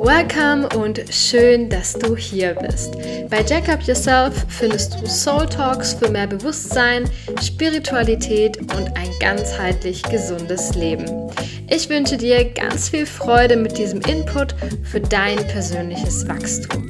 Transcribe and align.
Welcome 0.00 0.68
und 0.76 1.00
schön, 1.10 1.70
dass 1.70 1.92
du 1.92 2.16
hier 2.16 2.54
bist. 2.54 2.96
Bei 3.30 3.44
Jack 3.46 3.68
Up 3.68 3.82
Yourself 3.82 4.34
findest 4.48 5.00
du 5.00 5.06
Soul 5.06 5.46
Talks 5.46 5.94
für 5.94 6.08
mehr 6.10 6.26
Bewusstsein, 6.26 7.08
Spiritualität 7.40 8.58
und 8.58 8.96
ein 8.96 9.10
ganzheitlich 9.20 10.02
gesundes 10.02 10.74
Leben. 10.74 11.27
Ich 11.70 11.90
wünsche 11.90 12.16
dir 12.16 12.46
ganz 12.46 12.88
viel 12.88 13.04
Freude 13.04 13.56
mit 13.56 13.76
diesem 13.76 14.00
Input 14.00 14.54
für 14.84 15.00
dein 15.00 15.36
persönliches 15.48 16.26
Wachstum. 16.26 16.87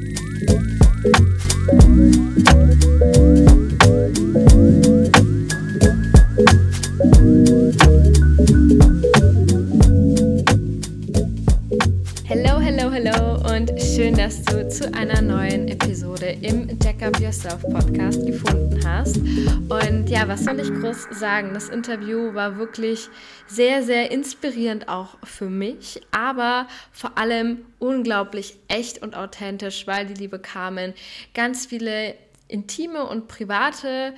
Groß 20.81 21.09
sagen? 21.11 21.55
Das 21.55 21.69
Interview 21.69 22.35
war 22.35 22.57
wirklich 22.57 23.09
sehr, 23.47 23.83
sehr 23.83 24.11
inspirierend 24.11 24.89
auch 24.89 25.17
für 25.25 25.49
mich, 25.49 26.01
aber 26.11 26.69
vor 26.93 27.19
allem 27.19 27.65
unglaublich 27.79 28.59
echt 28.69 29.03
und 29.03 29.17
authentisch, 29.17 29.87
weil 29.87 30.07
die 30.07 30.15
liebe 30.15 30.39
Carmen 30.39 30.95
ganz 31.35 31.67
viele 31.67 32.15
intime 32.49 33.05
und 33.05 33.29
private 33.29 34.15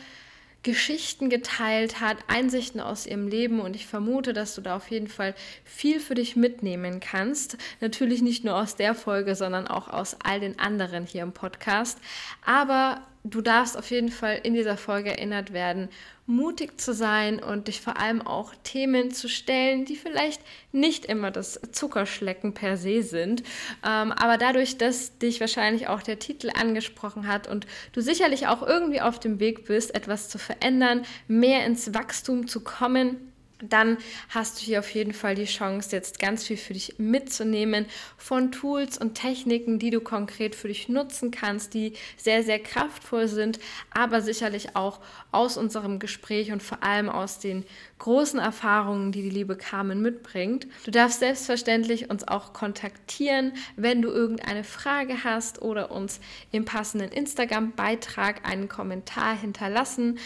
Geschichten 0.63 1.31
geteilt 1.31 2.01
hat, 2.01 2.19
Einsichten 2.29 2.81
aus 2.81 3.07
ihrem 3.07 3.29
Leben 3.29 3.61
und 3.61 3.75
ich 3.75 3.87
vermute, 3.87 4.35
dass 4.35 4.55
du 4.55 4.61
da 4.61 4.77
auf 4.77 4.91
jeden 4.91 5.09
Fall 5.09 5.35
viel 5.65 6.01
für 6.01 6.15
dich 6.15 6.37
mitnehmen 6.37 7.01
kannst. 7.01 7.57
Natürlich 7.81 8.21
nicht 8.21 8.45
nur 8.45 8.57
aus 8.57 8.77
der 8.77 8.95
Folge, 8.95 9.35
sondern 9.35 9.67
auch 9.67 9.89
aus 9.89 10.17
all 10.23 10.41
den 10.41 10.59
anderen 10.59 11.07
hier 11.07 11.23
im 11.23 11.33
Podcast. 11.33 11.99
Aber 12.45 13.01
du 13.25 13.41
darfst 13.41 13.77
auf 13.77 13.91
jeden 13.91 14.11
Fall 14.11 14.41
in 14.43 14.55
dieser 14.55 14.77
Folge 14.77 15.11
erinnert 15.11 15.53
werden, 15.53 15.89
mutig 16.27 16.81
zu 16.81 16.95
sein 16.95 17.43
und 17.43 17.69
dich 17.69 17.81
vor 17.81 17.99
allem 17.99 18.23
auch 18.23 18.55
Themen 18.63 19.11
zu 19.11 19.29
stellen, 19.29 19.85
die 19.85 19.97
vielleicht 19.97 20.41
nicht 20.73 21.05
immer 21.05 21.31
das 21.31 21.61
Zuckerschlecken 21.73 22.55
per 22.55 22.77
se 22.77 23.03
sind. 23.03 23.43
Ähm, 23.85 24.13
aber 24.13 24.39
dadurch, 24.39 24.79
dass 24.79 25.19
dich 25.19 25.41
wahrscheinlich 25.41 25.89
auch 25.89 26.03
der 26.03 26.19
Titel 26.19 26.51
angesprochen 26.55 27.27
hat 27.27 27.49
und 27.49 27.67
du 27.93 28.01
sicherlich 28.01 28.47
auch 28.47 28.63
irgendwie 28.63 29.01
auf 29.01 29.19
dem 29.19 29.41
Weg 29.41 29.67
bist, 29.67 29.95
etwas 29.95 30.29
zu 30.29 30.39
verändern, 30.39 31.03
mehr 31.27 31.67
ins 31.67 31.93
Wachstum 31.93 32.47
zu 32.47 32.61
kommen, 32.61 33.30
dann 33.63 33.99
hast 34.29 34.61
du 34.61 34.65
hier 34.65 34.81
auf 34.81 34.91
jeden 34.91 35.13
Fall 35.13 35.35
die 35.35 35.45
Chance, 35.45 35.95
jetzt 35.95 36.19
ganz 36.19 36.45
viel 36.45 36.57
für 36.57 36.73
dich 36.73 36.99
mitzunehmen 36.99 37.87
von 38.17 38.53
Tools 38.53 38.99
und 38.99 39.15
Techniken, 39.15 39.79
die 39.79 39.91
du 39.91 40.01
konkret 40.01 40.55
für 40.55 40.69
dich 40.69 40.89
nutzen 40.89 41.31
kannst, 41.31 41.75
die 41.75 41.95
sehr, 42.17 42.43
sehr 42.43 42.59
kraftvoll 42.59 43.29
sind, 43.29 43.61
aber 43.91 44.23
sicherlich 44.23 44.77
auch 44.77 45.01
aus 45.33 45.57
unserem 45.57 45.99
Gespräch 45.99 46.53
und 46.53 46.63
vor 46.63 46.83
allem 46.83 47.09
aus 47.09 47.39
den 47.39 47.65
großen 47.99 48.41
Erfahrungen, 48.41 49.13
die 49.13 49.23
die 49.23 49.31
liebe 49.31 49.57
Carmen 49.57 50.01
mitbringt. 50.01 50.67
Du 50.85 50.91
darfst 50.91 51.21
selbstverständlich 51.21 52.11
uns 52.11 52.27
auch 52.27 52.53
kontaktieren, 52.53 53.53
wenn 53.77 54.03
du 54.03 54.09
irgendeine 54.09 54.65
Frage 54.65 55.25
hast 55.25 55.63
oder 55.63 55.91
uns 55.91 56.21
im 56.51 56.65
passenden 56.65 57.13
Instagram-Beitrag 57.13 58.49
einen 58.49 58.69
Kommentar 58.69 59.37
hinterlassen. 59.37 60.19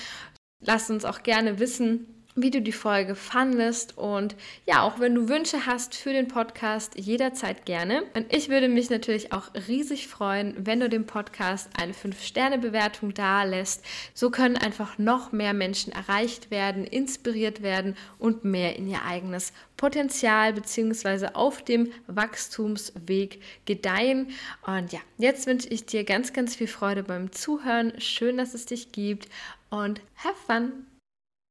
Lass 0.61 0.89
uns 0.89 1.05
auch 1.05 1.23
gerne 1.23 1.59
wissen, 1.59 2.14
wie 2.37 2.51
du 2.51 2.61
die 2.61 2.73
Folge 2.73 3.15
fandest 3.15 3.97
und 3.97 4.35
ja, 4.67 4.83
auch 4.83 4.99
wenn 4.99 5.15
du 5.15 5.29
Wünsche 5.29 5.67
hast 5.67 5.95
für 5.95 6.13
den 6.13 6.27
Podcast, 6.27 6.99
jederzeit 6.99 7.65
gerne. 7.65 8.03
Und 8.15 8.33
ich 8.35 8.49
würde 8.49 8.69
mich 8.69 8.91
natürlich 8.91 9.33
auch 9.33 9.51
riesig 9.69 10.09
freuen, 10.09 10.55
wenn 10.59 10.81
du 10.81 10.89
dem 10.89 11.07
Podcast 11.07 11.71
eine 11.81 11.93
5-Sterne-Bewertung 11.93 13.15
da 13.15 13.45
lässt. 13.45 13.85
So 14.15 14.31
können 14.31 14.57
einfach 14.57 14.99
noch 14.99 15.31
mehr 15.31 15.55
Menschen 15.55 15.93
erreicht 15.93 16.51
werden, 16.51 16.85
inspiriert 16.85 17.63
werden 17.63 17.97
und 18.19 18.45
mehr 18.45 18.77
in 18.77 18.89
ihr 18.89 19.05
eigenes 19.07 19.53
Potenzial 19.77 20.55
bzw. 20.55 21.29
auf 21.35 21.63
dem 21.63 21.93
Wachstumsweg 22.09 23.41
gedeihen. 23.65 24.31
Und 24.67 24.93
ja, 24.93 25.01
jetzt 25.19 25.47
wünsche 25.47 25.69
ich 25.69 25.87
dir 25.87 26.05
ganz, 26.05 26.33
ganz 26.33 26.57
viel 26.57 26.69
Freude 26.69 27.05
beim 27.05 27.31
Zuhören. 27.31 27.93
Schön, 28.01 28.39
dass 28.39 28.55
es 28.55 28.67
dich 28.67 28.91
gibt 28.91 29.29
und 29.71 30.01
have 30.17 30.37
fun! 30.47 30.94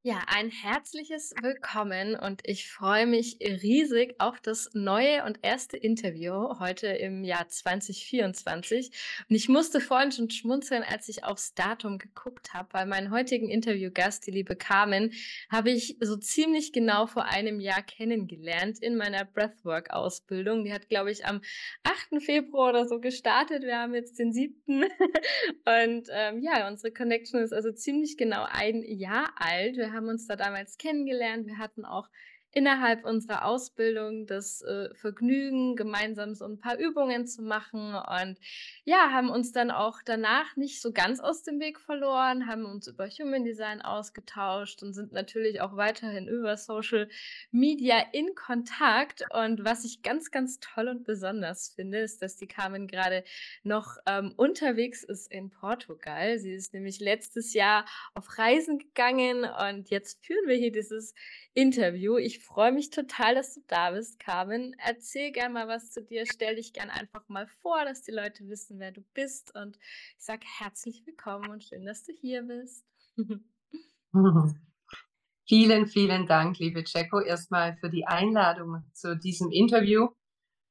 Ja, 0.06 0.22
ein 0.28 0.50
herzliches 0.50 1.34
Willkommen 1.42 2.18
und 2.18 2.42
ich 2.44 2.70
freue 2.70 3.08
mich 3.08 3.38
riesig 3.40 4.16
auf 4.18 4.42
das 4.42 4.70
neue 4.74 5.24
und 5.24 5.40
erste 5.44 5.78
Interview 5.78 6.60
heute 6.60 6.88
im 6.88 7.24
Jahr 7.24 7.48
2024. 7.48 8.92
Und 9.30 9.34
ich 9.34 9.48
musste 9.48 9.80
vorhin 9.80 10.12
schon 10.12 10.30
schmunzeln, 10.30 10.84
als 10.84 11.08
ich 11.08 11.24
aufs 11.24 11.54
Datum 11.54 12.00
geguckt 12.00 12.54
habe, 12.54 12.68
weil 12.74 12.86
meinen 12.86 13.12
heutigen 13.12 13.48
Interviewgast, 13.48 14.28
die 14.28 14.32
liebe 14.32 14.58
Carmen, 14.58 15.14
habe 15.50 15.72
ich 15.72 15.96
so 16.02 16.18
ziemlich 16.18 16.74
genau 16.74 17.08
vor 17.08 17.24
einem 17.24 17.62
Jahr 17.62 17.82
kennengelernt 17.82 18.80
in 18.82 18.98
meiner 18.98 19.24
Breathwork-Ausbildung. 19.24 20.66
Die 20.66 20.74
hat, 20.74 20.90
glaube 20.90 21.12
ich, 21.12 21.26
am 21.26 21.40
8. 21.84 22.22
Februar 22.22 22.72
oder 22.72 22.90
so 22.90 23.00
gestartet. 23.00 23.64
Wir 23.64 23.78
haben 23.78 23.94
jetzt 23.94 24.20
den 24.20 24.34
7. 24.34 24.54
und 24.74 26.10
ähm, 26.12 26.42
ja, 26.42 26.68
unsere 26.68 26.92
Connection 26.92 27.40
ist 27.40 27.54
also 27.54 27.72
ziemlich 27.72 28.18
genau 28.18 28.46
ein 28.52 28.84
Jahr 28.84 29.32
alt. 29.38 29.78
Wir 29.78 29.93
haben 29.94 30.08
uns 30.08 30.28
da 30.28 30.36
damals 30.36 30.78
kennengelernt. 30.78 31.48
Wir 31.48 31.58
hatten 31.58 31.86
auch 31.86 32.10
innerhalb 32.54 33.04
unserer 33.04 33.46
Ausbildung 33.46 34.28
das 34.28 34.62
äh, 34.62 34.94
Vergnügen, 34.96 35.76
gemeinsam 35.76 36.36
so 36.36 36.46
ein 36.46 36.60
paar 36.60 36.78
Übungen 36.78 37.26
zu 37.26 37.42
machen 37.42 37.96
und 37.96 38.38
ja, 38.86 39.12
haben 39.12 39.30
uns 39.30 39.52
dann 39.52 39.72
auch 39.72 40.00
danach 40.06 40.56
nicht 40.56 40.82
so 40.82 40.92
ganz 40.92 41.20
aus 41.20 41.44
dem 41.44 41.60
Weg 41.60 41.80
verloren, 41.80 42.48
haben 42.48 42.66
uns 42.66 42.88
über 42.88 43.08
Human 43.08 43.44
Design 43.44 43.82
ausgetauscht 43.82 44.84
und 44.84 44.94
sind 44.94 45.14
natürlich 45.14 45.62
auch 45.62 45.76
weiterhin 45.76 46.28
über 46.28 46.58
Social 46.58 47.10
Media 47.52 47.98
in 48.12 48.36
Kontakt. 48.36 49.24
Und 49.34 49.66
was 49.66 49.84
ich 49.86 50.02
ganz, 50.04 50.32
ganz 50.32 50.60
toll 50.60 50.88
und 50.90 51.06
besonders 51.06 51.70
finde, 51.70 52.00
ist, 52.00 52.22
dass 52.22 52.36
die 52.36 52.48
Carmen 52.48 52.88
gerade 52.88 53.24
noch 53.64 53.98
ähm, 54.06 54.34
unterwegs 54.36 55.04
ist 55.04 55.32
in 55.32 55.50
Portugal. 55.50 56.38
Sie 56.40 56.54
ist 56.54 56.74
nämlich 56.74 57.00
letztes 57.00 57.54
Jahr 57.54 57.86
auf 58.14 58.38
Reisen 58.38 58.78
gegangen 58.78 59.46
und 59.46 59.90
jetzt 59.90 60.24
führen 60.26 60.48
wir 60.48 60.56
hier 60.56 60.72
dieses 60.72 61.16
Interview. 61.54 62.18
Ich 62.18 62.43
freue 62.44 62.72
mich 62.72 62.90
total, 62.90 63.36
dass 63.36 63.56
du 63.56 63.62
da 63.68 63.92
bist, 63.92 64.20
Carmen. 64.20 64.76
Erzähl 64.78 65.32
gerne 65.32 65.54
mal 65.54 65.68
was 65.68 65.92
zu 65.92 66.04
dir. 66.04 66.26
Stell 66.26 66.56
dich 66.56 66.74
gerne 66.74 66.94
einfach 66.94 67.28
mal 67.30 67.48
vor, 67.62 67.86
dass 67.86 68.04
die 68.04 68.12
Leute 68.12 68.48
wissen, 68.50 68.80
wer 68.80 68.92
du 68.92 69.02
bist. 69.14 69.56
Und 69.56 69.78
ich 70.18 70.24
sage 70.24 70.46
herzlich 70.60 71.06
willkommen 71.06 71.50
und 71.50 71.64
schön, 71.64 71.86
dass 71.86 72.04
du 72.04 72.14
hier 72.14 72.44
bist. 72.44 72.86
Vielen, 75.46 75.88
vielen 75.88 76.26
Dank, 76.26 76.58
liebe 76.60 76.86
Jacko, 76.86 77.20
erstmal 77.20 77.76
für 77.76 77.90
die 77.90 78.08
Einladung 78.08 78.84
zu 78.94 79.18
diesem 79.18 79.52
Interview. 79.52 80.08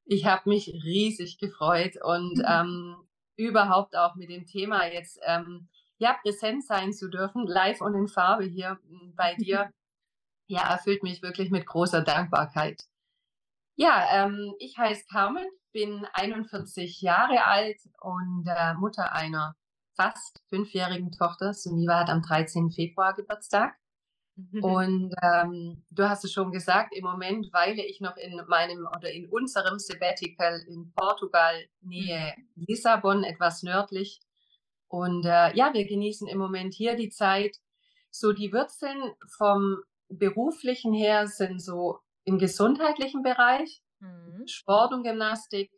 Ich 0.06 0.25
habe 0.25 0.49
mich 0.49 0.69
riesig 0.69 1.37
gefreut 1.38 1.99
und 2.03 2.43
ähm, 2.49 2.97
überhaupt 3.37 3.97
auch 3.97 4.15
mit 4.15 4.31
dem 4.31 4.47
Thema 4.47 4.87
jetzt 4.87 5.21
ähm, 5.27 5.69
ja 5.99 6.15
präsent 6.15 6.65
sein 6.65 6.94
zu 6.94 7.09
dürfen, 7.09 7.47
live 7.47 7.82
und 7.82 7.94
in 7.94 8.09
Farbe 8.09 8.44
hier 8.44 8.78
hm, 8.88 9.15
bei 9.15 9.34
dir. 9.34 9.71
Ja, 10.47 10.69
erfüllt 10.70 11.03
mich 11.03 11.22
wirklich 11.22 11.50
mit 11.50 11.66
großer 11.66 12.03
Dankbarkeit. 12.03 12.84
Ja, 13.75 14.06
ähm, 14.12 14.54
ich 14.58 14.76
heiße 14.76 15.04
Carmen, 15.10 15.47
bin 15.72 16.06
41 16.12 17.00
Jahre 17.00 17.46
alt 17.46 17.81
und 18.00 18.46
äh, 18.46 18.75
Mutter 18.75 19.12
einer 19.14 19.56
fast 19.96 20.43
fünfjährigen 20.49 21.12
Tochter. 21.12 21.55
Suniva 21.55 22.00
hat 22.00 22.11
am 22.11 22.22
13. 22.22 22.70
Februar 22.70 23.14
Geburtstag. 23.14 23.75
Und 24.62 25.14
ähm, 25.22 25.84
du 25.90 26.08
hast 26.08 26.25
es 26.25 26.32
schon 26.32 26.52
gesagt, 26.52 26.94
im 26.96 27.05
Moment 27.05 27.52
weile 27.52 27.84
ich 27.84 28.00
noch 28.00 28.17
in 28.17 28.40
meinem 28.49 28.87
oder 28.87 29.11
in 29.11 29.28
unserem 29.28 29.78
Sabbatical 29.78 30.58
in 30.69 30.90
Portugal, 30.96 31.55
Nähe 31.82 32.34
mhm. 32.37 32.64
Lissabon, 32.67 33.25
etwas 33.25 33.62
nördlich. 33.62 34.20
Und 34.88 35.26
äh, 35.26 35.55
ja, 35.55 35.72
wir 35.75 35.87
genießen 35.87 36.28
im 36.28 36.38
Moment 36.38 36.72
hier 36.75 36.96
die 36.96 37.11
Zeit. 37.11 37.58
So 38.11 38.32
die 38.32 38.52
Wurzeln 38.52 39.12
vom 39.37 39.82
beruflichen 40.19 40.93
her 40.93 41.26
sind 41.26 41.62
so 41.62 42.00
im 42.25 42.38
gesundheitlichen 42.38 43.23
Bereich, 43.23 43.82
mhm. 44.00 44.47
Sport 44.47 44.93
und 44.93 45.05
Gymnastik. 45.05 45.70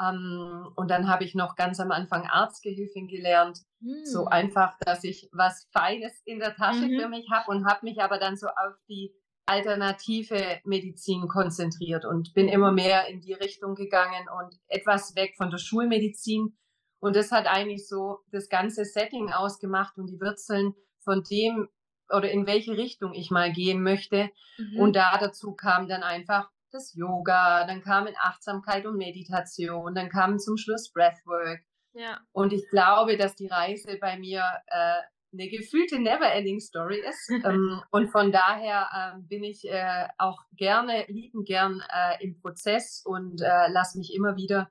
Ähm, 0.00 0.72
und 0.76 0.90
dann 0.90 1.08
habe 1.08 1.24
ich 1.24 1.34
noch 1.34 1.56
ganz 1.56 1.80
am 1.80 1.90
Anfang 1.90 2.26
Arztgehilfin 2.26 3.08
gelernt. 3.08 3.58
Mhm. 3.80 4.04
So 4.04 4.26
einfach, 4.26 4.76
dass 4.80 5.04
ich 5.04 5.28
was 5.32 5.68
Feines 5.72 6.22
in 6.24 6.38
der 6.38 6.54
Tasche 6.54 6.86
mhm. 6.86 6.98
für 6.98 7.08
mich 7.08 7.28
habe 7.30 7.50
und 7.50 7.66
habe 7.66 7.84
mich 7.84 8.00
aber 8.00 8.18
dann 8.18 8.36
so 8.36 8.46
auf 8.46 8.74
die 8.88 9.14
alternative 9.46 10.60
Medizin 10.64 11.26
konzentriert 11.26 12.04
und 12.04 12.32
bin 12.34 12.48
immer 12.48 12.70
mehr 12.70 13.08
in 13.08 13.20
die 13.20 13.32
Richtung 13.32 13.74
gegangen 13.74 14.26
und 14.38 14.54
etwas 14.68 15.16
weg 15.16 15.34
von 15.36 15.50
der 15.50 15.58
Schulmedizin. 15.58 16.56
Und 17.00 17.16
das 17.16 17.32
hat 17.32 17.46
eigentlich 17.46 17.88
so 17.88 18.18
das 18.30 18.48
ganze 18.48 18.84
Setting 18.84 19.32
ausgemacht 19.32 19.98
und 19.98 20.06
die 20.06 20.20
Wurzeln 20.20 20.74
von 21.02 21.24
dem 21.24 21.68
oder 22.12 22.30
in 22.30 22.46
welche 22.46 22.76
Richtung 22.76 23.14
ich 23.14 23.30
mal 23.30 23.52
gehen 23.52 23.82
möchte. 23.82 24.30
Mhm. 24.58 24.78
Und 24.78 24.96
da 24.96 25.18
dazu 25.18 25.54
kam 25.54 25.88
dann 25.88 26.02
einfach 26.02 26.48
das 26.72 26.94
Yoga, 26.94 27.66
dann 27.66 27.82
kamen 27.82 28.14
Achtsamkeit 28.20 28.86
und 28.86 28.96
Meditation, 28.96 29.94
dann 29.94 30.08
kam 30.08 30.38
zum 30.38 30.56
Schluss 30.56 30.92
Breathwork. 30.92 31.60
Ja. 31.92 32.20
Und 32.32 32.52
ich 32.52 32.68
glaube, 32.70 33.16
dass 33.16 33.34
die 33.34 33.48
Reise 33.48 33.98
bei 34.00 34.16
mir 34.18 34.44
äh, 34.66 35.00
eine 35.32 35.48
gefühlte 35.48 35.98
Never-Ending 35.98 36.60
Story 36.60 37.00
ist. 37.08 37.30
ähm, 37.44 37.82
und 37.90 38.10
von 38.10 38.32
daher 38.32 38.88
äh, 38.92 39.20
bin 39.22 39.44
ich 39.44 39.64
äh, 39.68 40.06
auch 40.18 40.38
gerne, 40.56 41.04
lieben 41.08 41.44
gern 41.44 41.82
äh, 41.92 42.22
im 42.24 42.40
Prozess 42.40 43.02
und 43.04 43.40
äh, 43.40 43.68
lasse 43.70 43.98
mich 43.98 44.14
immer 44.14 44.36
wieder 44.36 44.70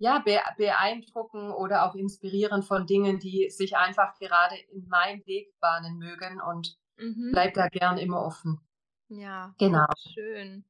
ja, 0.00 0.18
be 0.18 0.40
beeindrucken 0.56 1.52
oder 1.52 1.84
auch 1.84 1.94
inspirieren 1.94 2.62
von 2.62 2.86
Dingen, 2.86 3.18
die 3.18 3.50
sich 3.50 3.76
einfach 3.76 4.18
gerade 4.18 4.56
in 4.72 4.88
meinen 4.88 5.24
Weg 5.26 5.52
bahnen 5.60 5.98
mögen 5.98 6.40
und 6.40 6.74
mhm. 6.96 7.30
bleib 7.32 7.52
da 7.52 7.68
gern 7.68 7.98
immer 7.98 8.24
offen. 8.24 8.60
Ja, 9.08 9.54
genau. 9.58 9.86
Schön. 10.14 10.64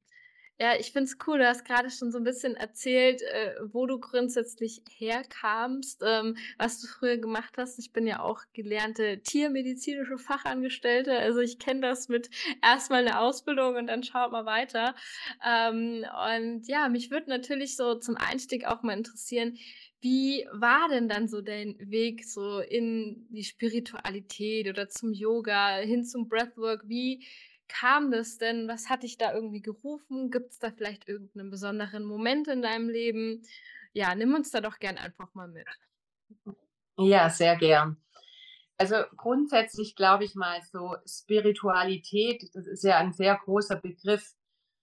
Ja, 0.63 0.75
ich 0.79 0.93
finde 0.93 1.05
es 1.05 1.17
cool. 1.27 1.39
Du 1.39 1.47
hast 1.47 1.65
gerade 1.65 1.89
schon 1.89 2.13
so 2.13 2.19
ein 2.19 2.25
bisschen 2.25 2.55
erzählt, 2.55 3.23
äh, 3.23 3.55
wo 3.73 3.87
du 3.87 3.99
grundsätzlich 3.99 4.83
herkamst, 4.91 6.03
ähm, 6.07 6.37
was 6.59 6.83
du 6.83 6.87
früher 6.87 7.17
gemacht 7.17 7.55
hast. 7.57 7.79
Ich 7.79 7.95
bin 7.95 8.07
ja 8.07 8.21
auch 8.21 8.43
gelernte 8.53 9.23
tiermedizinische 9.23 10.19
Fachangestellte. 10.19 11.17
Also 11.17 11.41
ich 11.41 11.59
kenne 11.59 11.81
das 11.81 12.11
mit 12.11 12.29
erstmal 12.63 13.07
eine 13.07 13.21
Ausbildung 13.21 13.77
und 13.77 13.87
dann 13.87 14.03
schaut 14.03 14.33
mal 14.33 14.45
weiter. 14.45 14.95
Ähm, 15.43 16.05
und 16.37 16.69
ja, 16.69 16.91
mich 16.91 17.11
würde 17.11 17.31
natürlich 17.31 17.75
so 17.75 17.95
zum 17.95 18.19
Einstieg 18.19 18.67
auch 18.67 18.83
mal 18.83 18.99
interessieren, 18.99 19.57
wie 20.03 20.47
war 20.53 20.89
denn 20.91 21.09
dann 21.09 21.27
so 21.27 21.41
dein 21.41 21.77
Weg 21.79 22.27
so 22.27 22.61
in 22.61 23.27
die 23.31 23.45
Spiritualität 23.45 24.69
oder 24.69 24.91
zum 24.91 25.15
Yoga 25.15 25.77
hin 25.79 26.05
zum 26.05 26.29
Breathwork? 26.29 26.83
Wie 26.87 27.25
kam 27.71 28.11
das 28.11 28.39
denn? 28.39 28.69
Was 28.69 28.89
hat 28.89 29.03
dich 29.03 29.17
da 29.17 29.33
irgendwie 29.33 29.63
gerufen? 29.63 30.31
Gibt 30.31 30.53
es 30.53 30.59
da 30.59 30.71
vielleicht 30.71 31.09
irgendeinen 31.09 31.51
besonderen 31.51 32.05
Moment 32.05 32.49
in 32.49 32.63
deinem 32.63 32.89
Leben? 32.89 33.43
Ja, 33.93 34.15
nimm 34.15 34.35
uns 34.35 34.51
da 34.51 34.61
doch 34.61 34.79
gern 34.79 34.99
einfach 34.99 35.33
mal 35.35 35.49
mit. 35.49 35.67
Ja, 36.99 37.31
sehr 37.31 37.57
gern. 37.57 37.97
Also 38.77 38.97
grundsätzlich 39.17 39.95
glaube 39.95 40.25
ich 40.25 40.35
mal 40.35 40.61
so 40.73 40.97
Spiritualität, 41.07 42.51
das 42.55 42.67
ist 42.67 42.83
ja 42.83 42.99
ein 42.99 43.13
sehr 43.13 43.37
großer 43.37 43.77
Begriff. 43.77 44.35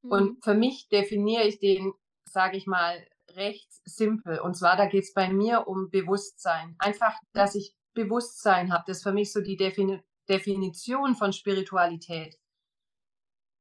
Mhm. 0.01 0.11
Und 0.11 0.43
für 0.43 0.53
mich 0.53 0.87
definiere 0.89 1.43
ich 1.43 1.59
den, 1.59 1.93
sage 2.25 2.57
ich 2.57 2.67
mal, 2.67 3.05
recht 3.31 3.71
simpel. 3.85 4.39
Und 4.39 4.55
zwar, 4.55 4.77
da 4.77 4.85
geht 4.85 5.03
es 5.03 5.13
bei 5.13 5.29
mir 5.29 5.67
um 5.67 5.89
Bewusstsein. 5.89 6.75
Einfach, 6.79 7.15
dass 7.33 7.55
ich 7.55 7.75
Bewusstsein 7.93 8.71
habe. 8.71 8.83
Das 8.87 8.97
ist 8.97 9.03
für 9.03 9.13
mich 9.13 9.31
so 9.33 9.41
die 9.41 9.57
Defin 9.57 10.01
Definition 10.29 11.15
von 11.15 11.31
Spiritualität. 11.31 12.37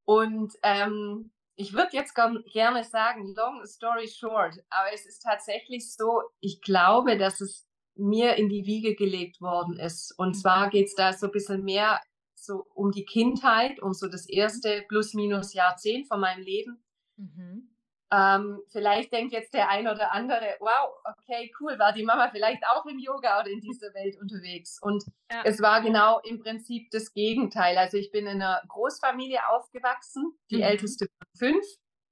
Und 0.06 0.55
ähm, 0.62 1.32
ich 1.56 1.73
würde 1.73 1.91
jetzt 1.93 2.14
gerne 2.14 2.85
sagen, 2.85 3.35
long 3.35 3.64
story 3.67 4.08
short, 4.08 4.55
aber 4.70 4.93
es 4.94 5.05
ist 5.05 5.20
tatsächlich 5.20 5.93
so, 5.93 6.23
ich 6.41 6.61
glaube, 6.62 7.19
dass 7.19 7.41
es 7.41 7.67
mir 7.97 8.37
in 8.37 8.49
die 8.49 8.67
Wiege 8.67 8.94
gelegt 8.94 9.41
worden 9.41 9.79
ist. 9.79 10.14
Und 10.19 10.29
mhm. 10.29 10.35
zwar 10.35 10.70
geht 10.70 10.87
es 10.87 10.94
da 10.94 11.12
so 11.12 11.26
ein 11.26 11.32
bisschen 11.32 11.64
mehr 11.64 12.00
so 12.35 12.64
um 12.75 12.93
die 12.93 13.05
Kindheit, 13.05 13.82
um 13.82 13.93
so 13.93 14.08
das 14.08 14.29
erste 14.29 14.85
plus 14.88 15.14
minus 15.14 15.55
Jahrzehnt 15.55 16.06
von 16.06 16.20
meinem 16.20 16.43
Leben. 16.43 16.85
Mhm. 17.17 17.75
Ähm, 18.12 18.61
vielleicht 18.69 19.12
denkt 19.12 19.32
jetzt 19.32 19.53
der 19.53 19.69
ein 19.69 19.88
oder 19.88 20.12
andere, 20.12 20.56
wow, 20.61 20.94
okay, 21.05 21.53
cool, 21.61 21.76
war 21.79 21.93
die 21.93 22.05
Mama 22.05 22.29
vielleicht 22.31 22.62
auch 22.67 22.87
im 22.87 22.99
Yoga 22.99 23.41
oder 23.41 23.50
in 23.50 23.61
dieser 23.61 23.93
Welt 23.94 24.17
unterwegs? 24.20 24.79
Und 24.81 25.05
ja. 25.31 25.43
es 25.44 25.61
war 25.61 25.81
genau 25.81 26.20
im 26.20 26.38
Prinzip 26.38 26.88
das 26.93 27.12
Gegenteil. 27.12 27.76
Also 27.76 27.97
ich 27.97 28.12
bin 28.12 28.26
in 28.26 28.41
einer 28.41 28.62
Großfamilie 28.69 29.41
aufgewachsen, 29.49 30.38
die 30.50 30.58
mhm. 30.58 30.62
älteste 30.62 31.06
von 31.06 31.49
fünf. 31.49 31.67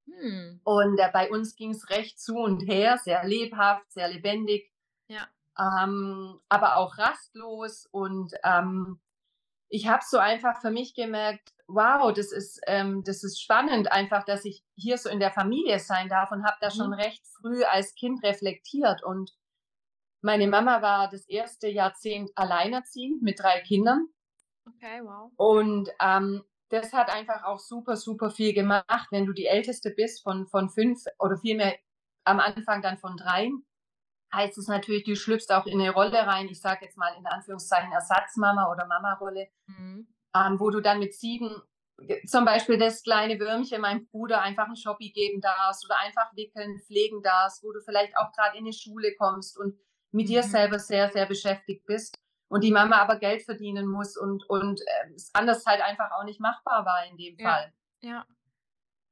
Mhm. 0.06 0.60
Und 0.64 0.98
äh, 0.98 1.10
bei 1.12 1.30
uns 1.30 1.54
ging 1.54 1.70
es 1.70 1.88
recht 1.90 2.18
zu 2.18 2.38
und 2.38 2.60
her, 2.66 2.98
sehr 2.98 3.24
lebhaft, 3.24 3.90
sehr 3.92 4.08
lebendig, 4.08 4.72
ja. 5.08 5.28
ähm, 5.58 6.40
aber 6.48 6.76
auch 6.76 6.98
rastlos. 6.98 7.86
Und 7.92 8.32
ähm, 8.42 9.00
ich 9.74 9.88
habe 9.88 10.04
so 10.06 10.18
einfach 10.18 10.60
für 10.60 10.70
mich 10.70 10.94
gemerkt, 10.94 11.52
wow, 11.66 12.12
das 12.12 12.30
ist, 12.30 12.60
ähm, 12.68 13.02
das 13.02 13.24
ist 13.24 13.42
spannend, 13.42 13.90
einfach, 13.90 14.24
dass 14.24 14.44
ich 14.44 14.62
hier 14.76 14.98
so 14.98 15.08
in 15.08 15.18
der 15.18 15.32
Familie 15.32 15.80
sein 15.80 16.08
darf 16.08 16.30
und 16.30 16.44
habe 16.44 16.56
da 16.60 16.70
schon 16.70 16.90
mhm. 16.90 16.92
recht 16.92 17.26
früh 17.26 17.64
als 17.64 17.96
Kind 17.96 18.22
reflektiert. 18.22 19.02
Und 19.02 19.32
meine 20.22 20.46
Mama 20.46 20.80
war 20.80 21.10
das 21.10 21.28
erste 21.28 21.66
Jahrzehnt 21.66 22.30
alleinerziehend 22.36 23.22
mit 23.22 23.40
drei 23.40 23.62
Kindern. 23.62 24.06
Okay, 24.64 25.00
wow. 25.02 25.32
Und 25.34 25.90
ähm, 26.00 26.44
das 26.68 26.92
hat 26.92 27.12
einfach 27.12 27.42
auch 27.42 27.58
super, 27.58 27.96
super 27.96 28.30
viel 28.30 28.54
gemacht, 28.54 29.08
wenn 29.10 29.26
du 29.26 29.32
die 29.32 29.46
Älteste 29.46 29.90
bist 29.90 30.22
von, 30.22 30.46
von 30.46 30.70
fünf 30.70 31.02
oder 31.18 31.36
vielmehr 31.36 31.74
am 32.22 32.38
Anfang 32.38 32.80
dann 32.80 32.96
von 32.96 33.16
drei. 33.16 33.50
Heißt 34.34 34.58
es 34.58 34.68
natürlich, 34.68 35.04
du 35.04 35.16
schlüpfst 35.16 35.50
auch 35.50 35.66
in 35.66 35.80
eine 35.80 35.92
Rolle 35.92 36.26
rein. 36.26 36.48
Ich 36.48 36.60
sage 36.60 36.84
jetzt 36.84 36.98
mal 36.98 37.14
in 37.16 37.26
Anführungszeichen 37.26 37.92
Ersatzmama 37.92 38.70
oder 38.70 38.86
Mama-Rolle. 38.86 39.48
Mhm 39.66 40.08
ähm, 40.34 40.58
wo 40.58 40.70
du 40.70 40.80
dann 40.80 40.98
mit 40.98 41.14
sieben 41.14 41.62
zum 42.26 42.44
Beispiel 42.44 42.76
das 42.76 43.04
kleine 43.04 43.38
Würmchen 43.38 43.80
meinem 43.80 44.06
Bruder 44.08 44.42
einfach 44.42 44.66
ein 44.66 44.76
Shoppi 44.76 45.10
geben 45.10 45.40
darfst 45.40 45.84
oder 45.84 45.98
einfach 46.00 46.34
wickeln, 46.34 46.80
pflegen 46.80 47.22
darfst, 47.22 47.62
wo 47.62 47.70
du 47.72 47.80
vielleicht 47.80 48.16
auch 48.16 48.32
gerade 48.32 48.58
in 48.58 48.64
die 48.64 48.72
Schule 48.72 49.14
kommst 49.16 49.56
und 49.56 49.78
mit 50.10 50.26
mhm. 50.26 50.30
dir 50.30 50.42
selber 50.42 50.80
sehr, 50.80 51.10
sehr 51.12 51.26
beschäftigt 51.26 51.86
bist 51.86 52.18
und 52.48 52.64
die 52.64 52.72
Mama 52.72 52.96
aber 52.96 53.16
Geld 53.16 53.42
verdienen 53.42 53.86
muss 53.86 54.16
und, 54.16 54.48
und 54.50 54.80
äh, 54.80 55.14
es 55.14 55.30
anders 55.34 55.64
halt 55.66 55.82
einfach 55.82 56.10
auch 56.10 56.24
nicht 56.24 56.40
machbar 56.40 56.84
war 56.84 57.06
in 57.08 57.16
dem 57.16 57.38
Fall. 57.38 57.72
Ja. 58.00 58.26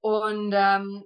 Und 0.00 0.52
ähm, 0.52 1.04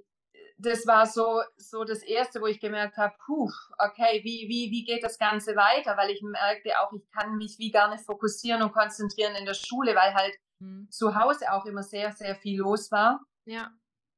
das 0.58 0.86
war 0.86 1.06
so, 1.06 1.42
so 1.56 1.84
das 1.84 2.02
Erste, 2.02 2.40
wo 2.40 2.46
ich 2.46 2.60
gemerkt 2.60 2.96
habe, 2.96 3.14
puh, 3.24 3.50
okay, 3.78 4.20
wie, 4.24 4.48
wie, 4.48 4.70
wie 4.70 4.84
geht 4.84 5.02
das 5.02 5.18
Ganze 5.18 5.54
weiter? 5.54 5.96
Weil 5.96 6.10
ich 6.10 6.22
merkte 6.22 6.80
auch, 6.80 6.92
ich 6.92 7.08
kann 7.10 7.36
mich 7.36 7.58
wie 7.58 7.70
gar 7.70 7.90
nicht 7.90 8.04
fokussieren 8.04 8.62
und 8.62 8.72
konzentrieren 8.72 9.34
in 9.34 9.44
der 9.44 9.54
Schule, 9.54 9.94
weil 9.94 10.14
halt 10.14 10.34
mhm. 10.58 10.88
zu 10.90 11.14
Hause 11.14 11.52
auch 11.52 11.66
immer 11.66 11.82
sehr, 11.82 12.12
sehr 12.12 12.34
viel 12.36 12.60
los 12.60 12.90
war. 12.90 13.20
Ja. 13.44 13.70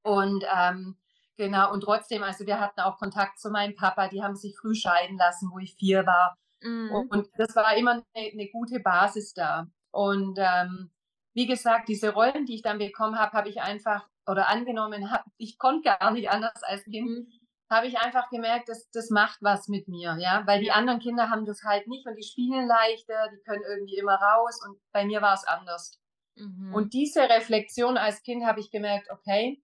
Und 0.02 0.44
ähm, 0.54 0.96
genau, 1.36 1.72
und 1.72 1.80
trotzdem, 1.80 2.22
also 2.22 2.46
wir 2.46 2.60
hatten 2.60 2.80
auch 2.80 2.98
Kontakt 2.98 3.40
zu 3.40 3.50
meinem 3.50 3.74
Papa, 3.74 4.08
die 4.08 4.22
haben 4.22 4.36
sich 4.36 4.56
früh 4.56 4.74
scheiden 4.74 5.18
lassen, 5.18 5.50
wo 5.52 5.58
ich 5.58 5.74
vier 5.74 6.06
war. 6.06 6.36
Mhm. 6.62 6.90
Und, 6.92 7.10
und, 7.10 7.28
das 7.36 7.56
war 7.56 7.76
immer 7.76 8.02
eine, 8.14 8.30
eine 8.32 8.48
gute 8.48 8.78
Basis 8.78 9.34
da. 9.34 9.66
Und 9.90 10.38
ähm, 10.38 10.92
wie 11.34 11.46
gesagt, 11.46 11.88
diese 11.88 12.12
Rollen, 12.12 12.46
die 12.46 12.54
ich 12.54 12.62
dann 12.62 12.78
bekommen 12.78 13.18
habe, 13.18 13.32
habe 13.32 13.48
ich 13.48 13.60
einfach 13.60 14.08
oder 14.28 14.48
angenommen 14.48 15.10
habe, 15.10 15.24
ich 15.36 15.58
konnte 15.58 15.90
gar 15.98 16.10
nicht 16.10 16.30
anders 16.30 16.62
als 16.62 16.84
Kind, 16.84 17.08
mhm. 17.08 17.32
habe 17.70 17.86
ich 17.86 17.98
einfach 17.98 18.28
gemerkt, 18.30 18.68
dass 18.68 18.90
das 18.90 19.10
macht 19.10 19.38
was 19.40 19.68
mit 19.68 19.88
mir, 19.88 20.16
ja, 20.20 20.46
weil 20.46 20.60
die 20.60 20.70
anderen 20.70 21.00
Kinder 21.00 21.30
haben 21.30 21.46
das 21.46 21.62
halt 21.64 21.88
nicht 21.88 22.06
und 22.06 22.16
die 22.16 22.24
spielen 22.24 22.66
leichter, 22.66 23.28
die 23.32 23.42
können 23.44 23.64
irgendwie 23.68 23.96
immer 23.96 24.14
raus 24.14 24.60
und 24.66 24.78
bei 24.92 25.04
mir 25.04 25.22
war 25.22 25.34
es 25.34 25.44
anders. 25.44 25.98
Mhm. 26.36 26.74
Und 26.74 26.92
diese 26.92 27.22
Reflexion 27.22 27.96
als 27.96 28.22
Kind 28.22 28.44
habe 28.44 28.60
ich 28.60 28.70
gemerkt, 28.70 29.10
okay, 29.10 29.62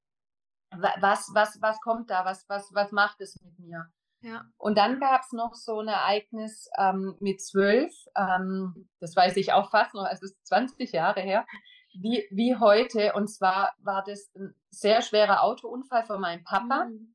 was, 1.01 1.31
was, 1.35 1.61
was 1.61 1.81
kommt 1.81 2.11
da, 2.11 2.25
was, 2.25 2.49
was, 2.49 2.71
was 2.75 2.91
macht 2.91 3.21
es 3.21 3.41
mit 3.43 3.59
mir? 3.59 3.87
Ja. 4.23 4.45
Und 4.57 4.79
dann 4.79 5.01
gab 5.01 5.21
es 5.21 5.33
noch 5.33 5.55
so 5.55 5.81
ein 5.81 5.89
Ereignis 5.89 6.69
ähm, 6.79 7.15
mit 7.21 7.43
zwölf, 7.43 7.93
ähm, 8.17 8.89
das 8.99 9.15
weiß 9.15 9.37
ich 9.37 9.53
auch 9.53 9.71
fast 9.71 9.95
noch, 9.95 10.05
also 10.05 10.25
es 10.25 10.33
ist 10.33 10.47
20 10.47 10.93
Jahre 10.93 11.21
her, 11.21 11.47
wie, 11.95 12.27
wie 12.31 12.57
heute. 12.57 13.13
Und 13.15 13.29
zwar 13.29 13.73
war 13.79 14.03
das 14.05 14.31
ein 14.35 14.55
sehr 14.71 15.03
schwerer 15.03 15.43
Autounfall 15.43 16.05
von 16.05 16.21
meinem 16.21 16.45
Papa, 16.45 16.87
mhm. 16.87 17.15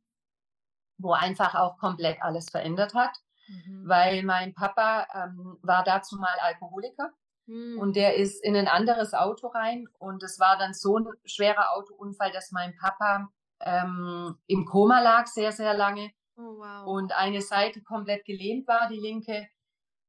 wo 0.98 1.14
einfach 1.14 1.56
auch 1.56 1.78
komplett 1.78 2.22
alles 2.22 2.50
verändert 2.50 2.94
hat, 2.94 3.18
mhm. 3.48 3.88
weil 3.88 4.24
mein 4.24 4.54
Papa 4.54 5.08
ähm, 5.14 5.58
war 5.62 5.84
dazu 5.84 6.18
mal 6.18 6.38
Alkoholiker. 6.42 7.12
Mhm. 7.48 7.80
Und 7.80 7.96
der 7.96 8.16
ist 8.16 8.44
in 8.44 8.56
ein 8.56 8.68
anderes 8.68 9.14
Auto 9.14 9.48
rein 9.48 9.88
und 9.98 10.24
es 10.24 10.40
war 10.40 10.58
dann 10.58 10.74
so 10.74 10.98
ein 10.98 11.08
schwerer 11.26 11.76
Autounfall, 11.76 12.32
dass 12.32 12.52
mein 12.52 12.76
Papa 12.78 13.30
ähm, 13.62 14.38
im 14.48 14.66
Koma 14.66 15.02
lag 15.02 15.28
sehr, 15.28 15.52
sehr 15.52 15.74
lange 15.74 16.12
oh, 16.38 16.60
wow. 16.60 16.88
und 16.88 17.12
eine 17.12 17.42
Seite 17.42 17.82
komplett 17.82 18.26
gelähmt 18.26 18.68
war, 18.68 18.88
die 18.88 19.00
linke. 19.00 19.48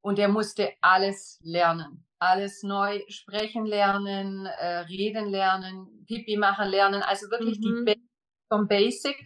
Und 0.03 0.19
er 0.19 0.29
musste 0.29 0.73
alles 0.81 1.39
lernen 1.43 2.07
alles 2.21 2.63
neu 2.63 3.03
sprechen 3.09 3.65
lernen, 3.65 4.47
äh, 4.47 4.81
reden 4.81 5.29
lernen, 5.29 6.05
Pipi 6.07 6.37
machen 6.37 6.69
lernen, 6.69 7.03
also 7.03 7.31
wirklich 7.31 7.59
mhm. 7.59 7.87
die 7.87 8.09
vom 8.49 8.69
Basic. 8.69 9.17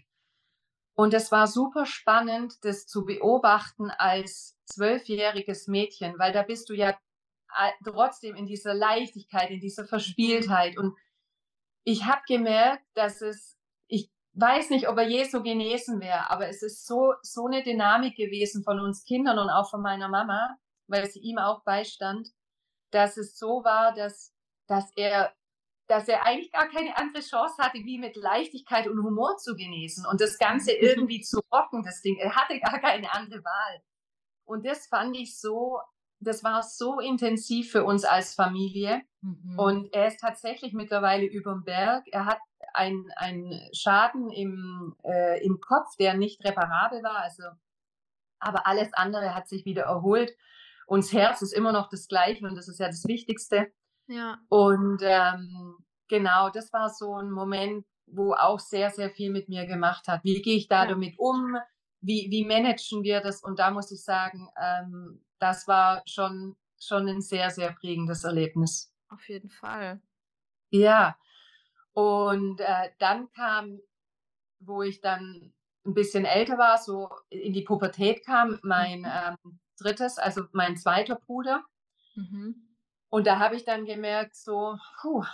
Und 0.97 1.13
es 1.13 1.33
war 1.33 1.49
super 1.49 1.87
spannend, 1.87 2.55
das 2.63 2.87
zu 2.87 3.05
beobachten 3.05 3.91
als 3.91 4.57
zwölfjähriges 4.67 5.67
Mädchen, 5.67 6.19
weil 6.19 6.33
da 6.33 6.43
bist 6.43 6.69
du 6.71 6.75
ja 6.75 6.97
trotzdem 7.85 8.37
in 8.37 8.47
dieser 8.47 8.75
Leichtigkeit, 8.75 9.51
in 9.51 9.61
dieser 9.61 9.87
Verspieltheit 9.87 10.77
und 10.77 10.97
ich 11.85 12.05
habe 12.05 12.23
gemerkt, 12.27 12.85
dass 12.95 13.21
es, 13.21 13.59
ich 13.89 14.11
weiß 14.33 14.71
nicht, 14.71 14.89
ob 14.89 14.97
er 14.97 15.07
je 15.07 15.25
so 15.25 15.43
genesen 15.43 16.01
wäre, 16.01 16.31
aber 16.31 16.49
es 16.49 16.63
ist 16.63 16.87
so, 16.87 17.15
so 17.23 17.47
eine 17.47 17.63
Dynamik 17.63 18.17
gewesen 18.17 18.65
von 18.65 18.81
uns 18.81 19.05
Kindern 19.05 19.39
und 19.39 19.51
auch 19.51 19.71
von 19.71 19.83
meiner 19.83 20.09
Mama, 20.09 20.57
weil 20.87 21.09
sie 21.11 21.21
ihm 21.21 21.39
auch 21.39 21.63
beistand, 21.65 22.31
dass 22.95 23.17
es 23.17 23.39
so 23.39 23.65
war, 23.65 23.93
dass, 23.95 24.33
dass 24.67 24.91
er 24.97 25.35
dass 25.87 26.09
er 26.09 26.25
eigentlich 26.25 26.51
gar 26.51 26.69
keine 26.69 26.97
andere 26.97 27.23
Chance 27.23 27.57
hatte, 27.59 27.77
wie 27.85 27.99
mit 27.99 28.17
Leichtigkeit 28.17 28.89
und 28.89 29.03
Humor 29.03 29.37
zu 29.37 29.55
genesen 29.55 30.07
und 30.07 30.19
das 30.19 30.39
Ganze 30.39 30.73
irgendwie 30.81 31.21
zu 31.21 31.41
rocken, 31.53 31.83
das 31.83 32.01
Ding. 32.01 32.17
Er 32.17 32.35
hatte 32.35 32.59
gar 32.59 32.81
keine 32.81 33.13
andere 33.13 33.45
Wahl. 33.45 33.83
Und 34.47 34.65
das 34.65 34.87
fand 34.87 35.15
ich 35.15 35.39
so, 35.39 35.79
das 36.21 36.43
war 36.43 36.63
so 36.63 37.01
intensiv 37.01 37.71
für 37.71 37.85
uns 37.85 38.05
als 38.05 38.35
Familie. 38.35 39.03
Mhm. 39.21 39.59
Und 39.59 39.93
er 39.93 40.07
ist 40.07 40.21
tatsächlich 40.21 40.73
mittlerweile 40.73 41.27
über 41.27 41.53
dem 41.53 41.65
Berg. 41.65 42.05
Er 42.13 42.25
hat 42.25 42.39
einen 42.73 43.61
Schaden 43.75 44.31
im, 44.31 44.97
äh, 45.05 45.45
im 45.45 45.61
Kopf, 45.61 45.97
der 45.99 46.15
nicht 46.15 46.43
reparabel 46.45 47.03
war. 47.03 47.19
Also, 47.19 47.43
aber 48.39 48.67
alles 48.67 48.93
andere 48.95 49.35
hat 49.35 49.49
sich 49.49 49.67
wieder 49.67 49.83
erholt. 49.83 50.35
Und 50.87 51.05
das 51.05 51.13
Herz 51.13 51.43
ist 51.43 51.53
immer 51.53 51.73
noch 51.73 51.89
das 51.89 52.09
gleiche 52.09 52.47
und 52.47 52.57
das 52.57 52.69
ist 52.69 52.79
ja 52.79 52.87
das 52.87 53.05
Wichtigste. 53.07 53.73
Ja. 54.07 54.39
Und 54.49 55.01
ähm, 55.03 55.77
genau, 56.09 56.51
das 56.51 56.73
war 56.73 56.91
so 56.91 57.17
ein 57.17 57.31
Moment, 57.31 57.87
wo 58.07 58.35
auch 58.35 58.61
sehr, 58.61 58.91
sehr 58.91 59.11
viel 59.11 59.31
mit 59.31 59.49
mir 59.49 59.67
gemacht 59.67 60.09
hat. 60.09 60.23
Wie 60.25 60.43
gehe 60.43 60.57
ich 60.57 60.69
da 60.69 60.85
ja. 60.85 60.91
damit 60.91 61.19
um? 61.19 61.57
Wie, 62.01 62.29
wie 62.31 62.45
managen 62.45 63.03
wir 63.03 63.21
das? 63.21 63.43
Und 63.43 63.59
da 63.59 63.71
muss 63.71 63.91
ich 63.91 64.05
sagen, 64.05 64.49
ähm, 64.61 65.25
das 65.39 65.67
war 65.67 66.03
schon, 66.07 66.57
schon 66.79 67.09
ein 67.09 67.23
sehr, 67.23 67.51
sehr 67.51 67.73
prägendes 67.73 68.25
Erlebnis. 68.25 68.93
Auf 69.09 69.27
jeden 69.29 69.51
Fall. 69.51 70.03
Ja. 70.71 71.17
Und 71.93 72.61
äh, 72.61 72.91
dann 72.99 73.31
kam, 73.33 73.81
wo 74.59 74.83
ich 74.83 75.01
dann 75.01 75.55
ein 75.87 75.95
bisschen 75.95 76.25
älter 76.25 76.59
war, 76.59 76.79
so 76.79 77.11
in 77.31 77.53
die 77.53 77.63
Pubertät 77.63 78.25
kam, 78.25 78.59
mein 78.63 79.01
mhm. 79.01 79.39
ähm, 79.45 79.59
drittes, 79.77 80.19
also 80.19 80.45
mein 80.53 80.77
zweiter 80.77 81.17
Bruder. 81.17 81.65
Mhm. 82.15 82.77
Und 83.09 83.27
da 83.27 83.39
habe 83.39 83.57
ich 83.57 83.65
dann 83.65 83.87
gemerkt, 83.87 84.35
so, 84.35 84.77
puh, 85.01 85.25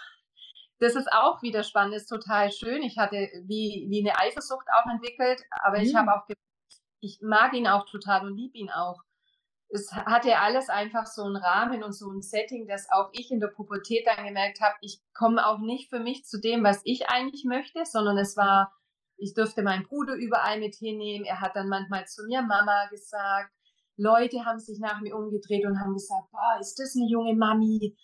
das 0.80 0.97
ist 0.97 1.12
auch 1.12 1.42
wieder 1.42 1.62
spannend, 1.62 1.94
ist 1.94 2.09
total 2.09 2.50
schön. 2.50 2.82
Ich 2.82 2.99
hatte 2.99 3.28
wie, 3.44 3.87
wie 3.88 4.00
eine 4.00 4.18
Eifersucht 4.18 4.66
auch 4.75 4.90
entwickelt, 4.90 5.42
aber 5.62 5.78
mhm. 5.78 5.85
ich 5.85 5.94
habe 5.94 6.14
auch, 6.14 6.26
ich 7.00 7.20
mag 7.23 7.52
ihn 7.52 7.68
auch 7.68 7.85
total 7.87 8.26
und 8.26 8.37
liebe 8.37 8.59
ihn 8.59 8.70
auch. 8.70 9.02
Es 9.68 9.92
hatte 9.92 10.38
alles 10.38 10.68
einfach 10.68 11.06
so 11.06 11.23
einen 11.23 11.37
Rahmen 11.37 11.85
und 11.85 11.92
so 11.92 12.11
ein 12.11 12.23
Setting, 12.23 12.66
dass 12.66 12.90
auch 12.90 13.11
ich 13.12 13.30
in 13.30 13.38
der 13.38 13.49
Pubertät 13.49 14.04
dann 14.06 14.26
gemerkt 14.26 14.61
habe, 14.61 14.75
ich 14.80 15.00
komme 15.14 15.47
auch 15.47 15.59
nicht 15.59 15.90
für 15.90 16.00
mich 16.00 16.25
zu 16.25 16.40
dem, 16.40 16.64
was 16.64 16.80
ich 16.85 17.09
eigentlich 17.09 17.44
möchte, 17.44 17.85
sondern 17.85 18.18
es 18.18 18.37
war, 18.37 18.75
ich 19.16 19.32
durfte 19.35 19.62
meinen 19.62 19.85
Bruder 19.85 20.14
überall 20.14 20.59
mit 20.59 20.75
hinnehmen. 20.75 21.25
Er 21.25 21.40
hat 21.40 21.54
dann 21.54 21.68
manchmal 21.68 22.06
zu 22.09 22.25
mir 22.25 22.42
Mama 22.42 22.87
gesagt. 22.87 23.52
Leute 24.00 24.45
haben 24.45 24.59
sich 24.59 24.78
nach 24.80 25.00
mir 25.00 25.14
umgedreht 25.14 25.64
und 25.66 25.78
haben 25.78 25.92
gesagt, 25.92 26.30
boah, 26.33 26.59
ist 26.59 26.78
das 26.78 26.97
eine 26.97 27.09
junge 27.09 27.35
Mami? 27.35 27.97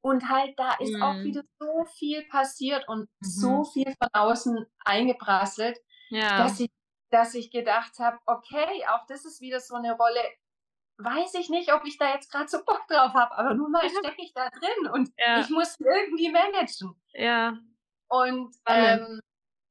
Und 0.00 0.28
halt, 0.28 0.58
da 0.58 0.74
ist 0.78 0.94
mhm. 0.94 1.02
auch 1.02 1.16
wieder 1.22 1.42
so 1.58 1.84
viel 1.98 2.26
passiert 2.28 2.88
und 2.88 3.00
mhm. 3.00 3.08
so 3.20 3.64
viel 3.64 3.94
von 3.98 4.08
außen 4.12 4.66
eingeprasselt, 4.84 5.78
ja. 6.08 6.38
dass, 6.38 6.58
ich, 6.60 6.70
dass 7.10 7.34
ich 7.34 7.50
gedacht 7.50 7.98
habe, 7.98 8.16
okay, 8.26 8.86
auch 8.88 9.06
das 9.08 9.24
ist 9.24 9.40
wieder 9.40 9.60
so 9.60 9.74
eine 9.74 9.92
Rolle, 9.92 10.20
weiß 10.98 11.34
ich 11.34 11.50
nicht, 11.50 11.72
ob 11.74 11.84
ich 11.84 11.98
da 11.98 12.14
jetzt 12.14 12.30
gerade 12.30 12.48
so 12.48 12.64
Bock 12.64 12.86
drauf 12.88 13.12
habe, 13.12 13.36
aber 13.36 13.54
nun 13.54 13.70
mal 13.70 13.88
stecke 13.90 14.22
ich 14.22 14.32
da 14.32 14.48
drin 14.48 14.90
und 14.92 15.10
ja. 15.18 15.40
ich 15.40 15.50
muss 15.50 15.76
irgendwie 15.78 16.30
managen. 16.30 16.94
Ja. 17.12 17.58
Und 18.08 18.56
ähm, 18.66 19.20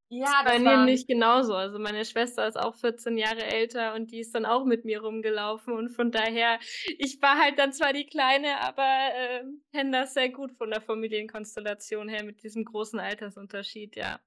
ja, 0.10 0.44
das 0.44 0.54
bei 0.54 0.60
mir 0.60 0.86
nicht 0.86 1.08
genauso. 1.08 1.54
Also 1.54 1.80
meine 1.80 2.06
Schwester 2.06 2.48
ist 2.48 2.58
auch 2.58 2.76
14 2.76 3.18
Jahre 3.18 3.44
älter 3.44 3.94
und 3.94 4.12
die 4.12 4.20
ist 4.20 4.34
dann 4.34 4.46
auch 4.46 4.64
mit 4.64 4.86
mir 4.86 5.02
rumgelaufen 5.02 5.74
und 5.74 5.90
von 5.90 6.12
daher, 6.12 6.60
ich 6.98 7.22
war 7.22 7.38
halt 7.38 7.60
dann 7.60 7.74
zwar 7.74 7.94
die 7.94 8.06
Kleine, 8.06 8.60
aber 8.62 8.84
äh, 8.84 9.44
kenne 9.74 10.00
das 10.00 10.14
sehr 10.14 10.30
gut 10.30 10.54
von 10.54 10.70
der 10.70 10.82
Familienkonstellation 10.82 12.08
her 12.10 12.24
mit 12.24 12.44
diesem 12.44 12.66
großen 12.66 13.00
Altersunterschied, 13.00 13.96
ja. 13.96 14.20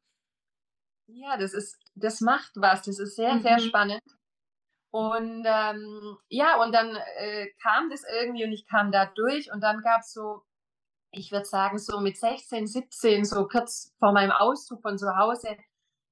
Ja, 1.12 1.36
das 1.36 1.54
ist, 1.54 1.78
das 1.94 2.20
macht 2.20 2.52
was. 2.54 2.82
Das 2.82 2.98
ist 2.98 3.16
sehr, 3.16 3.34
mhm. 3.34 3.42
sehr 3.42 3.58
spannend. 3.58 4.02
Und 4.92 5.44
ähm, 5.46 6.18
ja, 6.28 6.62
und 6.62 6.72
dann 6.72 6.96
äh, 7.16 7.48
kam 7.62 7.90
das 7.90 8.02
irgendwie 8.04 8.44
und 8.44 8.52
ich 8.52 8.66
kam 8.66 8.90
da 8.90 9.06
durch 9.06 9.52
und 9.52 9.60
dann 9.60 9.82
gab 9.82 10.00
es 10.00 10.12
so, 10.12 10.42
ich 11.12 11.30
würde 11.30 11.46
sagen, 11.46 11.78
so 11.78 12.00
mit 12.00 12.16
16, 12.16 12.66
17, 12.66 13.24
so 13.24 13.46
kurz 13.46 13.94
vor 13.98 14.12
meinem 14.12 14.32
Auszug 14.32 14.82
von 14.82 14.98
zu 14.98 15.16
Hause, 15.16 15.56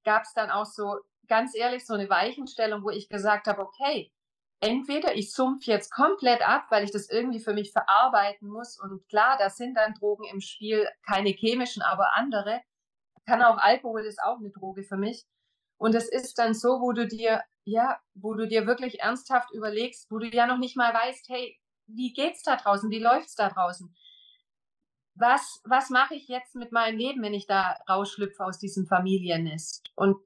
gab 0.09 0.23
es 0.23 0.33
dann 0.33 0.51
auch 0.51 0.65
so, 0.65 0.97
ganz 1.29 1.55
ehrlich, 1.55 1.85
so 1.85 1.93
eine 1.93 2.09
Weichenstellung, 2.09 2.83
wo 2.83 2.89
ich 2.89 3.11
gesagt 3.11 3.47
habe, 3.47 3.61
okay, 3.61 4.11
entweder 4.59 5.15
ich 5.15 5.33
sumpf 5.33 5.67
jetzt 5.67 5.93
komplett 5.93 6.41
ab, 6.41 6.65
weil 6.71 6.83
ich 6.83 6.91
das 6.91 7.11
irgendwie 7.11 7.41
für 7.41 7.53
mich 7.53 7.73
verarbeiten 7.73 8.49
muss. 8.49 8.81
Und 8.81 9.07
klar, 9.11 9.37
da 9.39 9.51
sind 9.51 9.75
dann 9.75 9.93
Drogen 9.93 10.25
im 10.25 10.41
Spiel, 10.41 10.89
keine 11.07 11.29
chemischen, 11.29 11.83
aber 11.83 12.17
andere. 12.17 12.63
Kann 13.27 13.43
auch 13.43 13.59
Alkohol 13.59 14.07
ist 14.07 14.23
auch 14.23 14.39
eine 14.39 14.49
Droge 14.51 14.83
für 14.83 14.97
mich. 14.97 15.27
Und 15.77 15.95
es 15.95 16.09
ist 16.09 16.39
dann 16.39 16.55
so, 16.55 16.81
wo 16.81 16.93
du 16.93 17.07
dir, 17.07 17.43
ja, 17.65 18.01
wo 18.15 18.33
du 18.33 18.49
dir 18.49 18.67
wirklich 18.67 19.01
ernsthaft 19.01 19.53
überlegst, 19.53 20.11
wo 20.11 20.19
du 20.19 20.27
ja 20.29 20.47
noch 20.47 20.57
nicht 20.57 20.75
mal 20.75 20.95
weißt, 20.95 21.29
hey, 21.29 21.61
wie 21.87 22.15
geht's 22.15 22.43
da 22.43 22.57
draußen? 22.57 22.91
Wie 22.91 22.99
läuft's 22.99 23.35
da 23.35 23.51
draußen? 23.51 23.95
Was, 25.19 25.61
was 25.65 25.91
mache 25.91 26.15
ich 26.15 26.29
jetzt 26.29 26.55
mit 26.55 26.73
meinem 26.73 26.99
Leben, 26.99 27.23
wenn 27.23 27.35
ich 27.35 27.47
da 27.47 27.77
rausschlüpfe 27.89 28.45
aus 28.45 28.59
diesem 28.59 28.87
Familiennest? 28.87 29.91
Und 29.97 30.17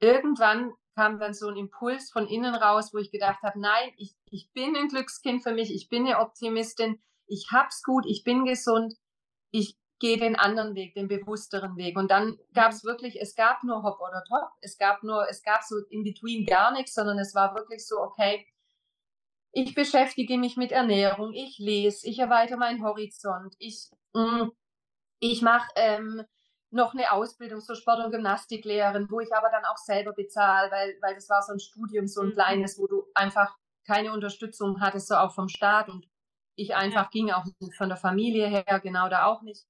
irgendwann 0.00 0.72
kam 0.94 1.18
dann 1.18 1.34
so 1.34 1.48
ein 1.48 1.56
Impuls 1.56 2.10
von 2.10 2.26
innen 2.26 2.54
raus, 2.54 2.92
wo 2.92 2.98
ich 2.98 3.10
gedacht 3.10 3.42
habe, 3.42 3.58
nein, 3.58 3.92
ich, 3.96 4.14
ich 4.30 4.52
bin 4.52 4.76
ein 4.76 4.88
Glückskind 4.88 5.42
für 5.42 5.52
mich, 5.52 5.74
ich 5.74 5.88
bin 5.88 6.06
eine 6.06 6.18
Optimistin, 6.18 7.00
ich 7.26 7.48
hab's 7.50 7.82
gut, 7.82 8.04
ich 8.06 8.24
bin 8.24 8.44
gesund, 8.44 8.94
ich 9.50 9.78
gehe 10.00 10.18
den 10.18 10.36
anderen 10.36 10.74
Weg, 10.74 10.94
den 10.94 11.08
bewussteren 11.08 11.76
Weg. 11.76 11.96
Und 11.96 12.10
dann 12.10 12.36
gab 12.52 12.72
es 12.72 12.84
wirklich, 12.84 13.20
es 13.20 13.34
gab 13.34 13.62
nur 13.62 13.82
Hop 13.82 14.00
oder 14.00 14.22
Top, 14.28 14.50
es 14.60 14.76
gab 14.76 15.02
nur, 15.02 15.28
es 15.30 15.42
gab 15.42 15.62
so 15.62 15.76
in 15.88 16.02
between 16.02 16.44
gar 16.44 16.72
nichts, 16.72 16.94
sondern 16.94 17.18
es 17.18 17.34
war 17.34 17.54
wirklich 17.54 17.86
so, 17.86 17.98
okay, 18.00 18.46
ich 19.52 19.74
beschäftige 19.74 20.38
mich 20.38 20.56
mit 20.56 20.72
Ernährung, 20.72 21.32
ich 21.32 21.58
lese, 21.58 22.08
ich 22.08 22.18
erweitere 22.18 22.56
meinen 22.56 22.82
Horizont, 22.82 23.54
ich 23.58 23.90
ich 25.20 25.42
mache 25.42 25.70
ähm, 25.76 26.24
noch 26.70 26.94
eine 26.94 27.12
Ausbildung 27.12 27.60
zur 27.60 27.76
Sport- 27.76 28.04
und 28.04 28.10
Gymnastiklehrerin, 28.10 29.08
wo 29.10 29.20
ich 29.20 29.32
aber 29.34 29.50
dann 29.50 29.64
auch 29.64 29.76
selber 29.76 30.12
bezahle, 30.12 30.70
weil, 30.70 30.96
weil 31.02 31.14
das 31.14 31.28
war 31.28 31.42
so 31.42 31.52
ein 31.52 31.60
Studium, 31.60 32.06
so 32.06 32.22
ein 32.22 32.28
mhm. 32.28 32.32
kleines, 32.32 32.78
wo 32.78 32.86
du 32.86 33.04
einfach 33.14 33.54
keine 33.86 34.12
Unterstützung 34.12 34.80
hattest, 34.80 35.08
so 35.08 35.16
auch 35.16 35.34
vom 35.34 35.48
Staat 35.48 35.88
und 35.88 36.08
ich 36.54 36.74
einfach 36.74 37.04
ja. 37.04 37.08
ging 37.10 37.30
auch 37.30 37.44
von 37.76 37.88
der 37.88 37.98
Familie 37.98 38.46
her, 38.46 38.80
genau 38.80 39.08
da 39.08 39.26
auch 39.26 39.42
nicht. 39.42 39.66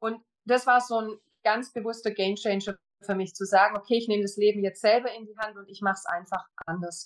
Und 0.00 0.22
das 0.44 0.66
war 0.66 0.80
so 0.80 0.98
ein 0.98 1.18
ganz 1.42 1.72
bewusster 1.72 2.10
Gamechanger 2.10 2.76
für 3.00 3.14
mich 3.14 3.34
zu 3.34 3.44
sagen, 3.44 3.76
okay, 3.76 3.96
ich 3.96 4.08
nehme 4.08 4.22
das 4.22 4.36
Leben 4.36 4.62
jetzt 4.62 4.80
selber 4.80 5.12
in 5.12 5.26
die 5.26 5.36
Hand 5.36 5.56
und 5.56 5.68
ich 5.68 5.82
mache 5.82 5.98
es 5.98 6.06
einfach 6.06 6.46
anders. 6.66 7.04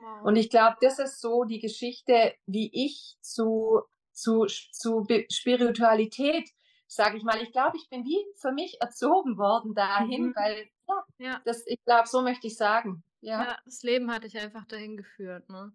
Wow. 0.00 0.26
Und 0.26 0.36
ich 0.36 0.48
glaube, 0.48 0.76
das 0.80 0.98
ist 0.98 1.20
so 1.20 1.44
die 1.44 1.58
Geschichte, 1.58 2.34
wie 2.46 2.70
ich 2.72 3.16
zu 3.20 3.82
zu, 4.12 4.46
zu 4.46 5.06
Spiritualität, 5.30 6.48
sage 6.86 7.16
ich 7.16 7.22
mal. 7.22 7.40
Ich 7.42 7.52
glaube, 7.52 7.76
ich 7.76 7.88
bin 7.88 8.04
wie 8.04 8.24
für 8.36 8.52
mich 8.52 8.80
erzogen 8.80 9.38
worden 9.38 9.74
dahin, 9.74 10.28
mhm. 10.28 10.34
weil 10.36 10.68
ja, 10.88 11.04
ja. 11.18 11.40
Das, 11.44 11.66
ich 11.66 11.82
glaube, 11.84 12.08
so 12.08 12.22
möchte 12.22 12.46
ich 12.46 12.56
sagen. 12.56 13.02
Ja. 13.20 13.42
ja, 13.42 13.58
das 13.64 13.82
Leben 13.82 14.10
hat 14.10 14.24
dich 14.24 14.38
einfach 14.38 14.64
dahin 14.64 14.96
geführt, 14.96 15.48
ne? 15.48 15.72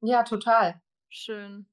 Ja, 0.00 0.22
total. 0.22 0.80
Schön. 1.08 1.66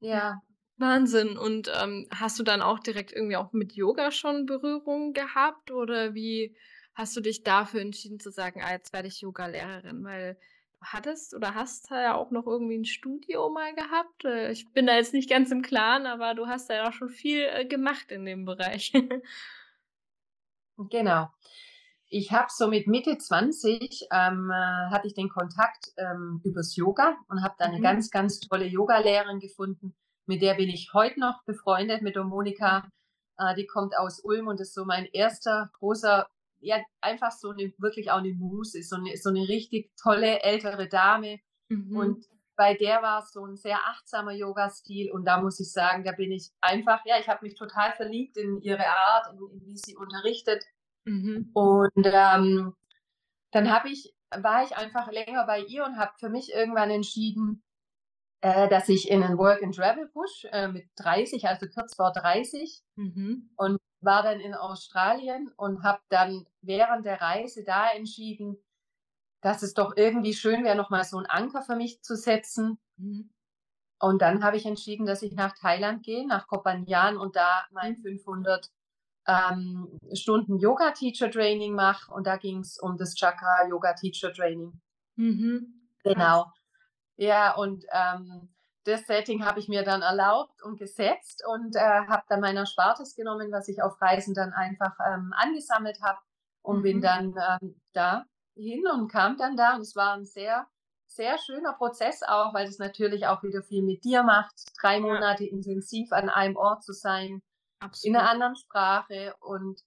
Ja. 0.00 0.42
Wahnsinn. 0.76 1.36
Und 1.36 1.70
ähm, 1.80 2.08
hast 2.10 2.38
du 2.38 2.42
dann 2.42 2.62
auch 2.62 2.78
direkt 2.78 3.12
irgendwie 3.12 3.36
auch 3.36 3.52
mit 3.52 3.72
Yoga 3.72 4.10
schon 4.10 4.46
Berührung 4.46 5.12
gehabt 5.12 5.70
oder 5.70 6.14
wie 6.14 6.56
hast 6.94 7.16
du 7.16 7.20
dich 7.20 7.42
dafür 7.42 7.80
entschieden 7.80 8.18
zu 8.20 8.30
sagen, 8.30 8.62
ah, 8.62 8.72
jetzt 8.72 8.92
werde 8.92 9.08
ich 9.08 9.20
Yoga-Lehrerin? 9.20 10.04
Weil 10.04 10.38
hattest 10.82 11.34
oder 11.34 11.54
hast 11.54 11.90
ja 11.90 12.14
auch 12.14 12.30
noch 12.30 12.46
irgendwie 12.46 12.78
ein 12.78 12.84
Studio 12.84 13.50
mal 13.50 13.74
gehabt. 13.74 14.24
Äh, 14.24 14.50
ich 14.52 14.72
bin 14.72 14.86
da 14.86 14.94
jetzt 14.94 15.14
nicht 15.14 15.28
ganz 15.28 15.50
im 15.50 15.62
Klaren, 15.62 16.06
aber 16.06 16.34
du 16.34 16.46
hast 16.46 16.70
ja 16.70 16.88
auch 16.88 16.92
schon 16.92 17.10
viel 17.10 17.42
äh, 17.42 17.64
gemacht 17.66 18.10
in 18.10 18.24
dem 18.24 18.44
Bereich. 18.44 18.92
genau. 20.90 21.28
Ich 22.12 22.32
habe 22.32 22.48
so 22.50 22.66
mit 22.66 22.88
Mitte 22.88 23.18
20 23.18 24.08
ähm, 24.10 24.50
äh, 24.50 24.90
hatte 24.90 25.06
ich 25.06 25.14
den 25.14 25.28
Kontakt 25.28 25.92
ähm, 25.96 26.40
übers 26.44 26.74
Yoga 26.74 27.16
und 27.28 27.42
habe 27.42 27.54
da 27.58 27.66
eine 27.66 27.78
mhm. 27.78 27.82
ganz, 27.82 28.10
ganz 28.10 28.40
tolle 28.40 28.66
Yoga-Lehrerin 28.66 29.38
gefunden. 29.38 29.94
Mit 30.26 30.42
der 30.42 30.54
bin 30.54 30.68
ich 30.68 30.92
heute 30.92 31.20
noch 31.20 31.44
befreundet, 31.44 32.02
mit 32.02 32.16
der 32.16 32.24
Monika. 32.24 32.90
Äh, 33.38 33.54
die 33.54 33.66
kommt 33.66 33.96
aus 33.96 34.20
Ulm 34.24 34.48
und 34.48 34.60
ist 34.60 34.74
so 34.74 34.84
mein 34.84 35.06
erster 35.06 35.70
großer 35.78 36.28
ja 36.60 36.78
einfach 37.00 37.32
so 37.32 37.50
eine, 37.50 37.72
wirklich 37.78 38.10
auch 38.10 38.18
eine 38.18 38.34
Muse 38.34 38.78
ist, 38.78 38.90
so 38.90 38.96
eine, 38.96 39.16
so 39.16 39.30
eine 39.30 39.48
richtig 39.48 39.92
tolle 40.00 40.42
ältere 40.42 40.88
Dame. 40.88 41.40
Mhm. 41.68 41.96
Und 41.96 42.26
bei 42.56 42.74
der 42.74 43.00
war 43.02 43.22
es 43.22 43.32
so 43.32 43.44
ein 43.44 43.56
sehr 43.56 43.78
achtsamer 43.86 44.32
Yoga-Stil 44.32 45.10
und 45.12 45.24
da 45.24 45.40
muss 45.40 45.58
ich 45.60 45.72
sagen, 45.72 46.04
da 46.04 46.12
bin 46.12 46.30
ich 46.30 46.50
einfach, 46.60 47.00
ja, 47.06 47.18
ich 47.18 47.28
habe 47.28 47.44
mich 47.46 47.54
total 47.54 47.92
verliebt 47.94 48.36
in 48.36 48.60
ihre 48.60 48.86
Art, 48.86 49.32
in, 49.32 49.38
in 49.38 49.66
wie 49.66 49.78
sie 49.78 49.96
unterrichtet. 49.96 50.62
Mhm. 51.06 51.50
Und 51.54 52.04
ähm, 52.04 52.74
dann 53.52 53.72
habe 53.72 53.88
ich, 53.88 54.14
war 54.36 54.62
ich 54.62 54.76
einfach 54.76 55.10
länger 55.10 55.46
bei 55.46 55.60
ihr 55.60 55.84
und 55.84 55.96
habe 55.96 56.12
für 56.18 56.28
mich 56.28 56.52
irgendwann 56.52 56.90
entschieden, 56.90 57.62
äh, 58.42 58.68
dass 58.68 58.88
ich 58.88 59.10
in 59.10 59.22
einen 59.22 59.38
Work 59.38 59.62
and 59.62 59.74
Travel 59.74 60.08
Push 60.08 60.46
äh, 60.50 60.68
mit 60.68 60.88
30, 60.96 61.46
also 61.46 61.66
kurz 61.66 61.94
vor 61.94 62.12
30 62.12 62.82
mhm. 62.96 63.50
und 63.56 63.78
war 64.00 64.22
dann 64.22 64.40
in 64.40 64.54
Australien 64.54 65.52
und 65.56 65.82
habe 65.82 66.00
dann 66.08 66.46
während 66.62 67.04
der 67.04 67.20
Reise 67.20 67.64
da 67.64 67.90
entschieden, 67.90 68.56
dass 69.42 69.62
es 69.62 69.74
doch 69.74 69.96
irgendwie 69.96 70.34
schön 70.34 70.64
wäre, 70.64 70.76
nochmal 70.76 71.04
so 71.04 71.16
einen 71.16 71.26
Anker 71.26 71.62
für 71.62 71.76
mich 71.76 72.02
zu 72.02 72.16
setzen. 72.16 72.78
Mhm. 72.96 73.30
Und 73.98 74.22
dann 74.22 74.42
habe 74.42 74.56
ich 74.56 74.64
entschieden, 74.64 75.06
dass 75.06 75.22
ich 75.22 75.32
nach 75.32 75.54
Thailand 75.56 76.02
gehe, 76.02 76.26
nach 76.26 76.46
Kopanjan 76.46 77.16
und 77.16 77.36
da 77.36 77.66
mein 77.70 77.96
500 77.96 78.70
ähm, 79.26 79.98
Stunden 80.14 80.58
Yoga 80.58 80.92
Teacher 80.92 81.30
Training 81.30 81.74
mache. 81.74 82.10
Und 82.12 82.26
da 82.26 82.36
ging 82.36 82.60
es 82.60 82.78
um 82.78 82.96
das 82.96 83.14
Chakra 83.14 83.66
Yoga 83.68 83.92
Teacher 83.92 84.32
Training. 84.32 84.80
Mhm. 85.16 85.88
Genau. 86.02 86.46
Ja, 87.16 87.54
und 87.54 87.84
ähm, 87.92 88.48
das 88.84 89.06
Setting 89.06 89.44
habe 89.44 89.60
ich 89.60 89.68
mir 89.68 89.82
dann 89.82 90.02
erlaubt 90.02 90.62
und 90.62 90.78
gesetzt 90.78 91.42
und 91.46 91.76
äh, 91.76 91.80
habe 91.80 92.22
dann 92.28 92.40
mein 92.40 92.56
Erspartes 92.56 93.14
genommen, 93.14 93.52
was 93.52 93.68
ich 93.68 93.82
auf 93.82 94.00
Reisen 94.00 94.34
dann 94.34 94.52
einfach 94.52 94.96
ähm, 95.06 95.32
angesammelt 95.36 96.00
habe 96.02 96.18
und 96.62 96.78
mhm. 96.78 96.82
bin 96.82 97.00
dann 97.00 97.34
ähm, 97.60 97.80
da 97.92 98.24
hin 98.54 98.84
und 98.86 99.08
kam 99.08 99.36
dann 99.36 99.56
da 99.56 99.74
und 99.74 99.82
es 99.82 99.96
war 99.96 100.14
ein 100.14 100.24
sehr, 100.24 100.66
sehr 101.06 101.38
schöner 101.38 101.74
Prozess 101.74 102.22
auch, 102.22 102.54
weil 102.54 102.66
es 102.66 102.78
natürlich 102.78 103.26
auch 103.26 103.42
wieder 103.42 103.62
viel 103.62 103.82
mit 103.82 104.04
dir 104.04 104.22
macht, 104.22 104.54
drei 104.80 105.00
Monate 105.00 105.44
ja. 105.44 105.50
intensiv 105.50 106.12
an 106.12 106.28
einem 106.28 106.56
Ort 106.56 106.82
zu 106.82 106.92
sein, 106.92 107.42
Absolut. 107.80 108.04
in 108.04 108.16
einer 108.16 108.30
anderen 108.30 108.56
Sprache 108.56 109.34
und 109.40 109.80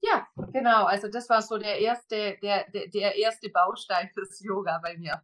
ja, 0.00 0.26
genau, 0.52 0.84
also 0.84 1.08
das 1.08 1.30
war 1.30 1.40
so 1.40 1.56
der 1.56 1.78
erste, 1.78 2.36
der, 2.42 2.68
der, 2.70 2.88
der 2.88 3.16
erste 3.16 3.48
Baustein 3.48 4.10
fürs 4.12 4.38
Yoga 4.40 4.78
bei 4.82 4.98
mir. 4.98 5.22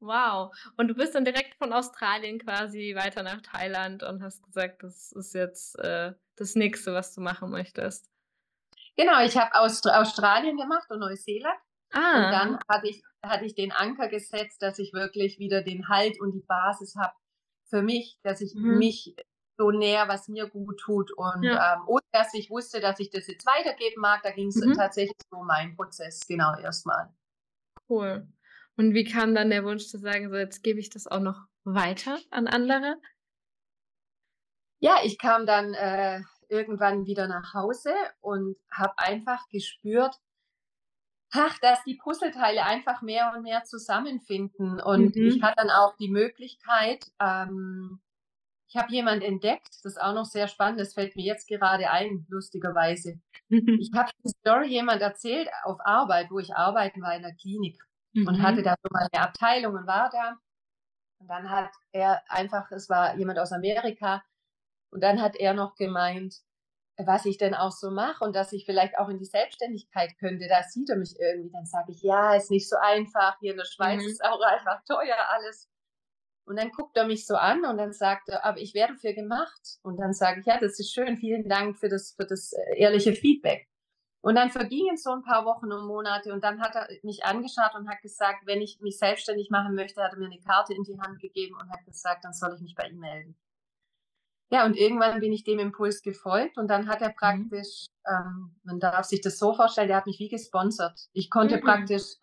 Wow. 0.00 0.54
Und 0.76 0.88
du 0.88 0.94
bist 0.94 1.14
dann 1.14 1.24
direkt 1.24 1.54
von 1.56 1.72
Australien 1.72 2.38
quasi 2.38 2.94
weiter 2.94 3.22
nach 3.22 3.40
Thailand 3.40 4.02
und 4.02 4.22
hast 4.22 4.42
gesagt, 4.44 4.82
das 4.82 5.12
ist 5.12 5.34
jetzt 5.34 5.78
äh, 5.78 6.12
das 6.36 6.54
nächste, 6.54 6.94
was 6.94 7.14
du 7.14 7.20
machen 7.20 7.50
möchtest. 7.50 8.10
Genau, 8.96 9.22
ich 9.24 9.36
habe 9.36 9.54
Aust 9.54 9.88
Australien 9.88 10.56
gemacht 10.56 10.90
und 10.90 11.00
Neuseeland. 11.00 11.58
Ah. 11.92 12.26
Und 12.26 12.32
dann 12.32 12.58
hatte 12.68 12.88
ich, 12.88 13.02
hatte 13.24 13.44
ich 13.44 13.54
den 13.54 13.72
Anker 13.72 14.08
gesetzt, 14.08 14.62
dass 14.62 14.78
ich 14.78 14.92
wirklich 14.92 15.38
wieder 15.38 15.62
den 15.62 15.88
Halt 15.88 16.20
und 16.20 16.32
die 16.32 16.44
Basis 16.46 16.96
habe 16.96 17.14
für 17.66 17.82
mich, 17.82 18.18
dass 18.22 18.40
ich 18.40 18.54
mhm. 18.54 18.78
mich 18.78 19.14
so 19.56 19.70
näher, 19.70 20.08
was 20.08 20.28
mir 20.28 20.48
gut 20.48 20.80
tut. 20.80 21.12
Und 21.12 21.42
ja. 21.42 21.74
ähm, 21.74 21.82
ohne 21.86 22.02
dass 22.12 22.34
ich 22.34 22.50
wusste, 22.50 22.80
dass 22.80 22.98
ich 22.98 23.10
das 23.10 23.26
jetzt 23.26 23.46
weitergeben 23.46 24.00
mag, 24.00 24.22
da 24.22 24.30
ging 24.30 24.48
es 24.48 24.56
mhm. 24.56 24.72
tatsächlich 24.74 25.16
so 25.30 25.42
mein 25.42 25.76
Prozess, 25.76 26.26
genau 26.26 26.56
erstmal. 26.58 27.12
Cool. 27.88 28.26
Und 28.80 28.94
wie 28.94 29.04
kam 29.04 29.34
dann 29.34 29.50
der 29.50 29.62
Wunsch 29.62 29.88
zu 29.88 29.98
sagen, 29.98 30.30
so 30.30 30.36
jetzt 30.36 30.62
gebe 30.62 30.80
ich 30.80 30.88
das 30.88 31.06
auch 31.06 31.20
noch 31.20 31.44
weiter 31.64 32.18
an 32.30 32.46
andere? 32.46 32.96
Ja, 34.78 35.00
ich 35.04 35.18
kam 35.18 35.44
dann 35.44 35.74
äh, 35.74 36.22
irgendwann 36.48 37.04
wieder 37.04 37.28
nach 37.28 37.52
Hause 37.52 37.92
und 38.22 38.56
habe 38.72 38.94
einfach 38.96 39.46
gespürt, 39.50 40.14
ach, 41.30 41.58
dass 41.58 41.84
die 41.84 41.98
Puzzleteile 42.02 42.64
einfach 42.64 43.02
mehr 43.02 43.34
und 43.36 43.42
mehr 43.42 43.64
zusammenfinden. 43.64 44.80
Und 44.80 45.14
mhm. 45.14 45.26
ich 45.26 45.42
hatte 45.42 45.56
dann 45.58 45.68
auch 45.68 45.94
die 45.98 46.08
Möglichkeit, 46.08 47.04
ähm, 47.20 48.00
ich 48.66 48.76
habe 48.76 48.90
jemanden 48.92 49.26
entdeckt, 49.26 49.68
das 49.82 49.92
ist 49.92 50.00
auch 50.00 50.14
noch 50.14 50.24
sehr 50.24 50.48
spannend, 50.48 50.80
das 50.80 50.94
fällt 50.94 51.16
mir 51.16 51.26
jetzt 51.26 51.48
gerade 51.48 51.90
ein, 51.90 52.24
lustigerweise. 52.30 53.20
Ich 53.50 53.90
habe 53.94 54.10
die 54.24 54.30
Story 54.30 54.68
jemand 54.68 55.02
erzählt 55.02 55.50
auf 55.64 55.80
Arbeit, 55.84 56.30
wo 56.30 56.38
ich 56.38 56.54
arbeiten 56.54 57.02
war 57.02 57.14
in 57.14 57.22
der 57.22 57.34
Klinik 57.34 57.76
mhm. 58.12 58.28
und 58.28 58.42
hatte 58.42 58.62
da 58.62 58.74
so 58.82 58.88
meine 58.92 59.24
Abteilung 59.24 59.74
und 59.74 59.86
war 59.86 60.10
da. 60.10 60.36
Und 61.18 61.28
dann 61.28 61.50
hat 61.50 61.70
er 61.92 62.22
einfach, 62.28 62.70
es 62.70 62.88
war 62.88 63.16
jemand 63.16 63.38
aus 63.38 63.52
Amerika, 63.52 64.22
und 64.90 65.02
dann 65.02 65.20
hat 65.22 65.36
er 65.36 65.54
noch 65.54 65.76
gemeint, 65.76 66.36
was 66.98 67.24
ich 67.24 67.38
denn 67.38 67.54
auch 67.54 67.72
so 67.72 67.90
mache 67.90 68.24
und 68.24 68.34
dass 68.34 68.52
ich 68.52 68.66
vielleicht 68.66 68.98
auch 68.98 69.08
in 69.08 69.18
die 69.18 69.24
Selbstständigkeit 69.24 70.18
könnte. 70.18 70.48
Da 70.48 70.62
sieht 70.64 70.90
er 70.90 70.96
mich 70.96 71.14
irgendwie. 71.18 71.50
Dann 71.50 71.64
sage 71.64 71.92
ich, 71.92 72.02
ja, 72.02 72.34
ist 72.34 72.50
nicht 72.50 72.68
so 72.68 72.76
einfach. 72.76 73.38
Hier 73.40 73.52
in 73.52 73.56
der 73.56 73.64
Schweiz 73.64 74.02
mhm. 74.02 74.08
ist 74.08 74.24
auch 74.24 74.40
einfach 74.40 74.84
teuer 74.84 75.16
alles. 75.30 75.68
Und 76.44 76.58
dann 76.58 76.70
guckt 76.72 76.96
er 76.96 77.06
mich 77.06 77.26
so 77.26 77.36
an 77.36 77.64
und 77.64 77.78
dann 77.78 77.92
sagt 77.92 78.28
er, 78.28 78.44
aber 78.44 78.58
ich 78.58 78.74
werde 78.74 78.94
dafür 78.94 79.12
gemacht. 79.12 79.78
Und 79.82 79.98
dann 79.98 80.12
sage 80.12 80.40
ich, 80.40 80.46
ja, 80.46 80.58
das 80.58 80.78
ist 80.80 80.92
schön, 80.92 81.16
vielen 81.16 81.48
Dank 81.48 81.78
für 81.78 81.88
das, 81.88 82.14
für 82.16 82.26
das 82.26 82.52
äh, 82.52 82.78
ehrliche 82.78 83.12
Feedback. 83.12 83.69
Und 84.22 84.34
dann 84.34 84.50
vergingen 84.50 84.98
so 84.98 85.10
ein 85.12 85.22
paar 85.22 85.46
Wochen 85.46 85.72
und 85.72 85.86
Monate 85.86 86.32
und 86.34 86.44
dann 86.44 86.60
hat 86.60 86.74
er 86.74 86.88
mich 87.02 87.24
angeschaut 87.24 87.74
und 87.74 87.88
hat 87.88 88.02
gesagt, 88.02 88.46
wenn 88.46 88.60
ich 88.60 88.78
mich 88.80 88.98
selbstständig 88.98 89.48
machen 89.50 89.74
möchte, 89.74 90.02
hat 90.02 90.12
er 90.12 90.18
mir 90.18 90.26
eine 90.26 90.40
Karte 90.40 90.74
in 90.74 90.82
die 90.82 91.00
Hand 91.00 91.20
gegeben 91.20 91.56
und 91.60 91.70
hat 91.70 91.84
gesagt, 91.86 92.24
dann 92.24 92.34
soll 92.34 92.54
ich 92.54 92.60
mich 92.60 92.74
bei 92.74 92.88
ihm 92.88 92.98
melden. 92.98 93.34
Ja, 94.52 94.66
und 94.66 94.76
irgendwann 94.76 95.20
bin 95.20 95.32
ich 95.32 95.44
dem 95.44 95.60
Impuls 95.60 96.02
gefolgt 96.02 96.58
und 96.58 96.68
dann 96.68 96.88
hat 96.88 97.00
er 97.00 97.10
mhm. 97.10 97.14
praktisch, 97.16 97.86
ähm, 98.06 98.56
man 98.64 98.80
darf 98.80 99.06
sich 99.06 99.20
das 99.20 99.38
so 99.38 99.54
vorstellen, 99.54 99.88
der 99.88 99.96
hat 99.96 100.06
mich 100.06 100.18
wie 100.18 100.28
gesponsert. 100.28 100.98
Ich 101.12 101.30
konnte 101.30 101.56
mhm. 101.56 101.60
praktisch 101.62 102.16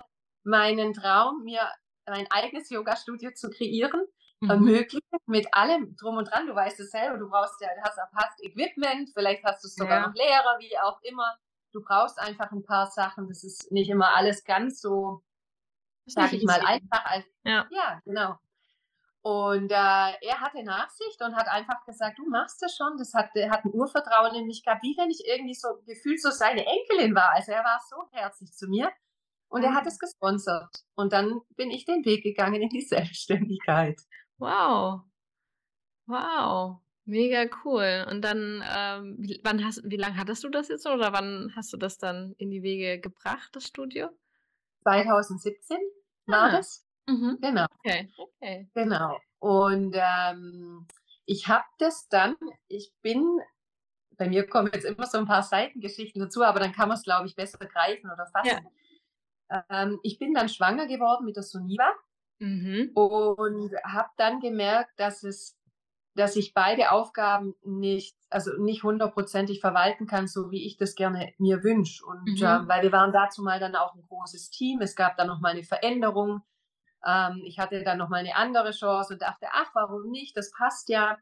meinen 0.43 0.93
Traum, 0.93 1.43
mir 1.43 1.61
mein 2.05 2.29
eigenes 2.29 2.69
Yoga-Studio 2.69 3.31
zu 3.33 3.49
kreieren, 3.49 4.01
mhm. 4.41 4.49
ermöglichen 4.49 5.17
mit 5.25 5.47
allem 5.53 5.95
drum 5.95 6.17
und 6.17 6.29
dran. 6.29 6.47
Du 6.47 6.53
weißt 6.53 6.79
es 6.81 6.91
selber, 6.91 7.17
du 7.17 7.29
brauchst 7.29 7.59
ja, 7.61 7.69
hast, 7.81 7.97
hast 8.13 8.43
Equipment, 8.43 9.09
vielleicht 9.13 9.43
hast 9.43 9.63
du 9.63 9.69
sogar 9.69 10.01
ja. 10.01 10.07
noch 10.07 10.13
Lehrer, 10.13 10.57
wie 10.59 10.77
auch 10.79 11.01
immer. 11.03 11.37
Du 11.71 11.81
brauchst 11.81 12.19
einfach 12.19 12.51
ein 12.51 12.63
paar 12.63 12.87
Sachen. 12.87 13.27
Das 13.27 13.43
ist 13.43 13.71
nicht 13.71 13.89
immer 13.89 14.15
alles 14.15 14.43
ganz 14.43 14.81
so, 14.81 15.23
sag 16.05 16.33
ich 16.33 16.43
mal, 16.43 16.61
einfach. 16.61 17.05
Als, 17.05 17.25
ja. 17.43 17.67
ja, 17.71 18.01
genau. 18.05 18.37
Und 19.21 19.71
äh, 19.71 19.75
er 19.75 20.39
hatte 20.39 20.63
Nachsicht 20.63 21.21
und 21.21 21.35
hat 21.35 21.49
einfach 21.49 21.83
gesagt, 21.85 22.17
du 22.17 22.29
machst 22.29 22.61
das 22.61 22.75
schon. 22.75 22.97
Das 22.97 23.13
hat, 23.13 23.29
hat 23.49 23.65
ein 23.65 23.73
Urvertrauen 23.73 24.33
in 24.35 24.47
mich 24.47 24.63
gehabt, 24.63 24.83
wie 24.83 24.95
wenn 24.97 25.09
ich 25.09 25.27
irgendwie 25.27 25.53
so 25.53 25.67
gefühlt 25.85 26.21
so 26.21 26.31
seine 26.31 26.65
Enkelin 26.65 27.13
war. 27.13 27.31
Also 27.33 27.51
er 27.51 27.63
war 27.63 27.79
so 27.89 28.07
herzlich 28.11 28.53
zu 28.53 28.67
mir 28.67 28.89
und 29.49 29.63
er 29.63 29.73
hat 29.73 29.83
mhm. 29.83 29.89
es 29.89 29.99
gesponsert. 29.99 30.69
Und 30.95 31.13
dann 31.13 31.41
bin 31.55 31.71
ich 31.71 31.85
den 31.85 32.05
Weg 32.05 32.23
gegangen 32.23 32.61
in 32.61 32.69
die 32.69 32.81
Selbstständigkeit. 32.81 33.99
Wow. 34.37 35.01
Wow. 36.05 36.79
Mega 37.07 37.45
cool. 37.63 38.05
Und 38.11 38.21
dann, 38.21 38.61
ähm, 38.69 39.15
wie, 39.17 39.39
wann 39.41 39.63
hast, 39.63 39.81
wie 39.85 39.95
lange 39.95 40.17
hattest 40.17 40.43
du 40.43 40.49
das 40.49 40.67
jetzt 40.67 40.85
oder 40.85 41.13
wann 41.13 41.53
hast 41.55 41.71
du 41.71 41.77
das 41.77 41.97
dann 41.97 42.33
in 42.37 42.51
die 42.51 42.63
Wege 42.63 42.99
gebracht, 42.99 43.49
das 43.53 43.65
Studio? 43.65 44.09
2017 44.83 45.77
war 46.25 46.49
ah. 46.49 46.51
das. 46.51 46.85
Mhm. 47.07 47.37
Genau. 47.41 47.65
Okay, 47.79 48.11
okay. 48.17 48.69
Genau. 48.73 49.17
Und 49.39 49.95
ähm, 49.97 50.85
ich 51.25 51.47
habe 51.47 51.63
das 51.79 52.09
dann, 52.09 52.35
ich 52.67 52.93
bin, 53.01 53.39
bei 54.17 54.27
mir 54.27 54.45
kommen 54.45 54.69
jetzt 54.73 54.83
immer 54.83 55.05
so 55.05 55.17
ein 55.17 55.27
paar 55.27 55.43
Seitengeschichten 55.43 56.19
dazu, 56.21 56.43
aber 56.43 56.59
dann 56.59 56.73
kann 56.73 56.89
man 56.89 56.97
es, 56.97 57.03
glaube 57.03 57.27
ich, 57.27 57.37
besser 57.37 57.59
greifen 57.59 58.11
oder 58.11 58.27
fassen. 58.27 58.67
Ja. 59.49 59.65
Ähm, 59.69 59.99
ich 60.03 60.19
bin 60.19 60.33
dann 60.33 60.49
schwanger 60.49 60.87
geworden 60.87 61.23
mit 61.23 61.37
der 61.37 61.43
Suniva 61.43 61.89
mhm. 62.39 62.91
und 62.95 63.71
habe 63.85 64.09
dann 64.17 64.41
gemerkt, 64.41 64.99
dass 64.99 65.23
es 65.23 65.56
dass 66.17 66.35
ich 66.35 66.53
beide 66.53 66.91
Aufgaben 66.91 67.55
nicht, 67.63 68.17
also 68.29 68.51
nicht 68.59 68.83
hundertprozentig 68.83 69.61
verwalten 69.61 70.07
kann, 70.07 70.27
so 70.27 70.51
wie 70.51 70.65
ich 70.65 70.77
das 70.77 70.95
gerne 70.95 71.33
mir 71.37 71.63
wünsche. 71.63 72.05
Und 72.05 72.25
mhm. 72.25 72.45
äh, 72.45 72.67
weil 72.67 72.83
wir 72.83 72.91
waren 72.91 73.13
dazu 73.13 73.43
mal 73.43 73.59
dann 73.59 73.75
auch 73.75 73.95
ein 73.95 74.03
großes 74.09 74.49
Team, 74.49 74.81
es 74.81 74.95
gab 74.95 75.15
dann 75.17 75.27
noch 75.27 75.39
mal 75.39 75.51
eine 75.51 75.63
Veränderung 75.63 76.41
ähm, 77.05 77.41
ich 77.45 77.59
hatte 77.59 77.83
dann 77.83 77.97
nochmal 77.97 78.19
eine 78.19 78.35
andere 78.35 78.71
Chance 78.71 79.13
und 79.13 79.21
dachte, 79.21 79.47
ach, 79.51 79.69
warum 79.73 80.09
nicht? 80.09 80.35
Das 80.35 80.51
passt 80.51 80.89
ja. 80.89 81.17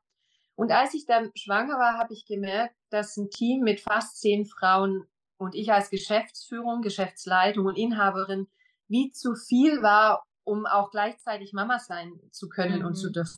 Und 0.56 0.72
als 0.72 0.94
ich 0.94 1.06
dann 1.06 1.32
schwanger 1.36 1.78
war, 1.78 1.98
habe 1.98 2.14
ich 2.14 2.26
gemerkt, 2.26 2.76
dass 2.90 3.18
ein 3.18 3.30
Team 3.30 3.62
mit 3.62 3.82
fast 3.82 4.20
zehn 4.20 4.46
Frauen 4.46 5.06
und 5.38 5.54
ich 5.54 5.72
als 5.72 5.90
Geschäftsführung, 5.90 6.82
Geschäftsleitung 6.82 7.66
und 7.66 7.78
Inhaberin 7.78 8.48
wie 8.88 9.12
zu 9.12 9.36
viel 9.36 9.82
war, 9.82 10.24
um 10.44 10.66
auch 10.66 10.92
gleichzeitig 10.92 11.54
Mama 11.54 11.80
sein 11.80 12.20
zu 12.32 12.48
können 12.48 12.80
mhm. 12.80 12.86
und 12.86 12.96
zu 12.96 13.08
mhm. 13.08 13.14
dürfen. 13.14 13.38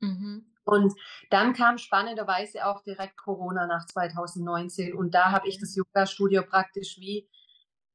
Mhm. 0.00 0.47
Und 0.68 0.92
dann 1.30 1.54
kam 1.54 1.78
spannenderweise 1.78 2.66
auch 2.66 2.82
direkt 2.82 3.16
Corona 3.16 3.66
nach 3.66 3.86
2019 3.86 4.94
und 4.94 5.14
da 5.14 5.32
habe 5.32 5.48
ich 5.48 5.58
das 5.58 5.74
Yoga-Studio 5.74 6.42
praktisch 6.42 6.98
wie 6.98 7.26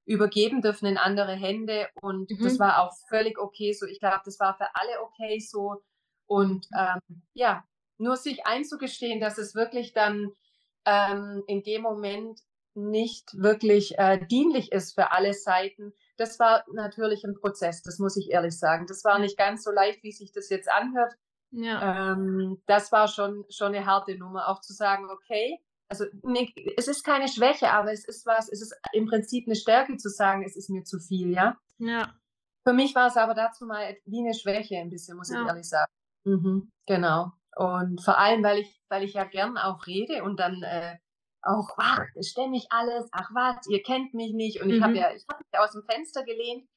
übergeben 0.06 0.62
dürfen 0.62 0.88
in 0.88 0.98
andere 0.98 1.34
Hände 1.34 1.88
und 2.02 2.32
mhm. 2.32 2.44
das 2.44 2.58
war 2.58 2.82
auch 2.82 2.94
völlig 3.08 3.38
okay 3.38 3.74
so. 3.74 3.86
Ich 3.86 4.00
glaube, 4.00 4.22
das 4.26 4.40
war 4.40 4.58
für 4.58 4.68
alle 4.74 5.02
okay 5.04 5.40
so 5.40 5.84
und 6.26 6.68
ähm, 6.76 7.22
ja, 7.34 7.64
nur 8.00 8.18
sich 8.18 8.46
einzugestehen, 8.48 9.20
dass 9.22 9.38
es 9.38 9.54
wirklich 9.54 9.94
dann 9.94 10.32
ähm, 10.86 11.44
in 11.46 11.62
dem 11.62 11.84
Moment 11.84 12.40
nicht 12.74 13.40
wirklich 13.40 14.00
äh, 14.00 14.26
dienlich 14.26 14.72
ist 14.72 14.96
für 14.96 15.12
alle 15.12 15.36
Seiten, 15.36 15.94
das 16.18 16.40
war 16.40 16.66
natürlich 16.74 17.24
ein 17.24 17.36
Prozess, 17.36 17.84
das 17.84 18.00
muss 18.00 18.18
ich 18.18 18.32
ehrlich 18.32 18.58
sagen. 18.58 18.88
Das 18.88 19.04
war 19.04 19.20
nicht 19.20 19.38
ganz 19.38 19.64
so 19.64 19.72
leicht, 19.72 20.02
wie 20.02 20.12
sich 20.12 20.32
das 20.32 20.50
jetzt 20.50 20.72
anhört. 20.72 21.14
Ja. 21.54 22.14
Ähm, 22.14 22.62
das 22.66 22.92
war 22.92 23.08
schon, 23.08 23.46
schon 23.50 23.76
eine 23.76 23.86
harte 23.86 24.18
Nummer, 24.18 24.48
auch 24.48 24.62
zu 24.62 24.74
sagen, 24.74 25.08
okay, 25.10 25.60
also 25.88 26.06
ne, 26.24 26.52
es 26.78 26.88
ist 26.88 27.04
keine 27.04 27.28
Schwäche, 27.28 27.70
aber 27.70 27.92
es 27.92 28.06
ist 28.06 28.26
was, 28.26 28.50
es 28.52 28.62
ist 28.62 28.76
im 28.94 29.06
Prinzip 29.06 29.48
eine 29.48 29.56
Stärke 29.56 29.98
zu 29.98 30.10
sagen, 30.10 30.44
es 30.44 30.56
ist 30.56 30.70
mir 30.70 30.84
zu 30.84 31.00
viel, 31.00 31.32
ja. 31.32 31.58
Ja. 31.78 32.14
Für 32.66 32.74
mich 32.74 32.96
war 32.96 33.08
es 33.08 33.18
aber 33.18 33.36
dazu 33.36 33.66
mal 33.66 33.96
wie 34.06 34.22
eine 34.22 34.34
Schwäche 34.34 34.78
ein 34.78 34.90
bisschen, 34.90 35.18
muss 35.18 35.30
ja. 35.30 35.42
ich 35.42 35.48
ehrlich 35.48 35.70
sagen. 35.70 35.92
Mhm, 36.24 36.72
genau. 36.88 37.34
Und 37.56 38.04
vor 38.04 38.18
allem, 38.18 38.44
weil 38.44 38.60
ich, 38.60 38.82
weil 38.90 39.04
ich 39.04 39.14
ja 39.14 39.26
gern 39.26 39.58
auch 39.58 39.86
rede 39.86 40.24
und 40.24 40.40
dann 40.40 40.64
äh, 40.64 40.98
auch, 41.44 41.70
ach, 41.78 42.06
ständig 42.22 42.68
alles, 42.72 43.08
ach 43.12 43.30
was, 43.34 43.68
ihr 43.68 43.84
kennt 43.84 44.14
mich 44.14 44.34
nicht. 44.34 44.62
Und 44.62 44.72
ich 44.72 44.80
mhm. 44.80 44.84
habe 44.84 44.98
ja, 44.98 45.14
ich 45.14 45.26
habe 45.30 45.44
mich 45.44 45.60
aus 45.60 45.74
dem 45.74 45.84
Fenster 45.84 46.24
gelehnt 46.24 46.68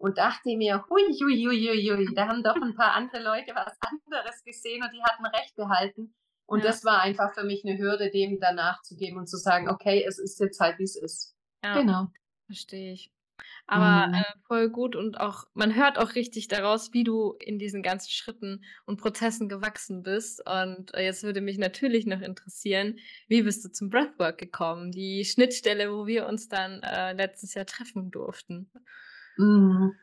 und 0.00 0.16
dachte 0.16 0.56
mir, 0.56 0.82
hui, 0.88 1.02
hui, 1.20 1.44
hui, 1.44 1.68
hui, 1.68 1.90
hui, 1.90 2.14
da 2.14 2.26
haben 2.26 2.42
doch 2.42 2.56
ein 2.56 2.74
paar 2.74 2.92
andere 2.92 3.22
Leute 3.22 3.54
was 3.54 3.76
anderes 3.82 4.42
gesehen 4.44 4.82
und 4.82 4.90
die 4.94 5.02
hatten 5.02 5.26
Recht 5.26 5.54
behalten. 5.56 6.14
Und 6.46 6.60
ja. 6.60 6.66
das 6.66 6.84
war 6.84 7.02
einfach 7.02 7.34
für 7.34 7.44
mich 7.44 7.64
eine 7.64 7.78
Hürde, 7.78 8.10
dem 8.10 8.40
danach 8.40 8.80
zu 8.82 8.96
geben 8.96 9.18
und 9.18 9.28
zu 9.28 9.36
sagen, 9.36 9.68
okay, 9.68 10.02
es 10.08 10.18
ist 10.18 10.40
jetzt 10.40 10.58
halt, 10.58 10.78
wie 10.78 10.84
es 10.84 10.96
ist. 10.96 11.36
Ja, 11.62 11.74
genau. 11.74 12.06
Verstehe 12.46 12.94
ich. 12.94 13.12
Aber 13.66 14.08
mhm. 14.08 14.14
äh, 14.14 14.24
voll 14.46 14.70
gut 14.70 14.96
und 14.96 15.20
auch, 15.20 15.44
man 15.52 15.74
hört 15.76 15.98
auch 15.98 16.14
richtig 16.14 16.48
daraus, 16.48 16.94
wie 16.94 17.04
du 17.04 17.34
in 17.38 17.58
diesen 17.58 17.82
ganzen 17.82 18.10
Schritten 18.10 18.64
und 18.86 19.00
Prozessen 19.00 19.50
gewachsen 19.50 20.02
bist. 20.02 20.42
Und 20.48 20.94
äh, 20.94 21.04
jetzt 21.04 21.22
würde 21.22 21.42
mich 21.42 21.58
natürlich 21.58 22.06
noch 22.06 22.22
interessieren, 22.22 22.98
wie 23.28 23.42
bist 23.42 23.64
du 23.66 23.70
zum 23.70 23.90
Breathwork 23.90 24.38
gekommen? 24.38 24.92
Die 24.92 25.26
Schnittstelle, 25.26 25.92
wo 25.92 26.06
wir 26.06 26.26
uns 26.26 26.48
dann 26.48 26.82
äh, 26.82 27.12
letztes 27.12 27.52
Jahr 27.52 27.66
treffen 27.66 28.10
durften. 28.10 28.70
Mhm. 29.36 29.94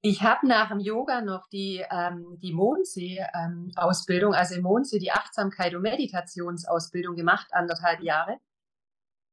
Ich 0.00 0.22
habe 0.22 0.46
nach 0.46 0.68
dem 0.68 0.78
Yoga 0.78 1.20
noch 1.22 1.48
die, 1.48 1.84
ähm, 1.90 2.38
die 2.40 2.52
Mondsee-Ausbildung, 2.52 4.32
ähm, 4.32 4.38
also 4.38 4.54
im 4.54 4.62
Mondsee 4.62 5.00
die 5.00 5.10
Achtsamkeit 5.10 5.74
und 5.74 5.82
Meditationsausbildung 5.82 7.16
gemacht, 7.16 7.48
anderthalb 7.50 8.00
Jahre. 8.00 8.38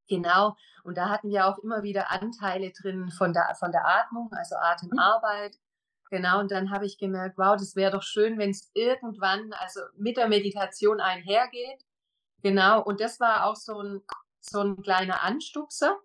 Genau. 0.08 0.56
Und 0.84 0.97
da 0.97 1.10
hatten 1.10 1.30
wir 1.30 1.47
auch 1.47 1.60
immer 1.60 1.84
wieder 1.84 2.12
Anteile 2.12 2.71
drin 2.71 3.10
von 3.12 3.34
der, 3.34 3.56
von 3.60 3.71
der 3.71 3.88
Atmung, 3.88 4.32
also 4.34 4.56
Atemarbeit. 4.56 5.56
Genau. 6.10 6.39
Und 6.39 6.51
dann 6.51 6.71
habe 6.71 6.86
ich 6.86 6.97
gemerkt, 6.97 7.38
wow, 7.38 7.56
das 7.58 7.75
wäre 7.75 7.91
doch 7.91 8.04
schön, 8.04 8.38
wenn 8.38 8.51
es 8.51 8.71
irgendwann, 8.73 9.54
also 9.54 9.82
mit 9.97 10.17
der 10.17 10.28
Meditation 10.28 10.99
einhergeht. 10.99 11.86
Genau. 12.43 12.82
Und 12.84 13.01
das 13.01 13.19
war 13.19 13.45
auch 13.45 13.56
so 13.56 13.82
ein, 13.82 14.01
so 14.41 14.62
ein 14.62 14.82
kleiner 14.82 15.23
Anstupser. 15.23 15.97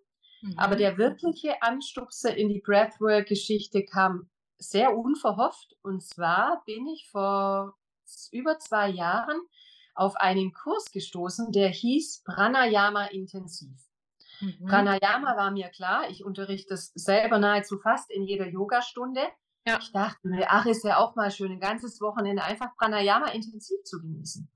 Mhm. 0.42 0.58
Aber 0.58 0.76
der 0.76 0.98
wirkliche 0.98 1.62
Anstupser 1.62 2.36
in 2.36 2.48
die 2.48 2.60
Breathwork-Geschichte 2.60 3.84
kam 3.84 4.28
sehr 4.58 4.96
unverhofft. 4.96 5.76
Und 5.82 6.02
zwar 6.02 6.62
bin 6.66 6.86
ich 6.86 7.08
vor 7.10 7.76
über 8.32 8.58
zwei 8.58 8.88
Jahren 8.88 9.40
auf 9.94 10.16
einen 10.16 10.52
Kurs 10.52 10.90
gestoßen, 10.92 11.52
der 11.52 11.68
hieß 11.68 12.22
Pranayama 12.24 13.06
Intensiv. 13.06 13.90
Mhm. 14.40 14.66
Pranayama 14.66 15.36
war 15.36 15.50
mir 15.50 15.68
klar, 15.68 16.08
ich 16.08 16.24
unterrichte 16.24 16.74
es 16.74 16.92
selber 16.94 17.38
nahezu 17.38 17.78
fast 17.78 18.10
in 18.10 18.22
jeder 18.22 18.48
Yogastunde. 18.48 19.20
Ja. 19.66 19.78
Ich 19.78 19.92
dachte 19.92 20.26
mir, 20.28 20.46
ach, 20.48 20.64
ist 20.64 20.84
ja 20.84 20.96
auch 20.96 21.16
mal 21.16 21.30
schön, 21.30 21.52
ein 21.52 21.60
ganzes 21.60 22.00
Wochenende 22.00 22.42
einfach 22.42 22.74
Pranayama 22.76 23.26
intensiv 23.28 23.82
zu 23.84 24.00
genießen. 24.00 24.50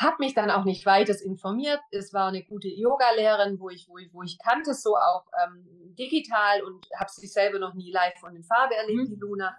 Hab 0.00 0.18
mich 0.18 0.34
dann 0.34 0.50
auch 0.50 0.64
nicht 0.64 0.86
weiter 0.86 1.14
informiert. 1.22 1.80
Es 1.90 2.14
war 2.14 2.28
eine 2.28 2.42
gute 2.42 2.68
Yoga-Lehrerin, 2.68 3.60
wo 3.60 3.68
ich, 3.68 3.86
wo, 3.88 3.98
ich, 3.98 4.12
wo 4.14 4.22
ich 4.22 4.38
kannte, 4.38 4.72
so 4.72 4.96
auch 4.96 5.26
ähm, 5.44 5.94
digital 5.94 6.62
und 6.62 6.86
habe 6.98 7.10
sie 7.10 7.26
selber 7.26 7.58
noch 7.58 7.74
nie 7.74 7.92
live 7.92 8.22
und 8.22 8.34
in 8.34 8.42
Farbe 8.42 8.76
erlebt, 8.76 9.10
mhm. 9.10 9.14
die 9.14 9.20
Luna. 9.20 9.56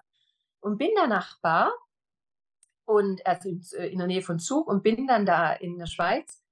Und 0.59 0.77
bin 0.77 0.89
dann 0.95 1.09
nach 1.09 1.39
Bar 1.41 1.71
und 2.85 3.25
also 3.25 3.49
in, 3.49 3.61
äh, 3.77 3.87
in 3.87 3.99
der 3.99 4.07
Nähe 4.07 4.23
von 4.23 4.39
Zug 4.39 4.67
und 4.67 4.81
bin 4.81 5.05
dann 5.05 5.25
da 5.25 5.53
in 5.53 5.77
der 5.77 5.85
Schweiz 5.85 6.43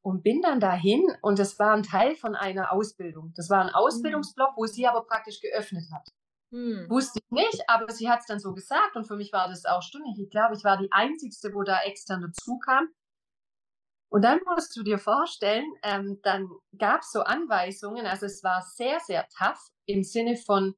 und 0.00 0.22
bin 0.22 0.40
dann 0.40 0.60
dahin 0.60 1.04
und 1.22 1.38
das 1.38 1.58
war 1.58 1.74
ein 1.74 1.82
Teil 1.82 2.14
von 2.14 2.36
einer 2.36 2.72
Ausbildung. 2.72 3.32
Das 3.34 3.50
war 3.50 3.62
ein 3.62 3.68
mhm. 3.68 3.74
Ausbildungsblock, 3.74 4.56
wo 4.56 4.66
sie 4.66 4.86
aber 4.86 5.04
praktisch 5.06 5.40
geöffnet 5.40 5.84
hat. 5.92 6.08
Hm. 6.54 6.86
Wusste 6.88 7.18
ich 7.18 7.30
nicht, 7.32 7.68
aber 7.68 7.90
sie 7.90 8.08
hat 8.08 8.20
es 8.20 8.26
dann 8.26 8.38
so 8.38 8.54
gesagt 8.54 8.94
und 8.94 9.08
für 9.08 9.16
mich 9.16 9.32
war 9.32 9.48
das 9.48 9.64
auch 9.64 9.82
stundig. 9.82 10.20
Ich 10.20 10.30
glaube, 10.30 10.54
ich 10.54 10.62
war 10.62 10.76
die 10.76 10.92
Einzige, 10.92 11.52
wo 11.52 11.64
da 11.64 11.80
extern 11.82 12.22
dazu 12.22 12.58
kam. 12.58 12.86
Und 14.08 14.22
dann 14.22 14.40
musst 14.46 14.76
du 14.76 14.82
dir 14.82 14.98
vorstellen, 14.98 15.66
ähm, 15.82 16.20
dann 16.22 16.48
gab 16.78 17.00
es 17.00 17.10
so 17.10 17.20
Anweisungen, 17.20 18.06
also 18.06 18.26
es 18.26 18.44
war 18.44 18.62
sehr, 18.62 19.00
sehr 19.00 19.26
tough 19.36 19.70
im 19.86 20.04
Sinne 20.04 20.36
von, 20.36 20.74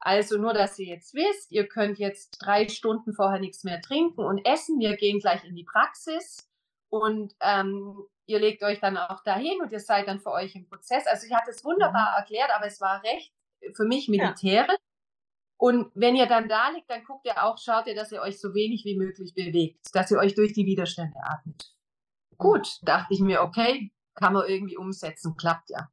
also 0.00 0.36
nur, 0.36 0.52
dass 0.52 0.78
ihr 0.80 0.86
jetzt 0.86 1.14
wisst, 1.14 1.52
ihr 1.52 1.68
könnt 1.68 1.98
jetzt 1.98 2.38
drei 2.40 2.68
Stunden 2.68 3.14
vorher 3.14 3.38
nichts 3.38 3.62
mehr 3.62 3.80
trinken 3.80 4.24
und 4.24 4.44
essen. 4.44 4.80
Wir 4.80 4.96
gehen 4.96 5.20
gleich 5.20 5.44
in 5.44 5.54
die 5.54 5.64
Praxis 5.64 6.50
und 6.88 7.34
ähm, 7.40 8.02
ihr 8.26 8.40
legt 8.40 8.64
euch 8.64 8.80
dann 8.80 8.96
auch 8.96 9.22
dahin 9.22 9.60
und 9.60 9.70
ihr 9.70 9.78
seid 9.78 10.08
dann 10.08 10.18
für 10.18 10.32
euch 10.32 10.56
im 10.56 10.68
Prozess. 10.68 11.06
Also 11.06 11.26
ich 11.26 11.32
hatte 11.32 11.50
es 11.50 11.64
wunderbar 11.64 12.10
mhm. 12.10 12.18
erklärt, 12.18 12.50
aber 12.54 12.66
es 12.66 12.80
war 12.80 13.02
recht 13.04 13.32
für 13.74 13.84
mich 13.84 14.08
militärisch. 14.08 14.68
Ja. 14.68 14.76
Und 15.56 15.92
wenn 15.94 16.16
ihr 16.16 16.26
dann 16.26 16.48
da 16.48 16.70
liegt, 16.70 16.90
dann 16.90 17.04
guckt 17.04 17.24
ihr 17.24 17.44
auch, 17.44 17.56
schaut 17.56 17.86
ihr, 17.86 17.94
dass 17.94 18.10
ihr 18.10 18.20
euch 18.20 18.40
so 18.40 18.52
wenig 18.52 18.84
wie 18.84 18.96
möglich 18.96 19.34
bewegt, 19.34 19.94
dass 19.94 20.10
ihr 20.10 20.18
euch 20.18 20.34
durch 20.34 20.52
die 20.52 20.66
Widerstände 20.66 21.16
atmet. 21.22 21.72
Gut, 22.38 22.78
dachte 22.82 23.14
ich 23.14 23.20
mir, 23.20 23.42
okay, 23.42 23.92
kann 24.14 24.32
man 24.32 24.48
irgendwie 24.48 24.76
umsetzen, 24.76 25.36
klappt 25.36 25.70
ja. 25.70 25.88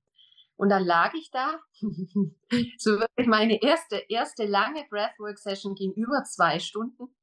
Und 0.56 0.70
dann 0.70 0.84
lag 0.84 1.14
ich 1.14 1.32
da, 1.32 1.60
so 2.78 3.00
wirklich 3.00 3.28
meine 3.28 3.62
erste, 3.62 4.04
erste 4.10 4.46
lange 4.46 4.86
Breathwork-Session 4.90 5.74
ging 5.76 5.94
über 5.94 6.24
zwei 6.26 6.60
Stunden. 6.60 7.16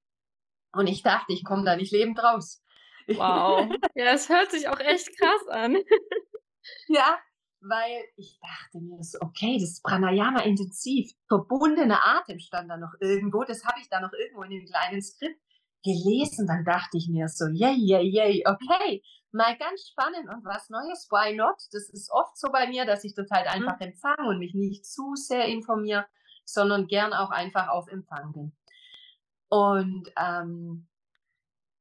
Und 0.73 0.87
ich 0.87 1.03
dachte, 1.03 1.33
ich 1.33 1.45
komme 1.45 1.65
da 1.65 1.77
nicht 1.77 1.93
lebend 1.93 2.19
raus. 2.23 2.63
Wow. 3.09 3.71
Ja, 3.95 4.13
es 4.13 4.29
hört 4.29 4.51
sich 4.51 4.69
auch 4.69 4.81
echt 4.81 5.09
krass 5.19 5.49
an. 5.49 5.77
ja, 6.89 7.19
weil 7.61 8.05
ich 8.17 8.39
dachte 8.41 8.85
mir 8.85 9.03
so, 9.03 9.19
okay, 9.21 9.59
das 9.61 9.81
Pranayama 9.83 10.41
intensiv. 10.41 11.13
Verbundener 11.29 12.05
Atem 12.05 12.39
stand 12.39 12.71
da 12.71 12.77
noch 12.77 12.95
irgendwo. 13.01 13.45
Das 13.45 13.65
habe 13.65 13.81
ich 13.81 13.89
da 13.89 14.01
noch 14.01 14.13
irgendwo 14.13 14.43
in 14.43 14.51
dem 14.51 14.67
kleinen 14.67 15.03
Skript 15.03 15.41
gelesen. 15.87 16.47
Dann 16.47 16.65
dachte 16.65 16.99
ich 16.99 17.09
mir 17.09 17.29
so, 17.29 17.47
yay, 17.47 17.77
yay, 17.77 18.03
yay, 18.03 18.45
okay, 18.47 19.03
mal 19.33 19.57
ganz 19.57 19.89
spannend 19.89 20.29
und 20.29 20.45
was 20.45 20.69
Neues, 20.71 21.09
why 21.11 21.35
not? 21.35 21.57
Das 21.73 21.89
ist 21.91 22.11
oft 22.11 22.37
so 22.37 22.51
bei 22.51 22.67
mir, 22.67 22.85
dass 22.85 23.05
ich 23.05 23.15
das 23.15 23.31
halt 23.31 23.47
einfach 23.47 23.79
mhm. 23.79 23.89
empfange 23.89 24.29
und 24.29 24.39
mich 24.39 24.55
nicht 24.55 24.85
zu 24.85 25.15
sehr 25.15 25.47
informiere, 25.47 26.07
sondern 26.45 26.87
gern 26.87 27.13
auch 27.13 27.31
einfach 27.31 27.69
auf 27.69 27.89
Empfang 27.89 28.33
bin. 28.33 28.53
Und 29.49 30.11
ähm, 30.19 30.89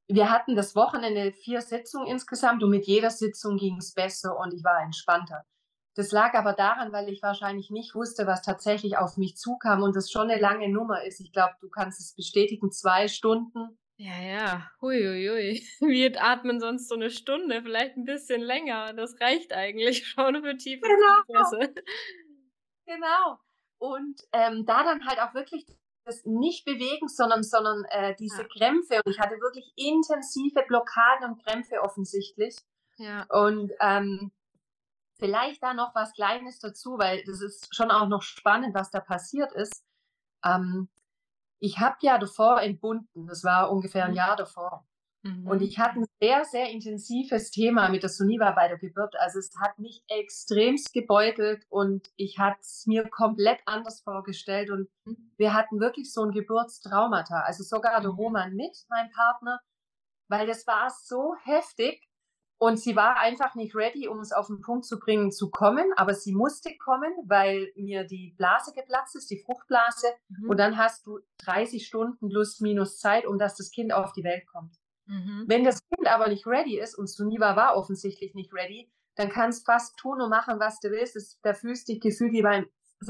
wir 0.07 0.29
hatten 0.29 0.55
das 0.55 0.75
Wochenende 0.75 1.31
vier 1.31 1.61
Sitzungen 1.61 2.07
insgesamt 2.07 2.61
und 2.61 2.69
mit 2.69 2.85
jeder 2.85 3.09
Sitzung 3.09 3.57
ging 3.57 3.77
es 3.77 3.93
besser 3.93 4.37
und 4.37 4.53
ich 4.53 4.63
war 4.63 4.81
entspannter. 4.81 5.43
Das 5.95 6.11
lag 6.11 6.33
aber 6.33 6.53
daran, 6.53 6.91
weil 6.91 7.07
ich 7.07 7.23
wahrscheinlich 7.23 7.71
nicht 7.71 7.95
wusste, 7.95 8.27
was 8.27 8.41
tatsächlich 8.41 8.97
auf 8.97 9.15
mich 9.15 9.37
zukam 9.37 9.81
und 9.81 9.95
das 9.95 10.11
schon 10.11 10.29
eine 10.29 10.41
lange 10.41 10.69
Nummer 10.69 11.03
ist. 11.05 11.21
Ich 11.21 11.31
glaube, 11.31 11.53
du 11.61 11.69
kannst 11.69 12.01
es 12.01 12.13
bestätigen, 12.13 12.69
zwei 12.71 13.07
Stunden. 13.07 13.79
Ja, 13.97 14.21
ja, 14.21 14.71
huiuiui. 14.81 15.65
Wir 15.79 16.21
atmen 16.21 16.59
sonst 16.59 16.89
so 16.89 16.95
eine 16.95 17.09
Stunde, 17.09 17.61
vielleicht 17.61 17.95
ein 17.95 18.03
bisschen 18.03 18.41
länger. 18.41 18.93
Das 18.93 19.19
reicht 19.21 19.53
eigentlich 19.53 20.05
schon 20.07 20.43
für 20.43 20.57
tiefe 20.57 20.81
genau. 20.81 21.71
Genau. 22.85 23.39
Und 23.77 24.21
ähm, 24.31 24.65
da 24.65 24.83
dann 24.83 25.05
halt 25.05 25.19
auch 25.19 25.33
wirklich 25.33 25.65
das 26.05 26.23
nicht 26.25 26.65
bewegen, 26.65 27.07
sondern, 27.07 27.43
sondern 27.43 27.83
äh, 27.85 28.15
diese 28.15 28.43
ja. 28.43 28.47
Krämpfe. 28.47 29.01
Und 29.03 29.11
ich 29.11 29.19
hatte 29.19 29.35
wirklich 29.41 29.73
intensive 29.75 30.63
Blockaden 30.67 31.31
und 31.31 31.43
Krämpfe 31.43 31.81
offensichtlich. 31.81 32.55
Ja. 32.97 33.25
Und 33.29 33.71
ähm, 33.79 34.31
vielleicht 35.17 35.63
da 35.63 35.73
noch 35.73 35.95
was 35.95 36.13
Kleines 36.13 36.59
dazu, 36.59 36.97
weil 36.97 37.23
das 37.25 37.41
ist 37.41 37.73
schon 37.75 37.91
auch 37.91 38.07
noch 38.07 38.21
spannend, 38.21 38.75
was 38.75 38.91
da 38.91 38.99
passiert 38.99 39.51
ist. 39.53 39.83
Ähm, 40.43 40.89
ich 41.59 41.79
habe 41.79 41.97
ja 42.01 42.17
davor 42.17 42.61
entbunden, 42.61 43.27
das 43.27 43.43
war 43.43 43.71
ungefähr 43.71 44.05
ein 44.05 44.11
mhm. 44.11 44.17
Jahr 44.17 44.35
davor. 44.35 44.85
Mhm. 45.25 45.47
Und 45.47 45.61
ich 45.61 45.79
hatte 45.79 46.01
ein 46.01 46.05
sehr, 46.21 46.45
sehr 46.45 46.69
intensives 46.69 47.49
Thema 47.49 47.89
mit 47.89 48.03
der 48.03 48.09
Suniva 48.09 48.51
bei 48.51 48.67
der 48.67 48.77
Geburt. 48.77 49.15
Also 49.19 49.39
es 49.39 49.51
hat 49.59 49.79
mich 49.79 50.03
extremst 50.07 50.93
gebeutelt 50.93 51.65
und 51.69 52.11
ich 52.15 52.37
hatte 52.37 52.59
es 52.61 52.85
mir 52.85 53.09
komplett 53.09 53.59
anders 53.65 54.01
vorgestellt. 54.01 54.69
Und 54.69 54.87
mhm. 55.05 55.31
wir 55.37 55.53
hatten 55.53 55.79
wirklich 55.79 56.13
so 56.13 56.23
ein 56.23 56.31
Geburtstraumata. 56.31 57.41
Also 57.41 57.63
sogar 57.63 57.99
der 58.01 58.11
mhm. 58.11 58.19
Roman 58.19 58.53
mit, 58.53 58.77
mein 58.89 59.09
Partner, 59.11 59.59
weil 60.29 60.45
das 60.45 60.67
war 60.67 60.91
so 60.91 61.35
heftig. 61.43 62.04
Und 62.57 62.79
sie 62.79 62.95
war 62.95 63.19
einfach 63.19 63.55
nicht 63.55 63.75
ready, 63.75 64.07
um 64.07 64.19
es 64.19 64.31
auf 64.31 64.47
den 64.47 64.61
Punkt 64.61 64.85
zu 64.85 64.97
bringen, 64.97 65.31
zu 65.31 65.49
kommen. 65.49 65.91
Aber 65.97 66.13
sie 66.13 66.33
musste 66.33 66.75
kommen, 66.77 67.11
weil 67.25 67.71
mir 67.75 68.05
die 68.05 68.33
Blase 68.37 68.73
geplatzt 68.73 69.15
ist, 69.15 69.29
die 69.29 69.43
Fruchtblase. 69.45 70.07
Mhm. 70.29 70.49
Und 70.49 70.57
dann 70.57 70.77
hast 70.77 71.05
du 71.05 71.19
30 71.39 71.85
Stunden 71.85 72.29
plus 72.29 72.61
minus 72.61 72.97
Zeit, 72.97 73.25
um 73.25 73.37
dass 73.37 73.55
das 73.55 73.71
Kind 73.71 73.93
auf 73.93 74.13
die 74.13 74.23
Welt 74.23 74.45
kommt. 74.47 74.75
Mhm. 75.05 75.45
Wenn 75.47 75.63
das 75.63 75.81
Kind 75.89 76.07
aber 76.07 76.29
nicht 76.29 76.47
ready 76.47 76.79
ist, 76.79 76.97
und 76.97 77.07
Suniva 77.07 77.55
war 77.55 77.75
offensichtlich 77.75 78.33
nicht 78.35 78.53
ready, 78.53 78.89
dann 79.15 79.29
kannst 79.29 79.67
du 79.67 79.71
fast 79.71 79.97
tun 79.97 80.21
und 80.21 80.29
machen, 80.29 80.59
was 80.59 80.79
du 80.79 80.91
willst. 80.91 81.15
Es, 81.15 81.39
da 81.41 81.53
fühlst 81.53 81.87
dich 81.89 81.99
gefühlt 81.99 82.31
wie 82.31 82.41
beim 82.41 82.65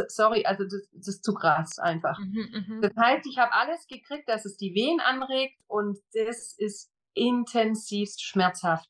sorry, 0.07 0.45
also 0.45 0.63
das, 0.63 0.89
das 0.91 1.07
ist 1.07 1.23
zu 1.23 1.33
krass 1.33 1.79
einfach. 1.79 2.17
Mhm, 2.19 2.65
mhm. 2.67 2.81
das 2.81 2.91
heißt, 2.97 3.25
ich 3.27 3.37
habe 3.37 3.53
alles 3.53 3.87
gekriegt, 3.87 4.27
dass 4.27 4.45
es 4.45 4.57
die 4.57 4.73
Wehen 4.73 4.99
anregt 4.99 5.59
und 5.67 5.99
das 6.13 6.55
ist 6.57 6.91
intensivst 7.13 8.23
schmerzhaft. 8.23 8.89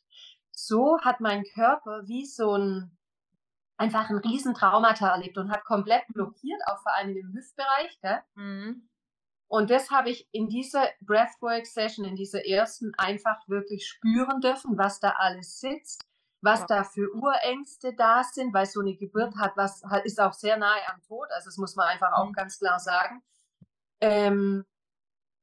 So 0.56 1.00
hat 1.02 1.20
mein 1.20 1.44
Körper 1.44 2.08
wie 2.08 2.26
so 2.26 2.58
ein 2.58 2.92
einfach 3.78 4.10
ein 4.10 4.18
Riesentraumata 4.18 5.10
erlebt 5.10 5.38
und 5.38 5.52
hat 5.52 5.66
komplett 5.66 6.08
blockiert, 6.08 6.62
auch 6.68 6.82
vor 6.82 6.94
allem 6.96 7.16
im 7.16 7.34
Hüftbereich. 7.34 8.00
Gell? 8.02 8.22
Mhm. 8.36 8.90
Und 9.48 9.70
das 9.70 9.92
habe 9.92 10.10
ich 10.10 10.28
in 10.32 10.48
dieser 10.48 10.88
Breathwork-Session, 11.02 12.06
in 12.06 12.16
dieser 12.16 12.46
ersten, 12.46 12.94
einfach 12.98 13.48
wirklich 13.48 13.88
spüren 13.88 14.42
dürfen, 14.42 14.78
was 14.78 15.00
da 15.00 15.12
alles 15.18 15.60
sitzt, 15.60 16.06
was 16.42 16.62
ja. 16.62 16.66
da 16.68 16.84
für 16.84 17.14
Urängste 17.14 17.94
da 17.94 18.24
sind, 18.24 18.54
weil 18.54 18.66
so 18.66 18.80
eine 18.80 18.96
Geburt 18.96 19.36
hat, 19.38 19.56
was 19.56 19.84
ist 20.04 20.20
auch 20.20 20.34
sehr 20.34 20.58
nahe 20.58 20.88
am 20.88 21.02
Tod, 21.04 21.28
also 21.32 21.50
das 21.50 21.58
muss 21.58 21.76
man 21.76 21.88
einfach 21.88 22.14
auch 22.14 22.30
mhm. 22.30 22.34
ganz 22.34 22.60
klar 22.60 22.80
sagen. 22.80 23.24
Ähm, 24.02 24.66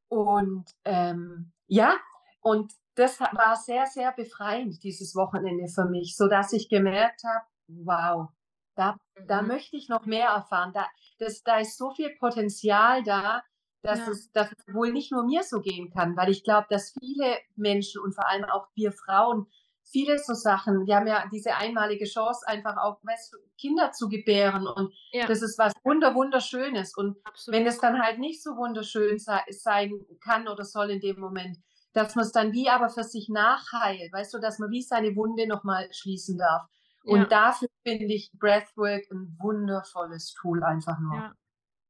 und 0.08 0.74
ähm, 0.84 1.52
ja, 1.66 1.96
und 2.40 2.72
das 2.94 3.20
war 3.20 3.56
sehr, 3.56 3.86
sehr 3.86 4.12
befreiend, 4.12 4.82
dieses 4.82 5.14
Wochenende 5.14 5.68
für 5.68 5.84
mich, 5.84 6.16
so 6.16 6.28
dass 6.28 6.52
ich 6.52 6.68
gemerkt 6.68 7.22
habe, 7.24 7.46
wow, 7.68 8.28
da, 8.74 8.92
mhm. 8.92 9.26
da 9.28 9.42
möchte 9.42 9.76
ich 9.76 9.88
noch 9.88 10.06
mehr 10.06 10.28
erfahren. 10.28 10.72
Da, 10.72 10.86
das, 11.18 11.42
da 11.42 11.58
ist 11.58 11.78
so 11.78 11.90
viel 11.92 12.14
Potenzial 12.18 13.02
da, 13.02 13.42
dass, 13.82 14.00
ja. 14.00 14.10
es, 14.10 14.30
dass 14.32 14.52
es 14.52 14.74
wohl 14.74 14.92
nicht 14.92 15.10
nur 15.10 15.24
mir 15.24 15.42
so 15.42 15.60
gehen 15.60 15.90
kann, 15.90 16.16
weil 16.16 16.30
ich 16.30 16.44
glaube, 16.44 16.66
dass 16.70 16.94
viele 16.98 17.38
Menschen 17.56 18.00
und 18.00 18.14
vor 18.14 18.28
allem 18.28 18.44
auch 18.44 18.68
wir 18.74 18.92
Frauen 18.92 19.46
viele 19.84 20.18
so 20.18 20.34
Sachen, 20.34 20.86
wir 20.86 20.96
haben 20.96 21.06
ja 21.06 21.24
diese 21.30 21.54
einmalige 21.56 22.04
Chance, 22.04 22.46
einfach 22.46 22.76
auch 22.76 22.98
weißt 23.02 23.32
du, 23.32 23.38
Kinder 23.60 23.92
zu 23.92 24.08
gebären 24.08 24.66
und 24.66 24.94
ja. 25.12 25.26
das 25.26 25.42
ist 25.42 25.58
was 25.58 25.72
wunder 25.84 26.14
wunderschönes 26.14 26.96
und 26.96 27.16
Absolut. 27.24 27.60
wenn 27.60 27.66
es 27.66 27.78
dann 27.78 28.00
halt 28.00 28.18
nicht 28.18 28.42
so 28.42 28.56
wunderschön 28.56 29.18
sei, 29.18 29.40
sein 29.50 29.92
kann 30.24 30.48
oder 30.48 30.64
soll 30.64 30.90
in 30.90 31.00
dem 31.00 31.20
Moment, 31.20 31.58
dass 31.92 32.14
man 32.14 32.24
es 32.24 32.32
dann 32.32 32.52
wie 32.52 32.68
aber 32.68 32.88
für 32.88 33.04
sich 33.04 33.28
nachheilt, 33.28 34.12
weißt 34.12 34.34
du, 34.34 34.38
dass 34.38 34.58
man 34.58 34.70
wie 34.70 34.82
seine 34.82 35.14
Wunde 35.16 35.46
nochmal 35.46 35.88
schließen 35.92 36.38
darf. 36.38 36.62
Und 37.04 37.20
ja. 37.20 37.26
dafür 37.26 37.68
finde 37.84 38.14
ich 38.14 38.30
Breathwork 38.34 39.10
ein 39.10 39.36
wundervolles 39.40 40.34
Tool 40.34 40.62
einfach 40.62 40.98
nur. 41.00 41.14
Ja. 41.16 41.34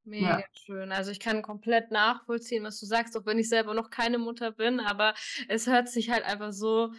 Mega 0.05 0.39
ja. 0.39 0.45
schön. 0.65 0.91
Also 0.91 1.11
ich 1.11 1.19
kann 1.19 1.41
komplett 1.41 1.91
nachvollziehen, 1.91 2.63
was 2.63 2.79
du 2.79 2.85
sagst, 2.85 3.15
auch 3.15 3.25
wenn 3.25 3.39
ich 3.39 3.47
selber 3.47 3.73
noch 3.73 3.89
keine 3.89 4.17
Mutter 4.17 4.51
bin, 4.51 4.79
aber 4.81 5.13
es 5.47 5.67
hört 5.67 5.87
sich 5.87 6.09
halt 6.09 6.25
einfach 6.25 6.51
so 6.51 6.91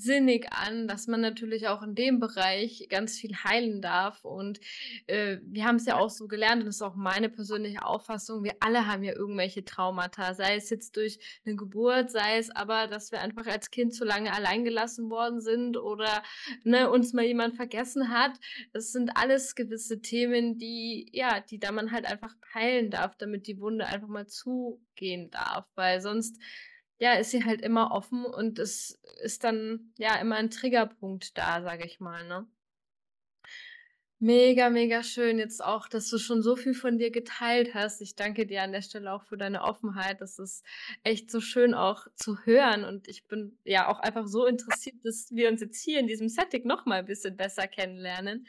sinnig 0.00 0.52
an, 0.52 0.88
dass 0.88 1.06
man 1.06 1.20
natürlich 1.20 1.68
auch 1.68 1.82
in 1.82 1.94
dem 1.94 2.20
Bereich 2.20 2.86
ganz 2.88 3.18
viel 3.18 3.36
heilen 3.36 3.80
darf. 3.80 4.24
Und 4.24 4.60
äh, 5.06 5.38
wir 5.42 5.64
haben 5.64 5.76
es 5.76 5.86
ja 5.86 5.96
auch 5.96 6.10
so 6.10 6.28
gelernt, 6.28 6.60
und 6.60 6.66
das 6.66 6.76
ist 6.76 6.82
auch 6.82 6.94
meine 6.94 7.28
persönliche 7.28 7.84
Auffassung, 7.84 8.44
wir 8.44 8.56
alle 8.60 8.86
haben 8.86 9.02
ja 9.02 9.14
irgendwelche 9.14 9.64
Traumata, 9.64 10.34
sei 10.34 10.56
es 10.56 10.70
jetzt 10.70 10.96
durch 10.96 11.18
eine 11.44 11.56
Geburt, 11.56 12.10
sei 12.10 12.38
es 12.38 12.50
aber, 12.50 12.86
dass 12.86 13.12
wir 13.12 13.20
einfach 13.20 13.46
als 13.46 13.70
Kind 13.70 13.94
zu 13.94 14.04
lange 14.04 14.32
allein 14.32 14.64
gelassen 14.64 15.10
worden 15.10 15.40
sind 15.40 15.76
oder 15.76 16.22
ne, 16.64 16.90
uns 16.90 17.12
mal 17.12 17.24
jemand 17.24 17.56
vergessen 17.56 18.10
hat. 18.10 18.32
Das 18.72 18.92
sind 18.92 19.16
alles 19.16 19.54
gewisse 19.54 20.00
Themen, 20.00 20.58
die, 20.58 21.08
ja, 21.12 21.40
die 21.40 21.58
da 21.58 21.72
man 21.72 21.92
halt 21.92 22.06
einfach 22.06 22.34
heilen 22.54 22.90
darf, 22.90 23.16
damit 23.16 23.46
die 23.46 23.60
Wunde 23.60 23.86
einfach 23.86 24.08
mal 24.08 24.26
zugehen 24.26 25.30
darf, 25.30 25.66
weil 25.74 26.00
sonst 26.00 26.40
ja, 27.00 27.14
ist 27.14 27.30
sie 27.30 27.44
halt 27.44 27.62
immer 27.62 27.92
offen 27.92 28.24
und 28.26 28.58
es 28.58 29.00
ist 29.22 29.42
dann 29.44 29.92
ja 29.98 30.16
immer 30.16 30.36
ein 30.36 30.50
Triggerpunkt 30.50 31.36
da, 31.38 31.62
sage 31.62 31.84
ich 31.84 31.98
mal, 31.98 32.26
ne? 32.28 32.46
Mega, 34.22 34.68
mega 34.68 35.02
schön 35.02 35.38
jetzt 35.38 35.64
auch, 35.64 35.88
dass 35.88 36.10
du 36.10 36.18
schon 36.18 36.42
so 36.42 36.54
viel 36.54 36.74
von 36.74 36.98
dir 36.98 37.10
geteilt 37.10 37.72
hast. 37.72 38.02
Ich 38.02 38.16
danke 38.16 38.44
dir 38.44 38.62
an 38.62 38.70
der 38.70 38.82
Stelle 38.82 39.14
auch 39.14 39.22
für 39.22 39.38
deine 39.38 39.62
Offenheit. 39.62 40.20
Das 40.20 40.38
ist 40.38 40.62
echt 41.04 41.30
so 41.30 41.40
schön 41.40 41.72
auch 41.72 42.06
zu 42.16 42.36
hören. 42.44 42.84
Und 42.84 43.08
ich 43.08 43.24
bin 43.28 43.56
ja 43.64 43.88
auch 43.88 43.98
einfach 44.00 44.26
so 44.26 44.44
interessiert, 44.44 44.96
dass 45.04 45.30
wir 45.30 45.48
uns 45.48 45.62
jetzt 45.62 45.82
hier 45.82 45.98
in 46.00 46.06
diesem 46.06 46.28
Setting 46.28 46.66
noch 46.66 46.84
mal 46.84 46.98
ein 46.98 47.06
bisschen 47.06 47.34
besser 47.34 47.66
kennenlernen. 47.66 48.46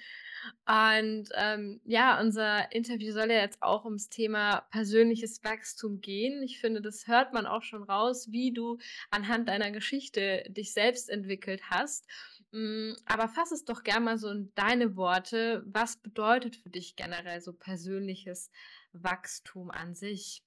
Und 0.65 1.29
ähm, 1.35 1.79
ja, 1.85 2.19
unser 2.19 2.69
Interview 2.73 3.13
soll 3.13 3.31
ja 3.31 3.39
jetzt 3.39 3.63
auch 3.63 3.85
ums 3.85 4.09
Thema 4.09 4.67
persönliches 4.71 5.41
Wachstum 5.45 6.01
gehen. 6.01 6.43
Ich 6.43 6.59
finde, 6.59 6.81
das 6.81 7.07
hört 7.07 7.31
man 7.31 7.45
auch 7.45 7.63
schon 7.63 7.83
raus, 7.83 8.29
wie 8.29 8.51
du 8.51 8.77
anhand 9.09 9.47
deiner 9.47 9.71
Geschichte 9.71 10.43
dich 10.49 10.73
selbst 10.73 11.09
entwickelt 11.09 11.61
hast. 11.69 12.07
Mm, 12.51 12.93
aber 13.05 13.29
fass 13.29 13.51
es 13.51 13.63
doch 13.65 13.83
gerne 13.83 14.05
mal 14.05 14.17
so 14.17 14.29
in 14.29 14.51
deine 14.55 14.95
Worte. 14.95 15.63
Was 15.65 15.97
bedeutet 15.97 16.55
für 16.57 16.69
dich 16.69 16.95
generell 16.95 17.41
so 17.41 17.53
persönliches 17.53 18.51
Wachstum 18.91 19.71
an 19.71 19.95
sich? 19.95 20.43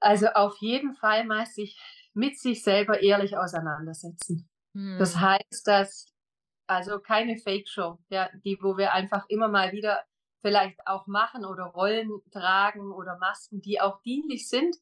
Also 0.00 0.28
auf 0.28 0.56
jeden 0.60 0.94
Fall 0.94 1.24
mal 1.24 1.46
sich 1.46 1.78
mit 2.14 2.38
sich 2.38 2.62
selber 2.62 3.02
ehrlich 3.02 3.36
auseinandersetzen. 3.36 4.48
Hm. 4.74 4.98
Das 4.98 5.16
heißt, 5.16 5.66
dass 5.66 6.06
also 6.66 7.00
keine 7.00 7.36
Fake-Show, 7.36 7.98
ja, 8.10 8.30
die, 8.44 8.56
wo 8.62 8.76
wir 8.76 8.92
einfach 8.92 9.24
immer 9.28 9.48
mal 9.48 9.72
wieder 9.72 10.04
vielleicht 10.40 10.78
auch 10.86 11.06
machen 11.06 11.44
oder 11.44 11.64
Rollen 11.64 12.10
tragen 12.30 12.92
oder 12.92 13.18
Masken, 13.18 13.60
die 13.60 13.80
auch 13.80 14.00
dienlich 14.02 14.48
sind. 14.48 14.76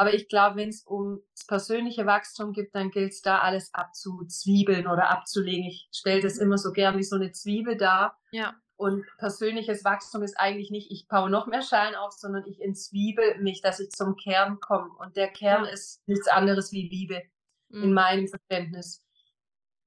Aber 0.00 0.14
ich 0.14 0.30
glaube, 0.30 0.56
wenn 0.56 0.70
es 0.70 0.82
um 0.84 1.20
das 1.36 1.46
persönliche 1.46 2.06
Wachstum 2.06 2.54
geht, 2.54 2.74
dann 2.74 2.90
gilt 2.90 3.12
es 3.12 3.20
da 3.20 3.40
alles 3.40 3.74
abzuzwiebeln 3.74 4.86
oder 4.86 5.10
abzulegen. 5.10 5.66
Ich 5.66 5.90
stelle 5.92 6.22
das 6.22 6.38
immer 6.38 6.56
so 6.56 6.72
gern 6.72 6.96
wie 6.96 7.02
so 7.02 7.16
eine 7.16 7.32
Zwiebel 7.32 7.76
dar. 7.76 8.18
Ja. 8.30 8.54
Und 8.76 9.04
persönliches 9.18 9.84
Wachstum 9.84 10.22
ist 10.22 10.40
eigentlich 10.40 10.70
nicht, 10.70 10.90
ich 10.90 11.06
baue 11.06 11.28
noch 11.28 11.46
mehr 11.46 11.60
Schalen 11.60 11.94
auf, 11.94 12.14
sondern 12.14 12.46
ich 12.46 12.62
entzwiebel 12.62 13.42
mich, 13.42 13.60
dass 13.60 13.78
ich 13.78 13.90
zum 13.90 14.16
Kern 14.16 14.58
komme. 14.58 14.88
Und 15.00 15.16
der 15.16 15.28
Kern 15.28 15.66
ja. 15.66 15.70
ist 15.70 16.00
nichts 16.08 16.28
anderes 16.28 16.72
wie 16.72 16.88
Liebe 16.88 17.22
mhm. 17.68 17.82
in 17.82 17.92
meinem 17.92 18.26
Verständnis. 18.26 19.04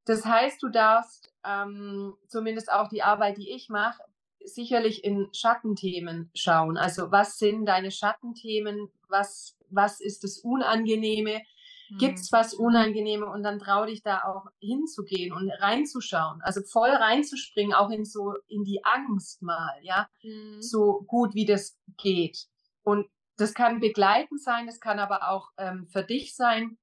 Das 0.05 0.25
heißt, 0.25 0.61
du 0.61 0.69
darfst 0.69 1.33
ähm, 1.43 2.13
zumindest 2.27 2.71
auch 2.71 2.87
die 2.87 3.01
Arbeit, 3.01 3.37
die 3.37 3.49
ich 3.49 3.67
mache, 3.67 4.03
sicherlich 4.45 5.03
in 5.03 5.29
Schattenthemen 5.33 6.29
schauen. 6.35 6.77
Also 6.77 7.11
was 7.11 7.37
sind 7.37 7.65
deine 7.65 7.91
Schattenthemen? 7.91 8.89
Was, 9.07 9.57
was 9.73 9.99
ist 9.99 10.23
das 10.23 10.39
Unangenehme? 10.39 11.41
Mhm. 11.89 11.97
Gibt 11.97 12.19
es 12.19 12.31
was 12.31 12.53
Unangenehme? 12.53 13.25
Und 13.25 13.43
dann 13.43 13.59
trau 13.59 13.85
dich 13.85 14.01
da 14.03 14.23
auch 14.23 14.45
hinzugehen 14.59 15.33
und 15.33 15.49
reinzuschauen. 15.49 16.41
Also 16.41 16.61
voll 16.61 16.89
reinzuspringen, 16.89 17.73
auch 17.73 17.89
in 17.89 18.05
so, 18.05 18.33
in 18.47 18.63
die 18.63 18.83
Angst 18.83 19.41
mal, 19.41 19.73
ja. 19.81 20.07
Mhm. 20.23 20.61
So 20.61 21.03
gut 21.07 21.35
wie 21.35 21.45
das 21.45 21.77
geht. 21.97 22.47
Und 22.83 23.07
das 23.37 23.53
kann 23.53 23.79
begleitend 23.79 24.41
sein, 24.41 24.67
das 24.67 24.79
kann 24.79 24.99
aber 24.99 25.29
auch 25.29 25.49
ähm, 25.57 25.87
für 25.87 26.03
dich 26.03 26.35
sein. 26.35 26.77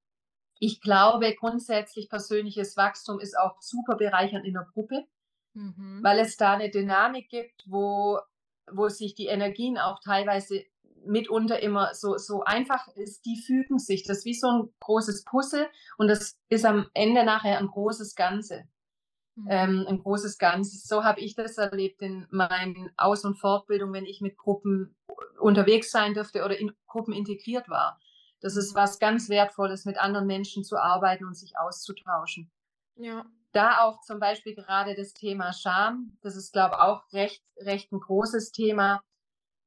Ich 0.59 0.81
glaube, 0.81 1.35
grundsätzlich 1.35 2.09
persönliches 2.09 2.76
Wachstum 2.76 3.20
ist 3.20 3.38
auch 3.38 3.61
super 3.61 3.96
bereichernd 3.96 4.44
in 4.44 4.55
der 4.55 4.66
Gruppe, 4.74 5.07
mhm. 5.55 6.00
weil 6.03 6.18
es 6.18 6.37
da 6.37 6.55
eine 6.55 6.70
Dynamik 6.70 7.29
gibt, 7.29 7.64
wo, 7.66 8.18
wo 8.70 8.88
sich 8.88 9.14
die 9.14 9.26
Energien 9.26 9.79
auch 9.79 10.00
teilweise 10.00 10.64
mitunter 11.05 11.61
immer 11.61 11.95
so, 11.95 12.17
so 12.17 12.43
einfach 12.45 12.89
ist, 12.97 13.25
die 13.25 13.41
fügen 13.41 13.79
sich. 13.79 14.05
Das 14.05 14.19
ist 14.19 14.25
wie 14.25 14.35
so 14.35 14.49
ein 14.49 14.69
großes 14.81 15.25
Puzzle 15.25 15.69
und 15.99 16.09
das 16.09 16.39
ist 16.49 16.65
am 16.65 16.87
Ende 16.95 17.25
nachher 17.25 17.59
ein 17.59 17.69
großes 17.69 18.15
Ganze. 18.15 18.65
Mhm. 19.37 19.47
Ähm, 19.49 19.87
ein 19.89 19.99
großes 19.99 20.39
Ganzes. 20.39 20.85
So 20.85 21.05
habe 21.05 21.21
ich 21.21 21.35
das 21.35 21.59
erlebt 21.59 22.03
in 22.03 22.27
meinen 22.31 22.91
Aus- 22.97 23.25
und 23.25 23.37
Fortbildungen, 23.37 23.95
wenn 23.95 24.07
ich 24.07 24.21
mit 24.21 24.37
Gruppen 24.37 24.97
unterwegs 25.39 25.91
sein 25.91 26.15
durfte 26.15 26.45
oder 26.45 26.59
in 26.59 26.73
Gruppen 26.87 27.15
integriert 27.15 27.69
war. 27.69 27.99
Das 28.41 28.57
ist 28.57 28.75
was 28.75 28.99
ganz 28.99 29.29
Wertvolles, 29.29 29.85
mit 29.85 29.99
anderen 29.99 30.27
Menschen 30.27 30.65
zu 30.65 30.77
arbeiten 30.79 31.27
und 31.27 31.37
sich 31.37 31.59
auszutauschen. 31.59 32.51
Ja. 32.97 33.25
Da 33.53 33.81
auch 33.83 34.01
zum 34.03 34.21
Beispiel 34.21 34.55
gerade 34.55 34.95
das 34.95 35.13
Thema 35.13 35.53
Scham, 35.53 36.17
das 36.23 36.37
ist, 36.37 36.53
glaube 36.53 36.77
ich, 36.77 36.81
auch 36.81 37.13
recht, 37.13 37.43
recht 37.59 37.93
ein 37.93 38.01
großes 38.01 38.53
Thema, 38.53 39.03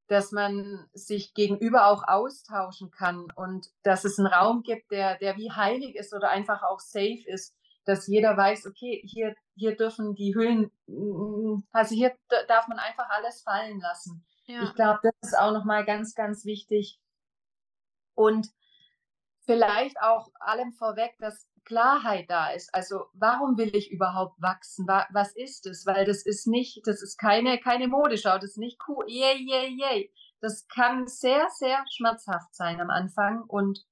dass 0.07 0.31
man 0.31 0.87
sich 0.93 1.33
gegenüber 1.33 1.87
auch 1.87 2.03
austauschen 2.07 2.91
kann 2.91 3.27
und 3.35 3.69
dass 3.83 4.03
es 4.03 4.19
einen 4.19 4.27
Raum 4.27 4.63
gibt, 4.63 4.91
der, 4.91 5.17
der 5.17 5.37
wie 5.37 5.51
heilig 5.51 5.95
ist 5.95 6.13
oder 6.13 6.29
einfach 6.29 6.63
auch 6.63 6.79
safe 6.79 7.23
ist, 7.25 7.55
dass 7.85 8.07
jeder 8.07 8.35
weiß, 8.37 8.65
okay, 8.67 9.01
hier, 9.05 9.35
hier 9.55 9.75
dürfen 9.75 10.15
die 10.15 10.35
Hüllen, 10.35 10.71
also 11.71 11.95
hier 11.95 12.15
darf 12.47 12.67
man 12.67 12.79
einfach 12.79 13.09
alles 13.09 13.41
fallen 13.41 13.79
lassen. 13.79 14.25
Ja. 14.45 14.63
Ich 14.63 14.73
glaube, 14.73 14.99
das 15.03 15.31
ist 15.31 15.37
auch 15.37 15.51
nochmal 15.51 15.85
ganz, 15.85 16.15
ganz 16.15 16.45
wichtig. 16.45 16.99
Und 18.13 18.49
vielleicht 19.45 19.99
auch 20.01 20.29
allem 20.39 20.73
vorweg, 20.73 21.15
dass 21.19 21.47
Klarheit 21.65 22.29
da 22.29 22.51
ist. 22.51 22.73
Also 22.73 23.05
warum 23.13 23.57
will 23.57 23.75
ich 23.75 23.91
überhaupt 23.91 24.41
wachsen? 24.41 24.87
Was 24.87 25.35
ist 25.35 25.65
es? 25.65 25.85
Weil 25.85 26.05
das 26.05 26.25
ist 26.25 26.47
nicht, 26.47 26.85
das 26.85 27.01
ist 27.01 27.17
keine, 27.17 27.59
keine 27.59 27.87
Modeschau, 27.87 28.35
das 28.35 28.51
ist 28.51 28.57
nicht 28.57 28.79
cool, 28.87 29.05
yay, 29.07 29.37
yay, 29.37 29.69
yay. 29.77 30.13
Das 30.39 30.67
kann 30.67 31.07
sehr, 31.07 31.47
sehr 31.49 31.83
schmerzhaft 31.89 32.53
sein 32.53 32.81
am 32.81 32.89
Anfang 32.89 33.43
und, 33.43 33.85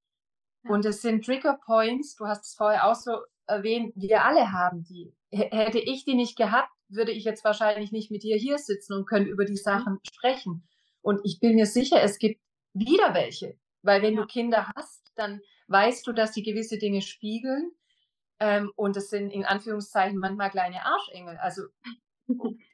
ja. 0.63 0.71
und 0.71 0.85
es 0.85 1.01
sind 1.01 1.25
Trigger 1.25 1.59
Points, 1.65 2.15
du 2.15 2.27
hast 2.27 2.45
es 2.45 2.55
vorher 2.55 2.87
auch 2.87 2.95
so 2.95 3.19
erwähnt, 3.47 3.93
wir 3.95 4.23
alle 4.25 4.51
haben 4.51 4.83
die. 4.83 5.13
Hätte 5.29 5.79
ich 5.79 6.03
die 6.03 6.15
nicht 6.15 6.37
gehabt, 6.37 6.71
würde 6.89 7.11
ich 7.11 7.23
jetzt 7.23 7.45
wahrscheinlich 7.45 7.91
nicht 7.91 8.11
mit 8.11 8.23
dir 8.23 8.35
hier 8.35 8.57
sitzen 8.57 8.93
und 8.93 9.07
können 9.07 9.27
über 9.27 9.45
die 9.45 9.53
mhm. 9.53 9.57
Sachen 9.57 9.99
sprechen. 10.05 10.67
Und 11.01 11.21
ich 11.23 11.39
bin 11.39 11.55
mir 11.55 11.65
sicher, 11.65 12.01
es 12.01 12.19
gibt 12.19 12.41
wieder 12.73 13.13
welche. 13.13 13.57
Weil 13.81 14.01
wenn 14.01 14.15
ja. 14.15 14.21
du 14.21 14.27
Kinder 14.27 14.71
hast, 14.75 15.11
dann 15.15 15.41
weißt 15.71 16.05
du, 16.05 16.13
dass 16.13 16.33
sie 16.33 16.43
gewisse 16.43 16.77
Dinge 16.77 17.01
spiegeln. 17.01 17.71
Ähm, 18.39 18.71
und 18.75 18.97
es 18.97 19.09
sind 19.09 19.31
in 19.31 19.45
Anführungszeichen 19.45 20.17
manchmal 20.17 20.49
kleine 20.49 20.83
Arschengel. 20.85 21.37
Also 21.37 21.63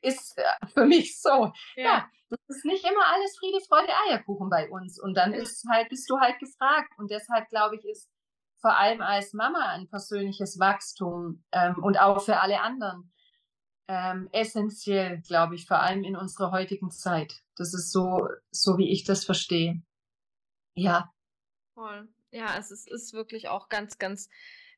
ist 0.01 0.37
äh, 0.37 0.67
für 0.67 0.85
mich 0.85 1.19
so. 1.19 1.51
Ja. 1.75 1.83
ja. 1.83 2.09
das 2.29 2.39
ist 2.47 2.65
nicht 2.65 2.85
immer 2.85 3.05
alles 3.05 3.37
Friede, 3.37 3.59
Freude, 3.67 3.91
Eierkuchen 4.07 4.49
bei 4.49 4.69
uns. 4.69 4.99
Und 4.99 5.15
dann 5.15 5.33
ist 5.33 5.65
halt, 5.69 5.89
bist 5.89 6.09
du 6.09 6.19
halt 6.19 6.39
gefragt. 6.39 6.93
Und 6.97 7.11
deshalb 7.11 7.49
glaube 7.49 7.75
ich, 7.75 7.85
ist 7.85 8.09
vor 8.59 8.75
allem 8.75 9.01
als 9.01 9.33
Mama 9.33 9.67
ein 9.69 9.87
persönliches 9.87 10.59
Wachstum 10.59 11.43
ähm, 11.51 11.75
und 11.83 11.99
auch 11.99 12.23
für 12.23 12.39
alle 12.39 12.61
anderen 12.61 13.13
ähm, 13.87 14.29
essentiell, 14.31 15.21
glaube 15.21 15.55
ich, 15.55 15.65
vor 15.65 15.79
allem 15.79 16.03
in 16.03 16.15
unserer 16.15 16.51
heutigen 16.51 16.91
Zeit. 16.91 17.41
Das 17.55 17.73
ist 17.73 17.91
so, 17.91 18.27
so 18.51 18.77
wie 18.77 18.91
ich 18.91 19.03
das 19.03 19.25
verstehe. 19.25 19.81
Ja. 20.75 21.11
Voll. 21.73 22.09
Ja, 22.37 22.55
es 22.59 22.69
ist, 22.69 22.87
ist 22.87 23.13
wirklich 23.13 23.47
auch 23.47 23.67
ganz, 23.67 23.97
ganz 23.97 24.29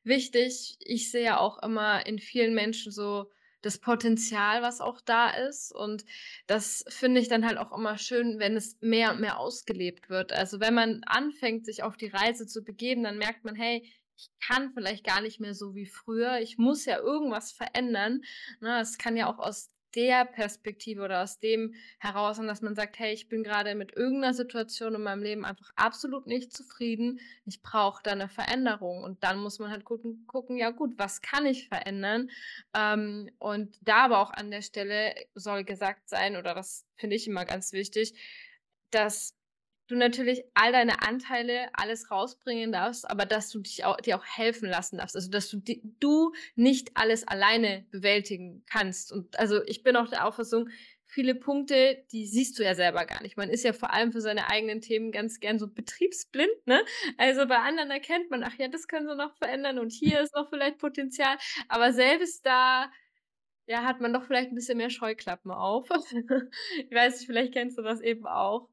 wichtig. 0.02 0.78
Ich 0.80 1.10
sehe 1.10 1.24
ja 1.24 1.38
auch 1.38 1.62
immer 1.62 2.06
in 2.06 2.18
vielen 2.18 2.54
Menschen 2.54 2.90
so 2.90 3.30
das 3.60 3.76
Potenzial, 3.76 4.62
was 4.62 4.80
auch 4.80 5.02
da 5.02 5.28
ist. 5.28 5.70
Und 5.70 6.06
das 6.46 6.86
finde 6.88 7.20
ich 7.20 7.28
dann 7.28 7.46
halt 7.46 7.58
auch 7.58 7.76
immer 7.76 7.98
schön, 7.98 8.38
wenn 8.38 8.56
es 8.56 8.78
mehr 8.80 9.10
und 9.10 9.20
mehr 9.20 9.38
ausgelebt 9.38 10.08
wird. 10.08 10.32
Also 10.32 10.58
wenn 10.58 10.72
man 10.72 11.02
anfängt, 11.04 11.66
sich 11.66 11.82
auf 11.82 11.98
die 11.98 12.08
Reise 12.08 12.46
zu 12.46 12.64
begeben, 12.64 13.02
dann 13.02 13.18
merkt 13.18 13.44
man, 13.44 13.54
hey, 13.56 13.86
ich 14.16 14.30
kann 14.40 14.72
vielleicht 14.72 15.04
gar 15.04 15.20
nicht 15.20 15.38
mehr 15.38 15.52
so 15.52 15.74
wie 15.74 15.84
früher. 15.84 16.40
Ich 16.40 16.56
muss 16.56 16.86
ja 16.86 16.98
irgendwas 16.98 17.52
verändern. 17.52 18.22
Ne, 18.60 18.80
es 18.80 18.96
kann 18.96 19.18
ja 19.18 19.30
auch 19.30 19.38
aus 19.38 19.70
der 19.94 20.24
Perspektive 20.24 21.02
oder 21.02 21.22
aus 21.22 21.38
dem 21.38 21.74
heraus, 21.98 22.38
dass 22.38 22.62
man 22.62 22.74
sagt, 22.74 22.98
hey, 22.98 23.12
ich 23.12 23.28
bin 23.28 23.42
gerade 23.42 23.74
mit 23.74 23.96
irgendeiner 23.96 24.34
Situation 24.34 24.94
in 24.94 25.02
meinem 25.02 25.22
Leben 25.22 25.44
einfach 25.44 25.70
absolut 25.76 26.26
nicht 26.26 26.52
zufrieden. 26.52 27.20
Ich 27.46 27.62
brauche 27.62 28.02
da 28.02 28.12
eine 28.12 28.28
Veränderung. 28.28 29.02
Und 29.02 29.22
dann 29.24 29.38
muss 29.38 29.58
man 29.58 29.70
halt 29.70 29.84
gucken, 29.84 30.24
gucken 30.26 30.56
ja 30.56 30.70
gut, 30.70 30.94
was 30.96 31.20
kann 31.22 31.46
ich 31.46 31.68
verändern? 31.68 32.30
Ähm, 32.74 33.30
und 33.38 33.76
da 33.82 34.04
aber 34.04 34.20
auch 34.20 34.30
an 34.30 34.50
der 34.50 34.62
Stelle 34.62 35.14
soll 35.34 35.64
gesagt 35.64 36.08
sein, 36.08 36.36
oder 36.36 36.54
das 36.54 36.86
finde 36.96 37.16
ich 37.16 37.26
immer 37.26 37.44
ganz 37.44 37.72
wichtig, 37.72 38.14
dass 38.90 39.34
du 39.90 39.96
natürlich 39.96 40.44
all 40.54 40.72
deine 40.72 41.02
Anteile 41.02 41.68
alles 41.72 42.10
rausbringen 42.10 42.72
darfst, 42.72 43.10
aber 43.10 43.26
dass 43.26 43.50
du 43.50 43.60
dich 43.60 43.84
auch, 43.84 43.96
dir 43.98 44.16
auch 44.16 44.24
helfen 44.24 44.68
lassen 44.68 44.98
darfst. 44.98 45.16
Also, 45.16 45.30
dass 45.30 45.48
du, 45.50 45.58
die, 45.58 45.82
du 46.00 46.32
nicht 46.54 46.90
alles 46.94 47.26
alleine 47.26 47.84
bewältigen 47.90 48.64
kannst. 48.70 49.12
Und 49.12 49.38
also, 49.38 49.62
ich 49.64 49.82
bin 49.82 49.96
auch 49.96 50.08
der 50.08 50.26
Auffassung, 50.26 50.68
viele 51.06 51.34
Punkte, 51.34 52.04
die 52.12 52.26
siehst 52.26 52.58
du 52.58 52.62
ja 52.62 52.74
selber 52.74 53.04
gar 53.04 53.22
nicht. 53.22 53.36
Man 53.36 53.50
ist 53.50 53.64
ja 53.64 53.72
vor 53.72 53.92
allem 53.92 54.12
für 54.12 54.20
seine 54.20 54.48
eigenen 54.48 54.80
Themen 54.80 55.10
ganz 55.10 55.40
gern 55.40 55.58
so 55.58 55.66
betriebsblind, 55.66 56.66
ne? 56.66 56.84
Also 57.18 57.46
bei 57.46 57.58
anderen 57.58 57.90
erkennt 57.90 58.30
man, 58.30 58.44
ach 58.44 58.54
ja, 58.58 58.68
das 58.68 58.86
können 58.86 59.08
sie 59.08 59.16
noch 59.16 59.36
verändern 59.36 59.80
und 59.80 59.90
hier 59.92 60.20
ist 60.20 60.34
noch 60.34 60.48
vielleicht 60.48 60.78
Potenzial. 60.78 61.36
Aber 61.68 61.92
selbst 61.92 62.46
da 62.46 62.90
ja, 63.66 63.84
hat 63.84 64.00
man 64.00 64.12
doch 64.12 64.24
vielleicht 64.24 64.50
ein 64.50 64.56
bisschen 64.56 64.78
mehr 64.78 64.90
Scheuklappen 64.90 65.50
auf. 65.52 65.88
ich 65.90 66.90
weiß 66.94 67.18
nicht, 67.18 67.26
vielleicht 67.26 67.52
kennst 67.52 67.78
du 67.78 67.82
das 67.82 68.00
eben 68.00 68.26
auch. 68.26 68.68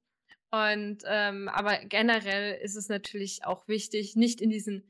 Und 0.52 1.00
ähm, 1.06 1.50
aber 1.50 1.78
generell 1.86 2.58
ist 2.62 2.76
es 2.76 2.88
natürlich 2.88 3.46
auch 3.46 3.68
wichtig, 3.68 4.16
nicht 4.16 4.40
in 4.40 4.50
diesen 4.50 4.90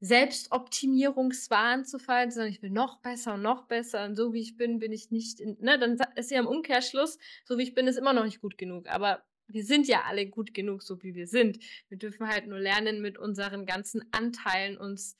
Selbstoptimierungswahn 0.00 1.84
zu 1.84 1.98
fallen, 1.98 2.30
sondern 2.30 2.50
ich 2.50 2.62
will 2.62 2.70
noch 2.70 3.00
besser 3.00 3.34
und 3.34 3.42
noch 3.42 3.66
besser 3.66 4.04
und 4.04 4.14
so 4.14 4.32
wie 4.32 4.40
ich 4.40 4.56
bin, 4.56 4.78
bin 4.78 4.92
ich 4.92 5.10
nicht 5.10 5.40
in, 5.40 5.56
ne, 5.60 5.78
dann 5.78 5.98
ist 6.16 6.30
ja 6.30 6.38
im 6.38 6.46
Umkehrschluss, 6.46 7.18
so 7.44 7.58
wie 7.58 7.62
ich 7.62 7.74
bin, 7.74 7.86
ist 7.86 7.96
immer 7.96 8.12
noch 8.12 8.24
nicht 8.24 8.40
gut 8.40 8.58
genug. 8.58 8.88
Aber 8.88 9.22
wir 9.48 9.64
sind 9.64 9.86
ja 9.86 10.02
alle 10.06 10.26
gut 10.26 10.54
genug, 10.54 10.82
so 10.82 11.02
wie 11.02 11.14
wir 11.14 11.26
sind. 11.26 11.58
Wir 11.88 11.98
dürfen 11.98 12.28
halt 12.28 12.46
nur 12.46 12.58
lernen, 12.58 13.00
mit 13.00 13.16
unseren 13.18 13.64
ganzen 13.64 14.04
Anteilen 14.12 14.76
uns 14.76 15.16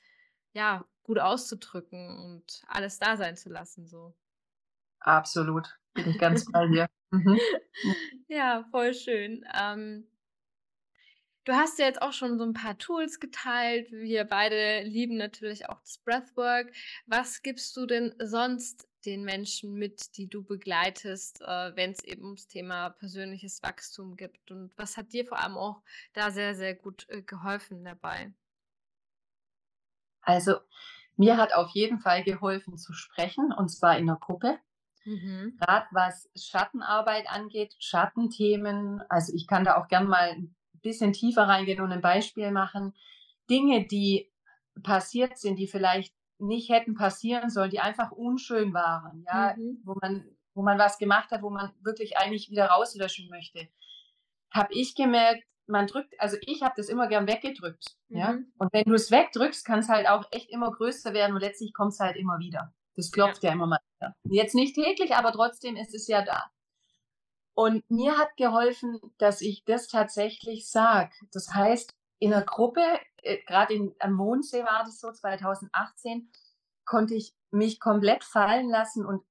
ja 0.53 0.85
gut 1.03 1.19
auszudrücken 1.19 2.19
und 2.19 2.63
alles 2.67 2.99
da 2.99 3.17
sein 3.17 3.37
zu 3.37 3.49
lassen, 3.49 3.87
so. 3.87 4.15
Absolut. 5.01 5.79
Bin 5.95 6.11
ich 6.11 6.19
ganz 6.19 6.51
bei 6.51 6.67
dir. 6.67 6.89
Mhm. 7.13 7.41
Ja, 8.29 8.65
voll 8.71 8.95
schön. 8.95 9.45
Ähm, 9.55 10.09
du 11.45 11.53
hast 11.55 11.79
ja 11.79 11.87
jetzt 11.87 12.03
auch 12.03 12.13
schon 12.13 12.39
so 12.39 12.45
ein 12.45 12.53
paar 12.53 12.77
Tools 12.79 13.21
geteilt. 13.21 13.91
Wir 13.93 14.25
beide 14.25 14.83
lieben 14.83 15.17
natürlich 15.17 15.69
auch 15.69 15.81
das 15.81 15.99
Breathwork. 15.99 16.73
Was 17.07 17.43
gibst 17.43 17.77
du 17.77 17.87
denn 17.87 18.15
sonst 18.23 18.89
den 19.05 19.23
Menschen 19.25 19.75
mit, 19.75 20.17
die 20.17 20.29
du 20.29 20.43
begleitest, 20.45 21.41
äh, 21.43 21.77
wenn 21.77 21.93
es 21.93 22.03
eben 22.05 22.25
ums 22.25 22.49
Thema 22.49 22.91
persönliches 22.91 23.63
Wachstum 23.63 24.17
gibt? 24.17 24.51
Und 24.51 24.73
was 24.77 24.97
hat 24.97 25.13
dir 25.13 25.25
vor 25.27 25.39
allem 25.39 25.57
auch 25.57 25.83
da 26.13 26.31
sehr, 26.31 26.55
sehr 26.55 26.75
gut 26.75 27.07
äh, 27.09 27.23
geholfen 27.23 27.85
dabei? 27.85 28.33
Also, 30.21 30.57
mir 31.17 31.39
hat 31.39 31.55
auf 31.55 31.71
jeden 31.71 32.01
Fall 32.01 32.23
geholfen 32.23 32.77
zu 32.77 32.93
sprechen, 32.93 33.51
und 33.51 33.71
zwar 33.71 33.97
in 33.97 34.07
der 34.07 34.17
Gruppe. 34.17 34.59
Mhm. 35.07 35.57
Gerade 35.59 35.87
was 35.93 36.29
Schattenarbeit 36.37 37.31
angeht, 37.31 37.75
Schattenthemen, 37.79 39.01
also 39.09 39.33
ich 39.35 39.47
kann 39.47 39.65
da 39.65 39.77
auch 39.77 39.89
gern 39.89 40.09
mal 40.09 40.31
ein 40.31 40.55
bisschen 40.83 41.13
tiefer 41.13 41.45
reingehen 41.45 41.81
und 41.81 41.93
ein 41.93 42.03
Beispiel 42.03 42.51
machen. 42.51 42.95
Dinge, 43.49 43.87
die 43.87 44.31
passiert 44.83 45.39
sind, 45.39 45.59
die 45.59 45.69
vielleicht 45.69 46.15
nicht 46.39 46.69
hätten 46.69 46.95
passieren 46.95 47.51
sollen, 47.51 47.71
die 47.71 47.81
einfach 47.81 48.11
unschön 48.13 48.75
waren, 48.75 49.25
ja, 49.27 49.55
mhm. 49.57 49.81
wo 49.85 49.95
man, 50.01 50.29
wo 50.55 50.63
man 50.63 50.79
was 50.79 50.99
gemacht 50.99 51.31
hat, 51.31 51.43
wo 51.43 51.51
man 51.51 51.73
wirklich 51.81 52.19
eigentlich 52.19 52.51
wieder 52.51 52.67
rauslöschen 52.67 53.31
möchte, 53.31 53.69
habe 54.51 54.75
ich 54.75 54.95
gemerkt, 54.95 55.45
man 55.67 55.87
drückt, 55.87 56.15
also 56.21 56.37
ich 56.43 56.63
habe 56.63 56.75
das 56.77 56.89
immer 56.89 57.09
gern 57.09 57.27
weggedrückt, 57.27 57.97
mhm. 58.09 58.19
ja, 58.19 58.39
und 58.59 58.73
wenn 58.73 58.85
du 58.85 58.95
es 58.95 59.11
wegdrückst, 59.11 59.65
kann 59.65 59.79
es 59.79 59.89
halt 59.89 60.09
auch 60.09 60.25
echt 60.31 60.51
immer 60.51 60.71
größer 60.71 61.15
werden 61.15 61.35
und 61.35 61.41
letztlich 61.41 61.73
kommt 61.73 61.93
es 61.93 62.01
halt 62.01 62.17
immer 62.17 62.39
wieder. 62.39 62.75
Das 62.97 63.13
klopft 63.13 63.43
ja, 63.43 63.51
ja 63.51 63.55
immer 63.55 63.67
mal 63.67 63.81
wieder. 63.99 64.15
Jetzt 64.25 64.55
nicht 64.55 64.75
täglich, 64.75 65.15
aber 65.15 65.33
trotzdem 65.33 65.77
ist 65.77 65.95
es 65.95 66.09
ja 66.09 66.23
da. 66.23 66.51
Und 67.55 67.89
mir 67.91 68.19
hat 68.19 68.37
geholfen, 68.37 69.01
dass 69.19 69.41
ich 69.41 69.65
das 69.65 69.89
tatsächlich 69.89 70.69
sage. 70.69 71.15
Das 71.33 71.55
heißt, 71.55 71.95
in 72.19 72.33
einer 72.33 72.45
Gruppe, 72.45 72.83
äh, 73.23 73.39
gerade 73.47 73.95
am 73.99 74.13
Mondsee 74.13 74.65
war 74.65 74.85
das 74.85 75.01
so, 75.01 75.11
2018, 75.11 76.31
konnte 76.85 77.15
ich 77.15 77.35
mich 77.51 77.81
komplett 77.81 78.25
fallen 78.25 78.69
lassen 78.69 79.05
und 79.07 79.23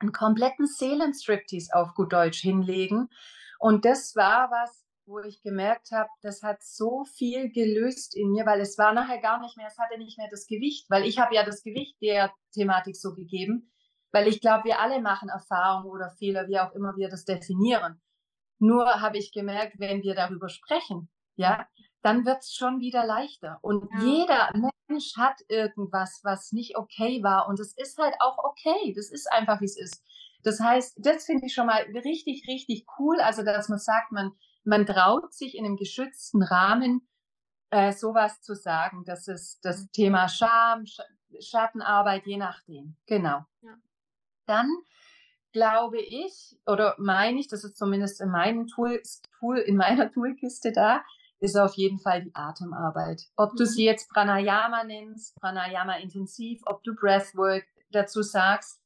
einen 0.00 0.12
kompletten 0.12 0.66
Seelenstriptease 0.66 1.74
auf 1.74 1.94
gut 1.94 2.12
Deutsch 2.12 2.40
hinlegen. 2.40 3.08
Und 3.58 3.84
das 3.84 4.16
war 4.16 4.50
was, 4.50 4.81
wo 5.12 5.20
ich 5.20 5.42
gemerkt 5.42 5.92
habe, 5.92 6.08
das 6.22 6.42
hat 6.42 6.62
so 6.62 7.04
viel 7.04 7.50
gelöst 7.50 8.16
in 8.16 8.30
mir, 8.30 8.46
weil 8.46 8.60
es 8.60 8.78
war 8.78 8.92
nachher 8.92 9.20
gar 9.20 9.40
nicht 9.40 9.56
mehr, 9.56 9.68
es 9.68 9.78
hatte 9.78 9.98
nicht 9.98 10.18
mehr 10.18 10.28
das 10.30 10.46
Gewicht, 10.46 10.88
weil 10.88 11.04
ich 11.04 11.18
habe 11.18 11.34
ja 11.34 11.44
das 11.44 11.62
Gewicht 11.62 12.00
der 12.00 12.32
Thematik 12.54 12.96
so 12.96 13.14
gegeben, 13.14 13.70
weil 14.10 14.26
ich 14.26 14.40
glaube, 14.40 14.64
wir 14.64 14.80
alle 14.80 15.00
machen 15.00 15.28
Erfahrungen 15.28 15.90
oder 15.90 16.10
Fehler, 16.18 16.48
wie 16.48 16.58
auch 16.58 16.72
immer 16.72 16.96
wir 16.96 17.08
das 17.08 17.24
definieren. 17.24 18.00
Nur 18.58 19.00
habe 19.00 19.18
ich 19.18 19.32
gemerkt, 19.32 19.78
wenn 19.78 20.02
wir 20.02 20.14
darüber 20.14 20.48
sprechen, 20.48 21.10
ja, 21.36 21.66
dann 22.02 22.24
wird 22.24 22.38
es 22.40 22.54
schon 22.54 22.80
wieder 22.80 23.06
leichter. 23.06 23.58
Und 23.62 23.88
ja. 23.94 24.04
jeder 24.04 24.50
Mensch 24.88 25.16
hat 25.16 25.40
irgendwas, 25.48 26.20
was 26.22 26.52
nicht 26.52 26.76
okay 26.76 27.22
war. 27.22 27.48
Und 27.48 27.60
es 27.60 27.76
ist 27.76 27.98
halt 27.98 28.14
auch 28.20 28.38
okay. 28.38 28.92
Das 28.94 29.10
ist 29.10 29.30
einfach, 29.32 29.60
wie 29.60 29.66
es 29.66 29.78
ist. 29.78 30.02
Das 30.42 30.60
heißt, 30.60 30.98
das 30.98 31.24
finde 31.24 31.46
ich 31.46 31.54
schon 31.54 31.66
mal 31.66 31.82
richtig, 32.04 32.44
richtig 32.48 32.86
cool. 32.98 33.20
Also, 33.20 33.44
dass 33.44 33.68
man 33.68 33.78
sagt, 33.78 34.12
man 34.12 34.32
man 34.64 34.86
traut 34.86 35.32
sich 35.32 35.56
in 35.56 35.64
einem 35.64 35.76
geschützten 35.76 36.42
Rahmen 36.42 37.08
äh, 37.70 37.92
sowas 37.92 38.40
zu 38.42 38.54
sagen. 38.54 39.04
Das 39.04 39.28
ist 39.28 39.64
das 39.64 39.90
Thema 39.90 40.28
Scham, 40.28 40.86
Sch 40.86 41.00
Schattenarbeit, 41.40 42.26
je 42.26 42.36
nachdem. 42.36 42.96
Genau. 43.06 43.46
Ja. 43.62 43.74
Dann 44.46 44.68
glaube 45.52 46.00
ich 46.00 46.58
oder 46.66 46.94
meine 46.98 47.40
ich, 47.40 47.48
das 47.48 47.64
ist 47.64 47.78
zumindest 47.78 48.20
in 48.20 48.30
meinem 48.30 48.66
Tool, 48.66 49.00
Tool 49.38 49.58
in 49.58 49.76
meiner 49.76 50.10
Toolkiste 50.12 50.72
da, 50.72 51.02
ist 51.40 51.56
auf 51.56 51.74
jeden 51.74 51.98
Fall 51.98 52.22
die 52.22 52.34
Atemarbeit. 52.34 53.22
Ob 53.36 53.52
mhm. 53.52 53.56
du 53.56 53.66
sie 53.66 53.84
jetzt 53.84 54.10
Pranayama 54.10 54.84
nennst, 54.84 55.34
Pranayama 55.40 55.96
intensiv, 55.96 56.60
ob 56.66 56.84
du 56.84 56.94
Breathwork 56.94 57.64
dazu 57.90 58.22
sagst. 58.22 58.80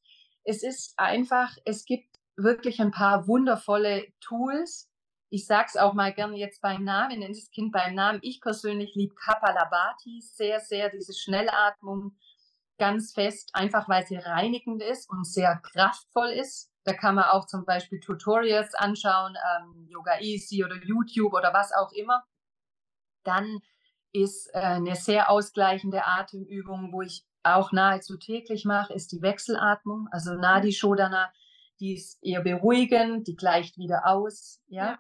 Es 0.45 0.63
ist 0.63 0.95
einfach, 0.97 1.57
es 1.65 1.85
gibt 1.85 2.19
wirklich 2.37 2.81
ein 2.81 2.93
paar 2.93 3.27
wundervolle 3.27 4.07
Tools, 4.21 4.89
ich 5.29 5.47
sage 5.47 5.67
es 5.69 5.77
auch 5.77 5.93
mal 5.93 6.13
gerne 6.13 6.37
jetzt 6.37 6.61
beim 6.61 6.85
Namen, 6.85 7.19
nenne 7.19 7.35
das 7.35 7.51
Kind 7.51 7.73
beim 7.73 7.95
Namen. 7.95 8.21
Ich 8.23 8.41
persönlich 8.41 8.95
liebe 8.95 9.15
Kapalabhati 9.15 10.21
sehr, 10.21 10.61
sehr, 10.61 10.91
diese 10.91 11.15
Schnellatmung 11.15 12.17
ganz 12.79 13.13
fest, 13.13 13.51
einfach 13.55 13.89
weil 13.89 14.07
sie 14.07 14.17
reinigend 14.17 14.83
ist 14.83 15.11
und 15.11 15.27
sehr 15.27 15.57
kraftvoll 15.57 16.29
ist. 16.29 16.71
Da 16.85 16.93
kann 16.93 17.17
man 17.17 17.25
auch 17.25 17.47
zum 17.47 17.65
Beispiel 17.65 17.99
Tutorials 18.01 18.75
anschauen, 18.75 19.35
ähm, 19.57 19.87
Yoga 19.89 20.21
Easy 20.21 20.65
oder 20.65 20.77
YouTube 20.77 21.33
oder 21.33 21.53
was 21.53 21.73
auch 21.73 21.93
immer. 21.93 22.25
Dann 23.25 23.61
ist 24.13 24.49
äh, 24.55 24.61
eine 24.61 24.95
sehr 24.95 25.31
ausgleichende 25.31 26.05
Atemübung, 26.07 26.93
wo 26.93 27.03
ich 27.03 27.25
auch 27.43 27.73
nahezu 27.73 28.17
täglich 28.17 28.65
mache, 28.65 28.93
ist 28.93 29.13
die 29.13 29.23
Wechselatmung, 29.23 30.09
also 30.11 30.35
Nadi 30.35 30.73
Shodhana, 30.73 31.33
die 31.81 31.95
ist 31.95 32.23
eher 32.23 32.43
beruhigend, 32.43 33.27
die 33.27 33.37
gleicht 33.37 33.79
wieder 33.79 34.07
aus. 34.07 34.61
Ja. 34.67 34.85
ja. 34.85 34.99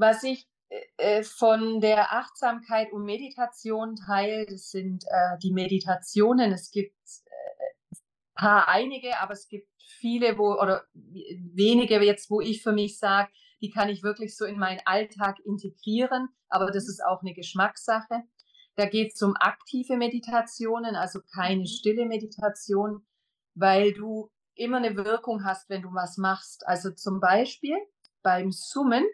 Was 0.00 0.22
ich 0.22 0.48
äh, 0.96 1.22
von 1.22 1.82
der 1.82 2.14
Achtsamkeit 2.14 2.90
und 2.90 3.04
Meditation 3.04 3.96
teile, 3.96 4.46
das 4.46 4.70
sind 4.70 5.04
äh, 5.04 5.36
die 5.42 5.52
Meditationen. 5.52 6.52
Es 6.52 6.70
gibt 6.70 6.96
äh, 7.26 7.96
paar 8.34 8.66
einige, 8.68 9.20
aber 9.20 9.34
es 9.34 9.46
gibt 9.46 9.68
viele, 9.98 10.38
wo 10.38 10.54
oder 10.54 10.84
wenige 10.94 12.02
jetzt, 12.02 12.30
wo 12.30 12.40
ich 12.40 12.62
für 12.62 12.72
mich 12.72 12.98
sage, 12.98 13.30
die 13.60 13.68
kann 13.68 13.90
ich 13.90 14.02
wirklich 14.02 14.38
so 14.38 14.46
in 14.46 14.58
meinen 14.58 14.80
Alltag 14.86 15.38
integrieren. 15.44 16.30
Aber 16.48 16.70
das 16.70 16.88
ist 16.88 17.04
auch 17.04 17.20
eine 17.20 17.34
Geschmackssache. 17.34 18.22
Da 18.76 18.86
geht 18.86 19.12
es 19.12 19.20
um 19.20 19.34
aktive 19.38 19.98
Meditationen, 19.98 20.96
also 20.96 21.20
keine 21.34 21.60
mhm. 21.60 21.66
stille 21.66 22.06
Meditation, 22.06 23.06
weil 23.54 23.92
du 23.92 24.30
immer 24.54 24.78
eine 24.78 24.96
Wirkung 24.96 25.44
hast, 25.44 25.68
wenn 25.68 25.82
du 25.82 25.92
was 25.92 26.16
machst. 26.16 26.66
Also 26.66 26.90
zum 26.90 27.20
Beispiel 27.20 27.76
beim 28.22 28.50
Summen, 28.50 29.04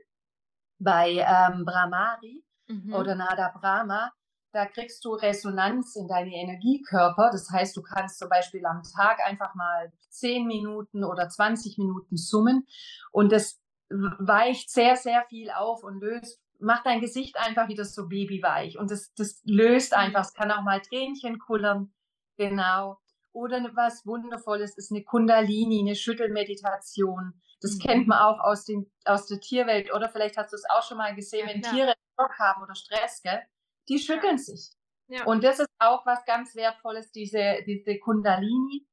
bei 0.78 1.12
ähm, 1.18 1.64
Brahmari 1.64 2.44
mhm. 2.68 2.94
oder 2.94 3.14
Nada 3.14 3.52
Brahma, 3.58 4.12
da 4.52 4.66
kriegst 4.66 5.04
du 5.04 5.12
Resonanz 5.12 5.96
in 5.96 6.08
deine 6.08 6.34
Energiekörper. 6.34 7.30
Das 7.30 7.50
heißt, 7.50 7.76
du 7.76 7.82
kannst 7.82 8.18
zum 8.18 8.28
Beispiel 8.28 8.64
am 8.64 8.82
Tag 8.82 9.20
einfach 9.20 9.54
mal 9.54 9.92
10 10.10 10.46
Minuten 10.46 11.04
oder 11.04 11.28
20 11.28 11.78
Minuten 11.78 12.16
summen 12.16 12.66
und 13.12 13.32
das 13.32 13.60
weicht 13.90 14.70
sehr, 14.70 14.96
sehr 14.96 15.24
viel 15.28 15.50
auf 15.50 15.84
und 15.84 16.00
löst, 16.00 16.40
macht 16.58 16.86
dein 16.86 17.00
Gesicht 17.00 17.36
einfach 17.36 17.68
wieder 17.68 17.84
so 17.84 18.08
babyweich 18.08 18.78
und 18.78 18.90
das, 18.90 19.12
das 19.14 19.42
löst 19.44 19.92
mhm. 19.92 19.98
einfach, 19.98 20.22
es 20.22 20.32
kann 20.32 20.50
auch 20.50 20.62
mal 20.62 20.80
Tränchen 20.80 21.38
kullern, 21.38 21.92
genau. 22.36 22.98
Oder 23.32 23.60
was 23.74 24.06
Wundervolles 24.06 24.78
ist 24.78 24.90
eine 24.90 25.04
Kundalini, 25.04 25.80
eine 25.80 25.94
Schüttelmeditation. 25.94 27.34
Das 27.60 27.74
mhm. 27.74 27.78
kennt 27.80 28.08
man 28.08 28.18
auch 28.18 28.40
aus, 28.40 28.64
den, 28.64 28.90
aus 29.04 29.26
der 29.26 29.40
Tierwelt. 29.40 29.92
Oder 29.92 30.08
vielleicht 30.08 30.36
hast 30.36 30.52
du 30.52 30.56
es 30.56 30.64
auch 30.68 30.82
schon 30.82 30.98
mal 30.98 31.14
gesehen, 31.14 31.48
wenn 31.48 31.62
ja, 31.62 31.70
Tiere 31.70 31.94
Schock 32.18 32.38
haben 32.38 32.62
oder 32.62 32.74
Stress, 32.74 33.22
gell? 33.22 33.42
die 33.88 33.98
schütteln 33.98 34.36
ja. 34.36 34.42
sich. 34.42 34.72
Ja. 35.08 35.24
Und 35.24 35.44
das 35.44 35.60
ist 35.60 35.68
auch 35.78 36.04
was 36.04 36.24
ganz 36.24 36.54
Wertvolles, 36.56 37.12
diese, 37.12 37.62
diese 37.66 37.98
Kundalini. 37.98 38.86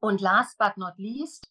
Und 0.00 0.20
last 0.20 0.58
but 0.58 0.76
not 0.76 0.94
least 0.98 1.46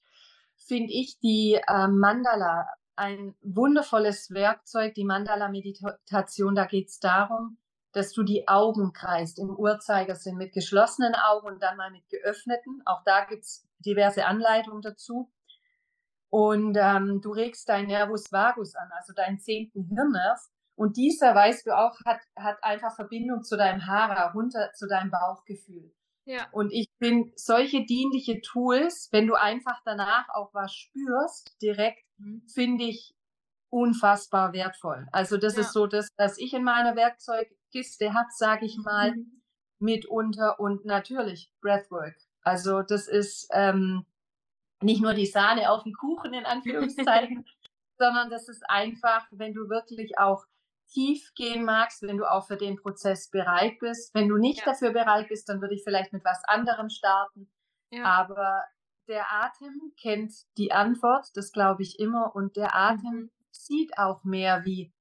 finde 0.57 0.91
ich 0.93 1.19
die 1.19 1.59
äh, 1.67 1.87
Mandala 1.87 2.67
ein 2.97 3.35
wundervolles 3.41 4.31
Werkzeug, 4.31 4.93
die 4.93 5.05
Mandala-Meditation. 5.05 6.53
Da 6.53 6.65
geht 6.65 6.89
es 6.89 6.99
darum, 6.99 7.57
dass 7.93 8.13
du 8.13 8.23
die 8.23 8.47
Augen 8.47 8.93
kreist 8.93 9.39
im 9.39 9.49
Uhrzeigersinn 9.49 10.35
mit 10.35 10.53
geschlossenen 10.53 11.15
Augen 11.15 11.47
und 11.47 11.63
dann 11.63 11.77
mal 11.77 11.89
mit 11.89 12.07
geöffneten. 12.09 12.81
Auch 12.85 13.03
da 13.03 13.25
gibt 13.25 13.43
es 13.43 13.67
diverse 13.79 14.25
Anleitungen 14.25 14.81
dazu. 14.81 15.31
Und 16.31 16.77
ähm, 16.79 17.19
du 17.21 17.31
regst 17.31 17.67
dein 17.67 17.87
Nervus 17.87 18.31
vagus 18.31 18.73
an, 18.75 18.89
also 18.91 19.13
deinen 19.13 19.39
zehnten 19.39 19.83
Hirnnerv. 19.83 20.39
Und 20.75 20.95
dieser, 20.95 21.35
weißt 21.35 21.67
du 21.67 21.77
auch, 21.77 21.99
hat, 22.05 22.21
hat 22.37 22.63
einfach 22.63 22.95
Verbindung 22.95 23.43
zu 23.43 23.57
deinem 23.57 23.85
Hara, 23.85 24.31
runter 24.31 24.71
zu 24.73 24.87
deinem 24.87 25.11
Bauchgefühl. 25.11 25.93
Ja. 26.25 26.47
Und 26.51 26.71
ich 26.71 26.87
bin 26.99 27.33
solche 27.35 27.85
dienliche 27.85 28.39
Tools, 28.41 29.09
wenn 29.11 29.27
du 29.27 29.35
einfach 29.35 29.81
danach 29.83 30.29
auch 30.33 30.53
was 30.53 30.73
spürst, 30.73 31.61
direkt, 31.61 32.05
mhm. 32.17 32.43
finde 32.53 32.85
ich 32.85 33.13
unfassbar 33.69 34.53
wertvoll. 34.53 35.07
Also 35.11 35.37
das 35.37 35.55
ja. 35.55 35.61
ist 35.61 35.73
so 35.73 35.87
das, 35.87 36.07
was 36.17 36.37
ich 36.37 36.53
in 36.53 36.63
meiner 36.63 36.95
Werkzeugkiste 36.95 38.13
habe, 38.13 38.29
sage 38.31 38.65
ich 38.65 38.77
mal, 38.77 39.11
mhm. 39.11 39.41
mitunter 39.79 40.59
und 40.61 40.85
natürlich 40.85 41.51
Breathwork. 41.61 42.15
Also 42.43 42.81
das 42.81 43.07
ist 43.07 43.49
ähm, 43.51 44.05
nicht 44.81 45.01
nur 45.01 45.13
die 45.13 45.25
Sahne 45.25 45.69
auf 45.71 45.83
dem 45.83 45.93
Kuchen 45.93 46.33
in 46.33 46.45
Anführungszeichen, 46.45 47.45
sondern 47.97 48.29
das 48.29 48.49
ist 48.49 48.63
einfach, 48.69 49.27
wenn 49.31 49.53
du 49.53 49.69
wirklich 49.69 50.17
auch 50.17 50.45
tief 50.91 51.31
gehen 51.35 51.63
magst, 51.63 52.01
wenn 52.01 52.17
du 52.17 52.29
auch 52.29 52.47
für 52.47 52.57
den 52.57 52.75
Prozess 52.75 53.29
bereit 53.29 53.79
bist. 53.79 54.13
Wenn 54.13 54.27
du 54.27 54.37
nicht 54.37 54.59
ja. 54.59 54.65
dafür 54.65 54.91
bereit 54.91 55.29
bist, 55.29 55.47
dann 55.47 55.61
würde 55.61 55.75
ich 55.75 55.83
vielleicht 55.83 56.11
mit 56.11 56.25
was 56.25 56.43
anderem 56.45 56.89
starten. 56.89 57.49
Ja. 57.91 58.03
Aber 58.03 58.63
der 59.07 59.31
Atem 59.31 59.93
kennt 60.01 60.33
die 60.57 60.71
Antwort, 60.71 61.27
das 61.35 61.51
glaube 61.51 61.83
ich 61.83 61.99
immer, 61.99 62.35
und 62.35 62.55
der 62.55 62.75
Atem 62.75 63.13
mhm 63.13 63.31
sieht 63.51 63.97
auch 63.97 64.23
mehr 64.23 64.65
wie 64.65 64.93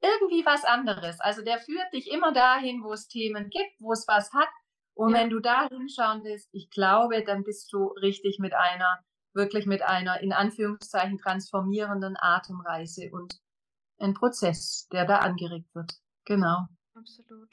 irgendwie 0.00 0.44
was 0.44 0.64
anderes. 0.64 1.20
Also 1.20 1.42
der 1.42 1.58
führt 1.58 1.92
dich 1.92 2.10
immer 2.10 2.32
dahin, 2.32 2.82
wo 2.82 2.92
es 2.92 3.08
Themen 3.08 3.50
gibt, 3.50 3.80
wo 3.80 3.92
es 3.92 4.06
was 4.08 4.32
hat. 4.32 4.48
Und 4.94 5.14
ja. 5.14 5.20
wenn 5.20 5.30
du 5.30 5.40
da 5.40 5.68
hinschauen 5.68 6.22
willst, 6.24 6.48
ich 6.52 6.70
glaube, 6.70 7.22
dann 7.24 7.44
bist 7.44 7.72
du 7.72 7.86
richtig 8.02 8.38
mit 8.38 8.54
einer, 8.54 8.98
wirklich 9.34 9.66
mit 9.66 9.82
einer 9.82 10.20
in 10.20 10.32
Anführungszeichen 10.32 11.18
transformierenden 11.18 12.16
Atemreise 12.18 13.10
und 13.12 13.40
ein 13.98 14.14
Prozess, 14.14 14.88
der 14.92 15.06
da 15.06 15.18
angeregt 15.18 15.74
wird. 15.74 15.94
Genau. 16.24 16.66
Absolut. 16.94 17.48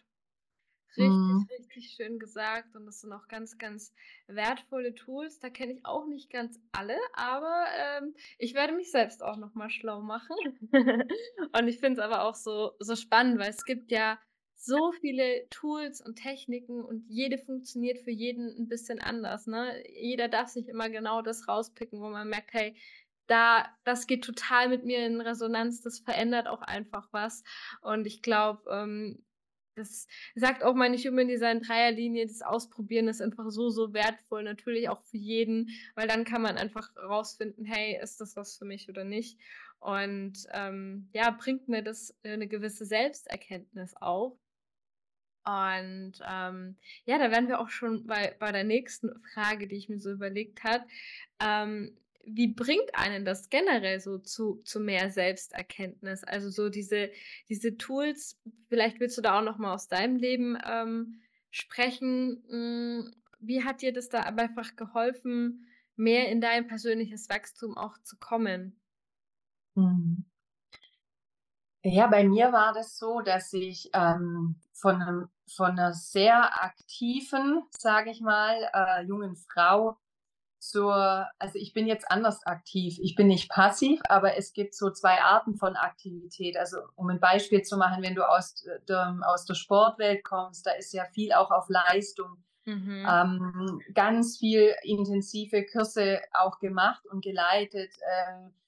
Richtig, 0.98 1.08
mhm. 1.08 1.48
richtig 1.58 1.94
schön 1.96 2.20
gesagt. 2.20 2.76
Und 2.76 2.86
das 2.86 3.02
sind 3.02 3.14
auch 3.14 3.28
ganz, 3.28 3.58
ganz 3.58 3.94
wertvolle 4.28 4.96
Tools. 4.96 5.40
Da 5.40 5.50
kenne 5.50 5.74
ich 5.74 5.86
auch 5.86 6.08
nicht 6.08 6.32
ganz 6.32 6.60
alle, 6.72 6.98
aber 7.14 7.66
ähm, 7.78 8.16
ich 8.38 8.56
werde 8.56 8.74
mich 8.74 8.92
selbst 8.92 9.24
auch 9.24 9.38
nochmal 9.38 9.70
schlau 9.70 10.02
machen. 10.02 10.36
und 11.54 11.68
ich 11.68 11.80
finde 11.80 12.02
es 12.02 12.06
aber 12.06 12.24
auch 12.24 12.36
so, 12.36 12.72
so 12.80 12.96
spannend, 12.96 13.40
weil 13.40 13.52
es 13.52 13.64
gibt 13.64 13.92
ja 13.92 14.20
so 14.62 14.92
viele 14.92 15.48
Tools 15.50 16.02
und 16.02 16.18
Techniken 16.18 16.84
und 16.84 17.06
jede 17.08 17.38
funktioniert 17.38 18.00
für 18.00 18.12
jeden 18.12 18.50
ein 18.58 18.68
bisschen 18.68 19.00
anders. 19.00 19.48
Ne? 19.48 19.82
Jeder 19.90 20.28
darf 20.28 20.50
sich 20.50 20.68
immer 20.68 20.90
genau 20.90 21.22
das 21.22 21.48
rauspicken, 21.48 22.02
wo 22.02 22.10
man 22.10 22.30
merkt, 22.30 22.54
hey, 22.54 22.76
da, 23.28 23.66
das 23.86 24.06
geht 24.06 24.26
total 24.26 24.68
mit 24.68 24.84
mir 24.84 25.06
in 25.06 25.22
Resonanz, 25.22 25.82
das 25.82 26.00
verändert 26.00 26.48
auch 26.48 26.62
einfach 26.62 27.08
was. 27.12 27.44
Und 27.82 28.06
ich 28.06 28.22
glaube, 28.22 28.62
ähm, 28.70 29.24
das 29.76 30.08
sagt 30.36 30.64
auch 30.64 30.76
meine 30.76 30.98
Human 30.98 31.30
Design 31.30 31.62
Dreierlinie, 31.62 32.28
das 32.28 32.42
Ausprobieren 32.42 33.08
ist 33.08 33.22
einfach 33.22 33.50
so, 33.50 33.70
so 33.70 33.94
wertvoll, 33.94 34.44
natürlich 34.44 34.90
auch 34.90 35.02
für 35.04 35.18
jeden, 35.18 35.70
weil 35.96 36.08
dann 36.08 36.26
kann 36.26 36.42
man 36.42 36.58
einfach 36.58 36.94
rausfinden, 36.98 37.64
hey, 37.64 37.98
ist 38.02 38.20
das 38.20 38.36
was 38.36 38.58
für 38.58 38.66
mich 38.66 38.90
oder 38.90 39.06
nicht? 39.06 39.40
Und 39.80 40.46
ähm, 40.52 41.10
ja, 41.14 41.32
bringt 41.32 41.70
mir 41.70 41.82
das 41.82 42.14
eine 42.24 42.48
gewisse 42.48 42.86
Selbsterkenntnis 42.86 43.94
auch. 44.02 44.38
Und 45.46 46.14
ähm, 46.30 46.76
ja, 47.06 47.18
da 47.18 47.32
wären 47.32 47.48
wir 47.48 47.60
auch 47.60 47.70
schon 47.70 48.06
bei, 48.06 48.36
bei 48.40 48.52
der 48.52 48.64
nächsten 48.64 49.12
Frage, 49.34 49.68
die 49.68 49.76
ich 49.76 49.90
mir 49.90 50.00
so 50.00 50.12
überlegt 50.12 50.64
habe. 50.64 50.86
Ähm, 51.40 51.98
wie 52.24 52.48
bringt 52.48 52.94
einen 52.94 53.26
das 53.26 53.50
generell 53.50 54.00
so 54.00 54.18
zu, 54.20 54.62
zu 54.64 54.80
mehr 54.80 55.10
Selbsterkenntnis? 55.10 56.24
Also 56.24 56.50
so 56.50 56.70
diese, 56.70 57.10
diese 57.48 57.78
Tools, 57.78 58.40
vielleicht 58.68 59.00
willst 59.00 59.18
du 59.18 59.22
da 59.22 59.40
auch 59.40 59.44
noch 59.44 59.58
mal 59.58 59.74
aus 59.74 59.88
deinem 59.88 60.18
Leben 60.18 60.58
ähm, 60.70 61.22
sprechen. 61.50 62.44
Hm, 62.50 63.12
wie 63.40 63.64
hat 63.64 63.82
dir 63.82 63.94
das 63.94 64.10
da 64.10 64.22
einfach 64.22 64.76
geholfen, 64.76 65.68
mehr 65.96 66.30
in 66.30 66.42
dein 66.42 66.68
persönliches 66.68 67.30
Wachstum 67.30 67.78
auch 67.78 67.98
zu 68.04 68.18
kommen? 68.18 68.80
Mhm. 69.76 70.26
Ja, 71.84 72.08
bei 72.08 72.24
mir 72.26 72.52
war 72.52 72.74
das 72.74 72.98
so, 72.98 73.22
dass 73.22 73.54
ich 73.54 73.90
ähm, 73.94 74.60
von, 74.74 75.02
einem, 75.02 75.30
von 75.48 75.72
einer 75.72 75.94
sehr 75.94 76.64
aktiven, 76.64 77.64
sage 77.70 78.12
ich 78.12 78.20
mal, 78.20 78.70
äh, 78.74 79.04
jungen 79.06 79.36
Frau 79.36 79.98
zur, 80.60 81.26
also 81.40 81.58
ich 81.58 81.74
bin 81.74 81.88
jetzt 81.88 82.12
anders 82.12 82.46
aktiv. 82.46 82.98
Ich 83.02 83.16
bin 83.16 83.28
nicht 83.28 83.50
passiv, 83.50 84.02
aber 84.10 84.36
es 84.36 84.52
gibt 84.52 84.76
so 84.76 84.92
zwei 84.92 85.22
Arten 85.22 85.56
von 85.56 85.78
Aktivität. 85.78 86.58
Also 86.58 86.80
um 86.96 87.10
ein 87.10 87.22
Beispiel 87.22 87.62
zu 87.62 87.78
machen, 87.78 88.04
wenn 88.04 88.16
du 88.16 88.28
aus 88.28 88.56
der, 88.88 89.18
aus 89.26 89.46
der 89.46 89.56
Sportwelt 89.56 90.24
kommst, 90.26 90.66
da 90.66 90.72
ist 90.72 90.94
ja 90.94 91.06
viel 91.06 91.32
auch 91.32 91.50
auf 91.50 91.70
Leistung. 91.70 92.44
Mhm. 92.66 93.08
Ähm, 93.10 93.82
ganz 93.94 94.38
viel 94.38 94.76
intensive 94.84 95.66
Kurse 95.66 96.20
auch 96.34 96.60
gemacht 96.60 97.06
und 97.08 97.24
geleitet, 97.24 97.92
ähm, 98.06 98.48
äh, 98.48 98.59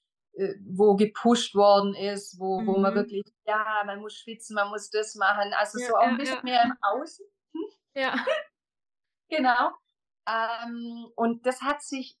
wo 0.66 0.96
gepusht 0.96 1.54
worden 1.54 1.94
ist, 1.94 2.38
wo, 2.38 2.60
mhm. 2.60 2.66
wo 2.66 2.78
man 2.78 2.92
mhm. 2.92 2.96
wirklich, 2.96 3.22
ja, 3.44 3.82
man 3.84 4.00
muss 4.00 4.14
schwitzen, 4.14 4.54
man 4.54 4.70
muss 4.70 4.90
das 4.90 5.14
machen. 5.14 5.52
Also 5.58 5.78
ja, 5.78 5.86
so 5.86 5.96
auch 5.96 6.02
ein 6.02 6.16
bisschen 6.16 6.36
ja. 6.36 6.42
mehr 6.42 6.62
im 6.64 6.76
Außen. 6.80 7.26
Ja. 7.94 8.14
genau. 9.28 9.70
Ähm, 10.26 11.06
und 11.14 11.44
das 11.44 11.60
hat 11.60 11.82
sich 11.82 12.16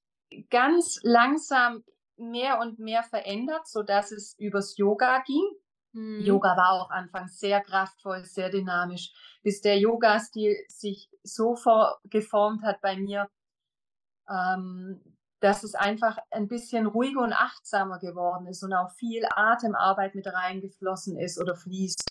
ganz 0.50 1.00
langsam 1.02 1.82
mehr 2.18 2.60
und 2.60 2.78
mehr 2.78 3.02
verändert, 3.02 3.66
so 3.66 3.82
dass 3.82 4.12
es 4.12 4.38
übers 4.38 4.76
Yoga 4.76 5.22
ging. 5.22 5.48
Mhm. 5.92 6.20
Yoga 6.20 6.58
war 6.58 6.72
auch 6.72 6.90
anfangs 6.90 7.38
sehr 7.38 7.62
kraftvoll, 7.62 8.24
sehr 8.24 8.50
dynamisch, 8.50 9.12
bis 9.42 9.62
der 9.62 9.78
Yoga-Stil 9.78 10.56
sich 10.68 11.08
so 11.22 11.56
geformt 12.04 12.62
hat 12.64 12.82
bei 12.82 12.96
mir, 12.96 13.30
ähm, 14.28 15.11
dass 15.42 15.64
es 15.64 15.74
einfach 15.74 16.18
ein 16.30 16.46
bisschen 16.46 16.86
ruhiger 16.86 17.20
und 17.20 17.32
achtsamer 17.32 17.98
geworden 17.98 18.46
ist 18.46 18.62
und 18.62 18.72
auch 18.72 18.92
viel 18.92 19.24
Atemarbeit 19.34 20.14
mit 20.14 20.26
reingeflossen 20.28 21.18
ist 21.18 21.40
oder 21.40 21.56
fließt. 21.56 22.08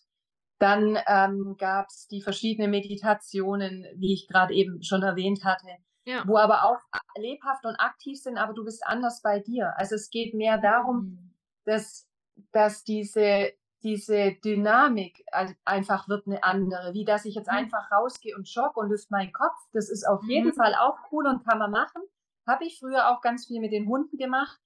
Dann 0.60 1.00
ähm, 1.08 1.56
gab 1.58 1.88
es 1.88 2.08
die 2.10 2.22
verschiedenen 2.22 2.70
Meditationen, 2.72 3.86
wie 3.96 4.14
ich 4.14 4.28
gerade 4.28 4.54
eben 4.54 4.84
schon 4.84 5.02
erwähnt 5.02 5.46
hatte, 5.46 5.68
ja. 6.06 6.24
wo 6.28 6.38
aber 6.38 6.66
auch 6.66 6.80
lebhaft 7.18 7.66
und 7.66 7.78
aktiv 7.78 8.22
sind, 8.22 8.38
aber 8.38 8.54
du 8.54 8.66
bist 8.66 8.86
anders 8.86 9.22
bei 9.22 9.40
dir. 9.40 9.74
Also 9.78 9.96
es 9.96 10.10
geht 10.10 10.34
mehr 10.34 10.58
darum, 10.58 10.98
mhm. 10.98 11.34
dass, 11.64 12.06
dass 12.52 12.84
diese, 12.84 13.54
diese 13.82 14.34
Dynamik 14.44 15.24
einfach 15.64 16.10
wird 16.10 16.28
eine 16.28 16.44
andere, 16.44 16.94
wie 16.94 17.06
dass 17.06 17.24
ich 17.24 17.36
jetzt 17.36 17.50
mhm. 17.50 17.60
einfach 17.60 17.90
rausgehe 17.94 18.36
und 18.36 18.54
jogge 18.54 18.82
und 18.82 18.90
lüfte 18.90 19.08
meinen 19.12 19.32
Kopf. 19.32 19.58
Das 19.72 19.90
ist 19.90 20.06
auf 20.06 20.22
mhm. 20.22 20.30
jeden 20.30 20.54
Fall 20.54 20.76
auch 20.76 20.98
cool 21.14 21.28
und 21.28 21.46
kann 21.46 21.60
man 21.60 21.72
machen. 21.72 22.02
Habe 22.48 22.66
ich 22.66 22.80
früher 22.80 23.10
auch 23.10 23.22
ganz 23.22 23.48
viel 23.48 23.60
mit 23.60 23.72
den 23.72 23.88
Hunden 23.88 24.18
gemacht. 24.18 24.60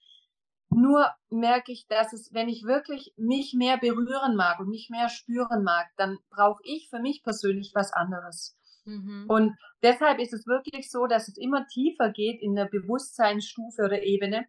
Nur 0.69 1.09
merke 1.29 1.71
ich, 1.71 1.87
dass 1.87 2.13
es, 2.13 2.33
wenn 2.33 2.49
ich 2.49 2.63
wirklich 2.63 3.13
mich 3.17 3.53
mehr 3.53 3.77
berühren 3.77 4.35
mag 4.35 4.59
und 4.59 4.69
mich 4.69 4.89
mehr 4.89 5.09
spüren 5.09 5.63
mag, 5.63 5.87
dann 5.95 6.17
brauche 6.29 6.61
ich 6.63 6.89
für 6.89 6.99
mich 6.99 7.23
persönlich 7.23 7.71
was 7.75 7.93
anderes. 7.93 8.57
Mhm. 8.85 9.25
Und 9.27 9.55
deshalb 9.83 10.19
ist 10.19 10.33
es 10.33 10.47
wirklich 10.47 10.89
so, 10.91 11.07
dass 11.07 11.27
es 11.27 11.37
immer 11.37 11.65
tiefer 11.67 12.09
geht 12.11 12.41
in 12.41 12.55
der 12.55 12.65
Bewusstseinsstufe 12.65 13.83
oder 13.83 14.03
Ebene, 14.03 14.47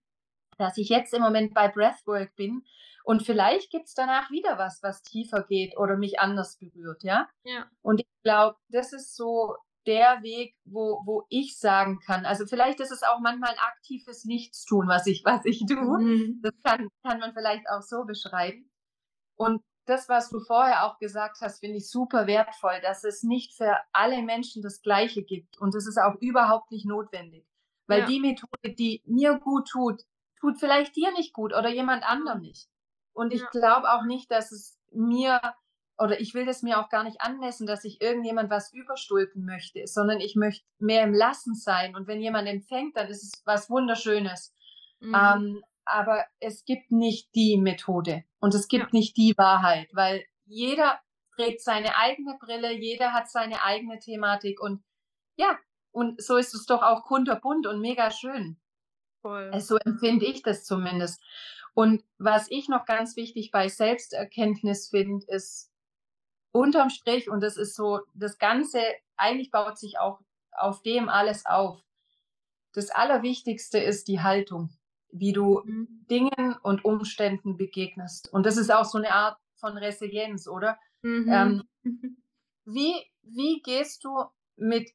dass 0.59 0.79
ich 0.79 0.89
jetzt 0.89 1.13
im 1.15 1.23
Moment 1.23 1.55
bei 1.55 1.69
Breathwork 1.69 2.35
bin 2.35 2.65
und 3.07 3.23
vielleicht 3.23 3.71
gibt 3.71 3.87
es 3.87 3.95
danach 3.95 4.33
wieder 4.33 4.59
was, 4.59 4.83
was 4.83 5.01
tiefer 5.01 5.45
geht 5.45 5.79
oder 5.79 5.97
mich 5.97 6.19
anders 6.19 6.59
berührt, 6.59 7.05
ja? 7.05 7.29
Ja. 7.45 7.71
Und 7.81 8.01
ich 8.01 8.09
glaube, 8.25 8.57
das 8.69 8.93
ist 8.93 9.15
so 9.15 9.55
der 9.87 10.23
Weg, 10.23 10.57
wo, 10.65 11.03
wo 11.05 11.27
ich 11.29 11.59
sagen 11.59 12.01
kann. 12.01 12.27
Also 12.27 12.47
vielleicht 12.47 12.81
ist 12.81 12.91
es 12.91 13.03
auch 13.03 13.21
manchmal 13.21 13.51
ein 13.51 13.59
aktives 13.59 14.25
Nichtstun, 14.25 14.89
was 14.89 15.07
ich, 15.07 15.25
was 15.25 15.45
ich 15.45 15.65
tue. 15.67 15.99
Mhm. 15.99 16.41
Das 16.43 16.53
kann, 16.65 16.89
kann 17.03 17.21
man 17.21 17.33
vielleicht 17.33 17.69
auch 17.69 17.83
so 17.83 18.05
beschreiben. 18.05 18.71
Und 19.37 19.63
das, 19.87 20.09
was 20.09 20.31
du 20.31 20.41
vorher 20.41 20.85
auch 20.85 20.99
gesagt 20.99 21.39
hast, 21.41 21.61
finde 21.61 21.77
ich 21.77 21.89
super 21.89 22.27
wertvoll, 22.27 22.81
dass 22.83 23.05
es 23.05 23.23
nicht 23.23 23.55
für 23.55 23.77
alle 23.93 24.23
Menschen 24.23 24.63
das 24.63 24.83
Gleiche 24.83 25.23
gibt. 25.23 25.59
Und 25.59 25.75
das 25.75 25.87
ist 25.87 25.99
auch 25.99 26.17
überhaupt 26.21 26.73
nicht 26.73 26.87
notwendig. 26.87 27.47
Weil 27.87 28.01
ja. 28.01 28.07
die 28.07 28.21
Methode, 28.21 28.75
die 28.77 29.03
mir 29.07 29.39
gut 29.39 29.69
tut, 29.69 30.03
tut 30.41 30.59
vielleicht 30.59 30.97
dir 30.97 31.13
nicht 31.13 31.33
gut 31.33 31.53
oder 31.53 31.69
jemand 31.69 32.03
anderem 32.03 32.41
nicht. 32.41 32.69
Und 33.13 33.33
ich 33.33 33.41
ja. 33.41 33.49
glaube 33.51 33.91
auch 33.93 34.05
nicht, 34.05 34.31
dass 34.31 34.51
es 34.51 34.79
mir 34.91 35.41
oder 35.99 36.21
ich 36.21 36.35
will 36.35 36.45
das 36.45 36.63
mir 36.63 36.79
auch 36.79 36.89
gar 36.89 37.05
nicht 37.05 37.21
anmessen, 37.21 37.67
dass 37.67 37.85
ich 37.85 38.03
irgendjemand 38.03 38.51
was 38.51 38.73
überstülpen 38.73 39.45
möchte, 39.45 39.87
sondern 39.87 40.21
ich 40.21 40.37
möchte 40.37 40.67
mehr 40.79 41.03
im 41.05 41.15
Lassen 41.15 41.55
sein. 41.55 41.97
Und 41.97 42.07
wenn 42.07 42.21
jemand 42.21 42.49
empfängt, 42.49 42.97
dann 42.97 43.09
ist 43.09 43.23
es 43.23 43.43
was 43.47 43.71
Wunderschönes. 43.71 44.55
Mhm. 45.01 45.15
Ähm, 45.15 45.65
aber 45.85 46.25
es 46.41 46.65
gibt 46.65 46.91
nicht 46.91 47.35
die 47.35 47.57
Methode 47.57 48.25
und 48.41 48.55
es 48.55 48.69
gibt 48.69 48.87
ja. 48.87 48.91
nicht 48.93 49.17
die 49.17 49.35
Wahrheit, 49.37 49.89
weil 49.93 50.25
jeder 50.45 50.99
trägt 51.35 51.63
seine 51.63 51.97
eigene 51.97 52.37
Brille, 52.41 52.73
jeder 52.73 53.13
hat 53.13 53.31
seine 53.31 53.63
eigene 53.63 53.99
Thematik 53.99 54.61
und 54.61 54.83
ja, 55.37 55.59
und 55.93 56.21
so 56.21 56.37
ist 56.37 56.55
es 56.55 56.67
doch 56.67 56.83
auch 56.83 57.05
kunterbunt 57.05 57.67
und 57.67 57.81
mega 57.81 58.11
schön. 58.11 58.59
Voll. 59.23 59.59
So 59.61 59.77
empfinde 59.77 60.27
ich 60.27 60.43
das 60.43 60.65
zumindest. 60.65 61.23
Und 61.75 62.05
was 62.19 62.51
ich 62.51 62.69
noch 62.69 62.85
ganz 62.87 63.17
wichtig 63.17 63.51
bei 63.51 63.69
Selbsterkenntnis 63.69 64.89
finde, 64.89 65.27
ist 65.29 65.71
unterm 66.53 66.91
Strich, 66.91 67.31
und 67.31 67.41
das 67.43 67.57
ist 67.57 67.75
so, 67.75 68.01
das 68.15 68.39
Ganze, 68.39 68.81
eigentlich 69.17 69.51
baut 69.51 69.79
sich 69.79 69.99
auch 69.99 70.21
auf 70.53 70.83
dem 70.83 71.09
alles 71.09 71.47
auf. 71.47 71.81
Das 72.73 72.91
Allerwichtigste 72.91 73.79
ist 73.79 74.09
die 74.09 74.21
Haltung, 74.21 74.71
wie 75.11 75.33
du 75.33 75.63
mhm. 75.65 76.07
Dingen 76.11 76.57
und 76.63 76.85
Umständen 76.85 77.57
begegnest. 77.57 78.33
Und 78.33 78.45
das 78.45 78.57
ist 78.57 78.73
auch 78.73 78.85
so 78.85 78.99
eine 78.99 79.13
Art 79.13 79.39
von 79.57 79.77
Resilienz, 79.77 80.47
oder? 80.49 80.79
Mhm. 81.03 81.29
Ähm, 81.29 81.63
wie, 82.65 82.95
wie 83.23 83.63
gehst 83.63 84.05
du 84.05 84.25
mit 84.57 84.91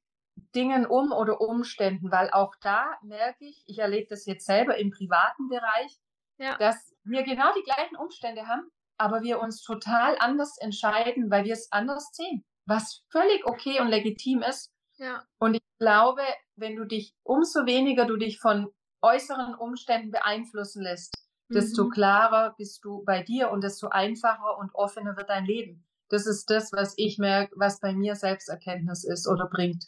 Dingen 0.55 0.85
um 0.85 1.11
oder 1.11 1.41
Umständen? 1.41 2.11
Weil 2.11 2.29
auch 2.31 2.55
da 2.61 2.97
merke 3.01 3.45
ich, 3.45 3.63
ich 3.67 3.79
erlebe 3.79 4.07
das 4.09 4.25
jetzt 4.25 4.45
selber 4.45 4.77
im 4.77 4.91
privaten 4.91 5.47
Bereich, 5.49 5.99
ja. 6.37 6.57
dass 6.57 6.95
wir 7.03 7.23
genau 7.23 7.53
die 7.55 7.63
gleichen 7.63 7.95
Umstände 7.95 8.47
haben, 8.47 8.69
aber 9.01 9.23
wir 9.23 9.39
uns 9.39 9.63
total 9.63 10.15
anders 10.19 10.57
entscheiden, 10.59 11.31
weil 11.31 11.43
wir 11.43 11.53
es 11.53 11.71
anders 11.71 12.11
sehen, 12.13 12.45
was 12.67 13.03
völlig 13.09 13.45
okay 13.45 13.81
und 13.81 13.87
legitim 13.87 14.43
ist. 14.43 14.71
Ja. 14.97 15.25
Und 15.39 15.55
ich 15.55 15.63
glaube, 15.79 16.21
wenn 16.55 16.75
du 16.75 16.85
dich, 16.85 17.15
umso 17.23 17.65
weniger 17.65 18.05
du 18.05 18.15
dich 18.15 18.39
von 18.39 18.71
äußeren 19.01 19.55
Umständen 19.55 20.11
beeinflussen 20.11 20.83
lässt, 20.83 21.15
mhm. 21.49 21.55
desto 21.55 21.89
klarer 21.89 22.53
bist 22.59 22.85
du 22.85 23.03
bei 23.03 23.23
dir 23.23 23.49
und 23.49 23.63
desto 23.63 23.89
einfacher 23.89 24.59
und 24.59 24.75
offener 24.75 25.17
wird 25.17 25.29
dein 25.29 25.45
Leben. 25.45 25.83
Das 26.09 26.27
ist 26.27 26.51
das, 26.51 26.71
was 26.71 26.93
ich 26.97 27.17
merke, 27.17 27.55
was 27.57 27.79
bei 27.79 27.93
mir 27.93 28.15
Selbsterkenntnis 28.15 29.03
ist 29.03 29.27
oder 29.27 29.47
bringt. 29.47 29.87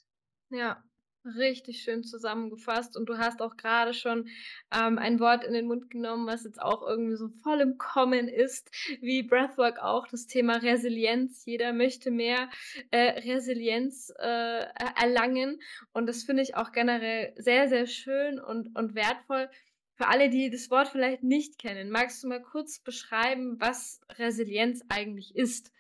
Ja, 0.50 0.82
Richtig 1.26 1.82
schön 1.82 2.04
zusammengefasst 2.04 2.98
und 2.98 3.08
du 3.08 3.18
hast 3.18 3.42
auch 3.42 3.56
gerade 3.56 3.94
schon 3.94 4.28
ähm, 4.76 4.98
ein 4.98 5.22
Wort 5.22 5.46
in 5.46 5.54
den 5.54 5.68
Mund 5.68 5.90
genommen, 5.90 6.28
was 6.28 6.44
jetzt 6.44 6.62
auch 6.62 6.86
irgendwie 6.86 7.16
so 7.16 7.30
voll 7.30 7.62
im 7.62 7.78
Kommen 7.78 8.28
ist, 8.28 8.70
wie 9.00 9.24
Breathwork 9.24 9.80
auch, 9.80 10.06
das 10.08 10.28
Thema 10.28 10.58
Resilienz. 10.58 11.46
Jeder 11.46 11.72
möchte 11.72 12.12
mehr 12.12 12.50
äh, 12.92 13.22
Resilienz 13.22 14.14
äh, 14.20 14.66
erlangen 15.02 15.62
und 15.94 16.08
das 16.08 16.26
finde 16.26 16.44
ich 16.44 16.56
auch 16.56 16.74
generell 16.74 17.34
sehr, 17.38 17.70
sehr 17.70 17.88
schön 17.88 18.38
und, 18.38 18.76
und 18.76 18.94
wertvoll. 18.94 19.50
Für 19.96 20.08
alle, 20.08 20.30
die 20.30 20.50
das 20.50 20.70
Wort 20.72 20.90
vielleicht 20.90 21.24
nicht 21.24 21.58
kennen, 21.58 21.90
magst 21.90 22.22
du 22.22 22.28
mal 22.28 22.42
kurz 22.42 22.80
beschreiben, 22.80 23.62
was 23.62 24.02
Resilienz 24.18 24.82
eigentlich 24.90 25.34
ist? 25.38 25.72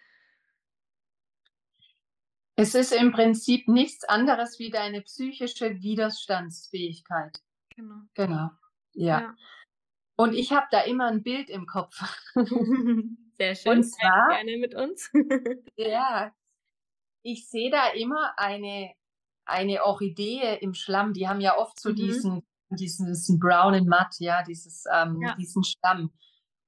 Es 2.56 2.76
ist 2.76 2.92
im 2.92 3.12
Prinzip 3.12 3.68
nichts 3.68 4.04
anderes 4.04 4.60
wie 4.60 4.70
deine 4.70 5.02
psychische 5.02 5.82
Widerstandsfähigkeit. 5.82 7.42
Genau. 7.76 8.02
Genau. 8.14 8.50
Ja. 8.94 9.22
ja. 9.22 9.36
Und 10.16 10.34
ich 10.34 10.52
habe 10.52 10.68
da 10.70 10.82
immer 10.82 11.08
ein 11.08 11.24
Bild 11.24 11.50
im 11.50 11.66
Kopf. 11.66 11.96
Sehr 13.38 13.56
schön. 13.56 13.78
Und 13.78 13.84
zwar, 13.84 14.30
gerne 14.30 14.58
mit 14.58 14.76
uns. 14.76 15.12
ja. 15.76 16.32
Ich 17.24 17.50
sehe 17.50 17.72
da 17.72 17.88
immer 17.90 18.34
eine, 18.38 18.94
eine 19.46 19.84
Orchidee 19.84 20.58
im 20.62 20.76
Schlamm. 20.76 21.14
Die 21.14 21.28
haben 21.28 21.42
ja 21.42 21.58
oft 21.58 21.80
so 21.80 21.90
mhm. 21.90 21.96
diesen, 21.96 22.48
diesen, 22.70 23.08
diesen 23.08 23.40
brownen 23.40 23.88
Matt, 23.88 24.16
ja, 24.20 24.44
dieses, 24.44 24.84
ähm, 24.94 25.20
ja. 25.22 25.36
diesen 25.36 25.64
Schlamm. 25.64 26.14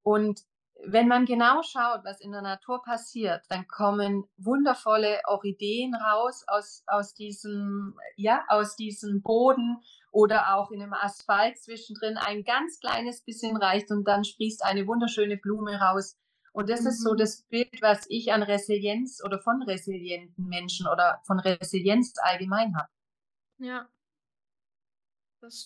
Und 0.01 0.41
wenn 0.87 1.07
man 1.07 1.25
genau 1.25 1.61
schaut, 1.63 2.03
was 2.03 2.21
in 2.21 2.31
der 2.31 2.41
Natur 2.41 2.81
passiert, 2.81 3.43
dann 3.49 3.67
kommen 3.67 4.25
wundervolle 4.37 5.19
Orchideen 5.25 5.95
raus 5.95 6.43
aus, 6.47 6.83
aus, 6.87 7.13
diesem, 7.13 7.97
ja, 8.15 8.43
aus 8.47 8.75
diesem 8.75 9.21
Boden 9.21 9.81
oder 10.11 10.55
auch 10.55 10.71
in 10.71 10.81
einem 10.81 10.93
Asphalt 10.93 11.57
zwischendrin 11.57 12.17
ein 12.17 12.43
ganz 12.43 12.79
kleines 12.79 13.23
bisschen 13.23 13.57
reicht 13.57 13.91
und 13.91 14.07
dann 14.07 14.23
sprießt 14.23 14.63
eine 14.63 14.87
wunderschöne 14.87 15.37
Blume 15.37 15.79
raus. 15.79 16.17
Und 16.53 16.69
das 16.69 16.81
mhm. 16.81 16.87
ist 16.87 17.03
so 17.03 17.13
mhm. 17.13 17.17
das 17.17 17.43
Bild, 17.43 17.81
was 17.81 18.05
ich 18.07 18.31
an 18.31 18.43
Resilienz 18.43 19.21
oder 19.23 19.39
von 19.39 19.61
resilienten 19.63 20.45
Menschen 20.47 20.87
oder 20.87 21.21
von 21.25 21.39
Resilienz 21.39 22.13
allgemein 22.21 22.75
habe. 22.77 22.89
Ja. 23.57 23.89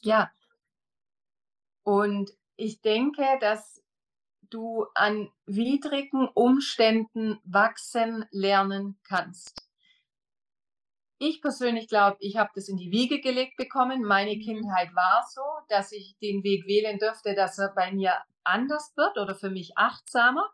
Ja. 0.01 0.31
Und 1.83 2.31
ich 2.55 2.81
denke, 2.81 3.23
dass 3.39 3.81
du 4.49 4.85
an 4.95 5.29
widrigen 5.45 6.27
Umständen 6.27 7.39
wachsen 7.43 8.25
lernen 8.31 8.99
kannst. 9.03 9.69
Ich 11.21 11.41
persönlich 11.41 11.89
glaube, 11.89 12.17
ich 12.21 12.37
habe 12.37 12.49
das 12.55 12.69
in 12.69 12.77
die 12.77 12.91
Wiege 12.91 13.19
gelegt 13.19 13.57
bekommen. 13.57 14.03
Meine 14.03 14.35
mhm. 14.35 14.41
Kindheit 14.41 14.95
war 14.95 15.25
so, 15.29 15.41
dass 15.67 15.91
ich 15.91 16.17
den 16.21 16.43
Weg 16.43 16.65
wählen 16.65 16.97
dürfte, 16.97 17.35
dass 17.35 17.57
er 17.57 17.73
bei 17.75 17.91
mir 17.91 18.13
anders 18.43 18.93
wird 18.95 19.17
oder 19.17 19.35
für 19.35 19.49
mich 19.49 19.77
achtsamer. 19.77 20.49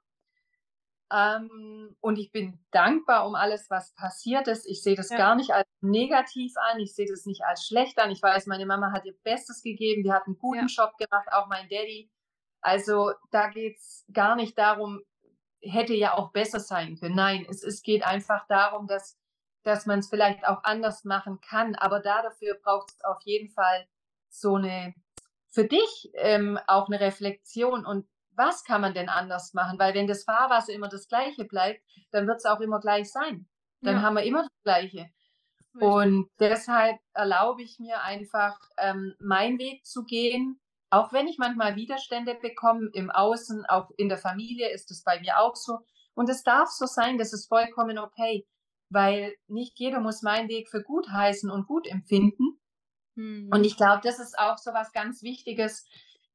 Ähm, 1.14 1.96
und 2.02 2.18
ich 2.18 2.32
bin 2.32 2.60
dankbar 2.72 3.28
um 3.28 3.36
alles, 3.36 3.70
was 3.70 3.94
passiert 3.94 4.48
ist. 4.48 4.66
Ich 4.66 4.82
sehe 4.82 4.96
das 4.96 5.12
ja. 5.12 5.18
gar 5.18 5.36
nicht 5.36 5.52
als 5.52 5.68
negativ 5.82 6.54
an. 6.72 6.80
Ich 6.80 6.96
sehe 6.96 7.08
das 7.08 7.28
nicht 7.28 7.44
als 7.44 7.64
schlecht 7.66 8.00
an. 8.00 8.10
Ich 8.10 8.24
weiß, 8.24 8.48
meine 8.48 8.66
Mama 8.66 8.92
hat 8.92 9.06
ihr 9.06 9.16
Bestes 9.24 9.62
gegeben. 9.62 10.04
Die 10.04 10.12
hat 10.12 10.26
einen 10.26 10.40
guten 10.40 10.68
ja. 10.68 10.84
Job 10.84 10.98
gemacht, 10.98 11.28
auch 11.32 11.48
mein 11.48 11.70
Daddy. 11.70 12.10
Also 12.66 13.12
da 13.30 13.50
geht 13.50 13.78
es 13.78 14.04
gar 14.12 14.36
nicht 14.36 14.58
darum, 14.58 15.04
hätte 15.62 15.94
ja 15.94 16.16
auch 16.16 16.32
besser 16.32 16.60
sein 16.60 16.98
können. 16.98 17.14
Nein, 17.14 17.46
es, 17.48 17.62
es 17.62 17.84
geht 17.84 18.04
einfach 18.04 18.48
darum, 18.48 18.88
dass, 18.88 19.20
dass 19.62 19.86
man 19.86 20.00
es 20.00 20.10
vielleicht 20.10 20.48
auch 20.48 20.64
anders 20.64 21.04
machen 21.04 21.40
kann. 21.42 21.76
Aber 21.76 22.00
da 22.00 22.24
dafür 22.24 22.56
braucht 22.56 22.90
es 22.90 23.04
auf 23.04 23.22
jeden 23.22 23.52
Fall 23.52 23.88
so 24.30 24.56
eine, 24.56 24.96
für 25.52 25.66
dich 25.66 26.10
ähm, 26.16 26.58
auch 26.66 26.88
eine 26.88 27.00
Reflexion 27.00 27.86
und 27.86 28.08
was 28.32 28.64
kann 28.64 28.82
man 28.82 28.96
denn 28.96 29.10
anders 29.10 29.54
machen? 29.54 29.78
Weil 29.78 29.94
wenn 29.94 30.08
das 30.08 30.24
Fahrwasser 30.24 30.74
immer 30.74 30.90
das 30.90 31.08
gleiche 31.08 31.46
bleibt, 31.46 31.84
dann 32.10 32.26
wird 32.26 32.38
es 32.38 32.46
auch 32.46 32.62
immer 32.62 32.80
gleich 32.80 33.12
sein. 33.12 33.48
Dann 33.82 33.98
ja. 33.98 34.02
haben 34.02 34.16
wir 34.16 34.24
immer 34.24 34.42
das 34.42 34.64
gleiche. 34.64 35.12
Richtig. 35.76 35.82
Und 35.82 36.30
deshalb 36.40 36.98
erlaube 37.14 37.62
ich 37.62 37.78
mir 37.78 38.02
einfach, 38.02 38.60
ähm, 38.80 39.14
meinen 39.20 39.60
Weg 39.60 39.86
zu 39.86 40.04
gehen, 40.04 40.60
auch 40.96 41.12
wenn 41.12 41.28
ich 41.28 41.38
manchmal 41.38 41.76
Widerstände 41.76 42.36
bekomme 42.36 42.90
im 42.94 43.12
Außen, 43.12 43.66
auch 43.66 43.92
in 43.98 44.08
der 44.08 44.18
Familie 44.18 44.70
ist 44.72 44.92
es 44.92 45.04
bei 45.04 45.20
mir 45.20 45.40
auch 45.40 45.56
so. 45.56 45.80
Und 46.14 46.30
es 46.30 46.44
darf 46.44 46.70
so 46.70 46.86
sein, 46.86 47.18
das 47.18 47.34
ist 47.34 47.48
vollkommen 47.48 47.98
okay, 47.98 48.48
weil 48.90 49.36
nicht 49.48 49.78
jeder 49.78 50.00
muss 50.00 50.22
meinen 50.22 50.48
Weg 50.48 50.70
für 50.70 50.82
gut 50.82 51.10
heißen 51.10 51.52
und 51.52 51.68
gut 51.68 51.86
empfinden. 51.86 52.62
Mhm. 53.16 53.50
Und 53.52 53.66
ich 53.66 53.76
glaube, 53.76 54.02
das 54.04 54.20
ist 54.20 54.40
auch 54.40 54.58
so 54.58 54.74
was 54.74 54.94
ganz 54.94 55.22
Wichtiges, 55.22 55.86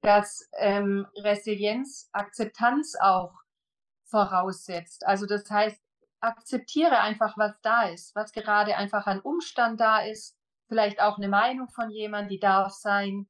dass 0.03 0.47
ähm, 0.59 1.07
Resilienz 1.17 2.11
Akzeptanz 2.13 2.97
auch 3.01 3.33
voraussetzt. 4.05 5.07
Also 5.07 5.25
das 5.25 5.49
heißt, 5.49 5.81
akzeptiere 6.21 6.99
einfach, 6.99 7.39
was 7.39 7.59
da 7.63 7.89
ist, 7.89 8.15
was 8.15 8.33
gerade 8.33 8.77
einfach 8.77 9.07
an 9.07 9.21
Umstand 9.21 9.81
da 9.81 10.01
ist, 10.01 10.37
vielleicht 10.69 11.01
auch 11.01 11.17
eine 11.17 11.29
Meinung 11.29 11.71
von 11.71 11.91
jemand, 11.91 12.31
die 12.31 12.39
darf 12.39 12.73
sein. 12.73 13.27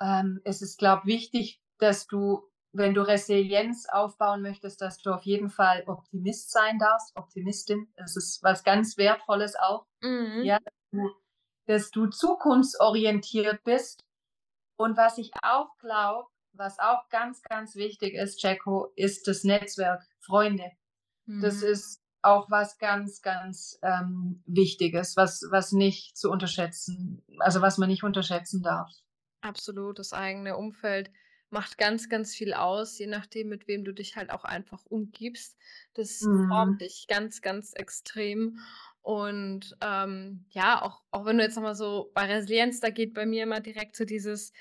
Ähm, 0.00 0.40
es 0.44 0.62
ist, 0.62 0.78
glaube 0.78 1.02
ich, 1.04 1.06
wichtig, 1.06 1.62
dass 1.78 2.06
du, 2.06 2.48
wenn 2.72 2.94
du 2.94 3.02
Resilienz 3.02 3.86
aufbauen 3.90 4.42
möchtest, 4.42 4.80
dass 4.80 4.98
du 4.98 5.12
auf 5.12 5.22
jeden 5.22 5.50
Fall 5.50 5.84
Optimist 5.86 6.50
sein 6.50 6.78
darfst, 6.78 7.16
Optimistin. 7.16 7.92
Das 7.96 8.16
ist 8.16 8.42
was 8.42 8.64
ganz 8.64 8.96
Wertvolles 8.96 9.54
auch. 9.56 9.86
Mhm. 10.02 10.42
Ja, 10.44 10.58
dass 10.58 10.74
du, 10.92 11.10
dass 11.66 11.90
du 11.90 12.06
zukunftsorientiert 12.06 13.64
bist. 13.64 14.04
Und 14.76 14.96
was 14.96 15.18
ich 15.18 15.32
auch 15.42 15.76
glaube, 15.78 16.28
was 16.52 16.78
auch 16.78 17.08
ganz, 17.08 17.42
ganz 17.42 17.74
wichtig 17.74 18.14
ist, 18.14 18.42
Jacko, 18.42 18.92
ist 18.96 19.26
das 19.26 19.44
Netzwerk, 19.44 20.04
Freunde. 20.20 20.70
Mhm. 21.26 21.42
Das 21.42 21.62
ist 21.62 22.00
auch 22.22 22.50
was 22.50 22.78
ganz, 22.78 23.22
ganz 23.22 23.78
ähm, 23.82 24.42
Wichtiges, 24.46 25.16
was, 25.16 25.42
was 25.50 25.72
nicht 25.72 26.16
zu 26.16 26.30
unterschätzen, 26.30 27.22
also 27.38 27.62
was 27.62 27.78
man 27.78 27.88
nicht 27.88 28.02
unterschätzen 28.02 28.62
darf. 28.62 28.90
Absolut, 29.40 29.98
das 29.98 30.12
eigene 30.12 30.56
Umfeld 30.56 31.10
macht 31.50 31.78
ganz, 31.78 32.08
ganz 32.08 32.34
viel 32.34 32.52
aus, 32.52 32.98
je 32.98 33.06
nachdem, 33.06 33.48
mit 33.48 33.68
wem 33.68 33.84
du 33.84 33.92
dich 33.92 34.16
halt 34.16 34.30
auch 34.30 34.44
einfach 34.44 34.84
umgibst. 34.86 35.56
Das 35.94 36.20
mhm. 36.20 36.48
formt 36.48 36.80
dich 36.82 37.06
ganz, 37.08 37.40
ganz 37.40 37.72
extrem. 37.72 38.58
Und 39.00 39.76
ähm, 39.80 40.44
ja, 40.50 40.82
auch, 40.82 41.02
auch 41.10 41.24
wenn 41.24 41.38
du 41.38 41.44
jetzt 41.44 41.56
nochmal 41.56 41.74
so 41.74 42.10
bei 42.12 42.26
Resilienz, 42.26 42.80
da 42.80 42.90
geht 42.90 43.14
bei 43.14 43.24
mir 43.24 43.44
immer 43.44 43.60
direkt 43.60 43.96
so 43.96 44.04
dieses, 44.04 44.52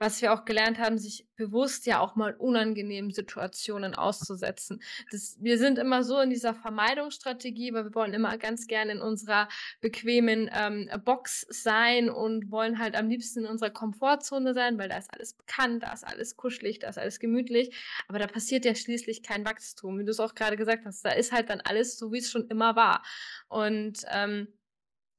was 0.00 0.22
wir 0.22 0.32
auch 0.32 0.46
gelernt 0.46 0.78
haben, 0.78 0.98
sich 0.98 1.26
bewusst 1.36 1.84
ja 1.84 2.00
auch 2.00 2.16
mal 2.16 2.34
unangenehmen 2.34 3.10
Situationen 3.10 3.94
auszusetzen. 3.94 4.82
Das, 5.10 5.36
wir 5.40 5.58
sind 5.58 5.78
immer 5.78 6.02
so 6.02 6.18
in 6.20 6.30
dieser 6.30 6.54
Vermeidungsstrategie, 6.54 7.74
weil 7.74 7.84
wir 7.84 7.94
wollen 7.94 8.14
immer 8.14 8.38
ganz 8.38 8.66
gerne 8.66 8.92
in 8.92 9.00
unserer 9.02 9.48
bequemen 9.82 10.50
ähm, 10.54 10.88
Box 11.04 11.46
sein 11.50 12.08
und 12.08 12.50
wollen 12.50 12.78
halt 12.78 12.96
am 12.96 13.08
liebsten 13.10 13.40
in 13.40 13.46
unserer 13.46 13.70
Komfortzone 13.70 14.54
sein, 14.54 14.78
weil 14.78 14.88
da 14.88 14.96
ist 14.96 15.12
alles 15.12 15.34
bekannt, 15.34 15.82
da 15.82 15.92
ist 15.92 16.06
alles 16.06 16.34
kuschelig, 16.36 16.78
da 16.78 16.88
ist 16.88 16.98
alles 16.98 17.20
gemütlich. 17.20 17.76
Aber 18.08 18.18
da 18.18 18.26
passiert 18.26 18.64
ja 18.64 18.74
schließlich 18.74 19.22
kein 19.22 19.44
Wachstum, 19.44 19.98
wie 19.98 20.04
du 20.04 20.10
es 20.10 20.20
auch 20.20 20.34
gerade 20.34 20.56
gesagt 20.56 20.86
hast. 20.86 21.04
Da 21.04 21.10
ist 21.10 21.30
halt 21.30 21.50
dann 21.50 21.60
alles 21.60 21.98
so, 21.98 22.10
wie 22.10 22.18
es 22.18 22.30
schon 22.30 22.48
immer 22.48 22.74
war. 22.74 23.02
Und 23.48 24.06
ähm, 24.10 24.48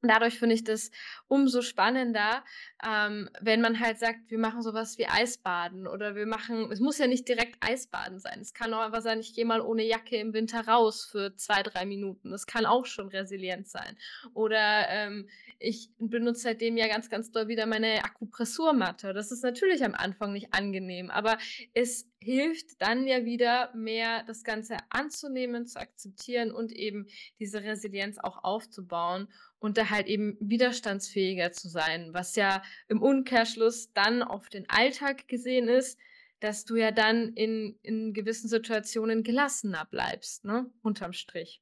dadurch 0.10 0.40
finde 0.40 0.56
ich 0.56 0.64
das 0.64 0.92
umso 1.28 1.62
spannender, 1.62 2.44
ähm, 2.86 3.30
wenn 3.40 3.62
man 3.62 3.80
halt 3.80 4.00
sagt, 4.00 4.30
wir 4.30 4.40
machen 4.40 4.62
sowas 4.62 4.98
wie 4.98 5.08
Eisbaden 5.08 5.88
oder 5.88 6.16
wir 6.16 6.26
machen, 6.26 6.72
es 6.72 6.80
muss 6.80 6.98
ja 6.98 7.08
nicht 7.08 7.28
direkt 7.28 7.58
Eisbaden 7.62 8.20
sein. 8.20 8.40
Es 8.42 8.54
kann 8.54 8.74
auch 8.74 8.82
einfach 8.82 9.02
sein, 9.02 9.20
ich 9.20 9.34
gehe 9.34 9.46
mal 9.46 9.62
ohne 9.62 9.84
Jacke 9.84 10.18
im 10.18 10.34
Winter 10.34 10.68
raus 10.68 11.06
für 11.06 11.36
zwei, 11.36 11.64
drei 11.64 11.86
Minuten. 11.86 12.32
Das 12.32 12.48
kann 12.48 12.66
auch 12.66 12.86
schon 12.86 13.10
resilient 13.10 13.68
sein. 13.68 13.98
Oder 14.34 14.90
ähm, 14.90 15.30
ich 15.60 15.92
benutze 16.00 16.42
seitdem 16.42 16.78
ja 16.78 16.88
ganz, 16.88 17.10
ganz 17.10 17.32
doll 17.32 17.48
wieder 17.48 17.66
meine 17.66 18.04
Akupressurmatte. 18.04 19.14
Das 19.14 19.32
ist 19.32 19.44
natürlich 19.44 19.84
am 19.84 19.94
Anfang 19.94 20.34
nicht 20.34 20.54
angenehm, 20.54 21.12
aber 21.12 21.38
es 21.74 22.11
hilft 22.22 22.82
dann 22.82 23.08
ja 23.08 23.26
wieder 23.26 23.74
mehr, 23.76 24.24
das 24.24 24.44
Ganze 24.44 24.78
anzunehmen, 24.90 25.66
zu 25.66 25.80
akzeptieren 25.80 26.52
und 26.52 26.72
eben 26.72 27.08
diese 27.40 27.64
Resilienz 27.64 28.20
auch 28.20 28.44
aufzubauen 28.44 29.28
und 29.60 29.78
da 29.78 29.90
halt 29.90 30.08
eben 30.08 30.38
widerstandsfähiger 30.40 31.52
zu 31.52 31.68
sein, 31.68 32.14
was 32.14 32.36
ja 32.36 32.62
im 32.88 33.02
Umkehrschluss 33.02 33.92
dann 33.94 34.22
auf 34.22 34.50
den 34.50 34.70
Alltag 34.70 35.28
gesehen 35.28 35.68
ist, 35.68 36.00
dass 36.40 36.66
du 36.66 36.76
ja 36.76 36.92
dann 36.92 37.34
in, 37.34 37.78
in 37.82 38.14
gewissen 38.14 38.48
Situationen 38.48 39.24
gelassener 39.24 39.86
bleibst, 39.86 40.46
ne? 40.46 40.72
Unterm 40.82 41.14
Strich. 41.14 41.62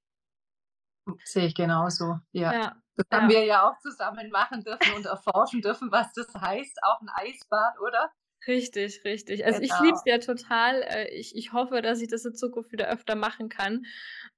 Sehe 1.24 1.48
ich 1.48 1.56
genauso, 1.56 2.20
ja. 2.32 2.54
ja 2.54 2.82
das 3.00 3.08
ja. 3.12 3.18
haben 3.18 3.30
wir 3.30 3.46
ja 3.46 3.70
auch 3.70 3.80
zusammen 3.80 4.30
machen 4.30 4.62
dürfen 4.62 4.94
und 4.94 5.06
erforschen 5.06 5.62
dürfen, 5.62 5.90
was 5.90 6.12
das 6.14 6.34
heißt, 6.34 6.84
auch 6.84 7.00
ein 7.00 7.10
Eisbad, 7.10 7.80
oder? 7.80 8.12
Richtig, 8.48 9.04
richtig. 9.04 9.46
Also 9.46 9.60
genau. 9.60 9.74
ich 9.74 9.82
liebe 9.82 9.96
es 9.96 10.04
ja 10.06 10.18
total. 10.20 10.82
Äh, 10.84 11.10
ich, 11.14 11.36
ich 11.36 11.52
hoffe, 11.52 11.82
dass 11.82 12.02
ich 12.02 12.08
das 12.08 12.26
in 12.26 12.36
Zukunft 12.36 12.72
wieder 12.72 12.90
öfter 12.90 13.16
machen 13.16 13.50
kann, 13.50 13.86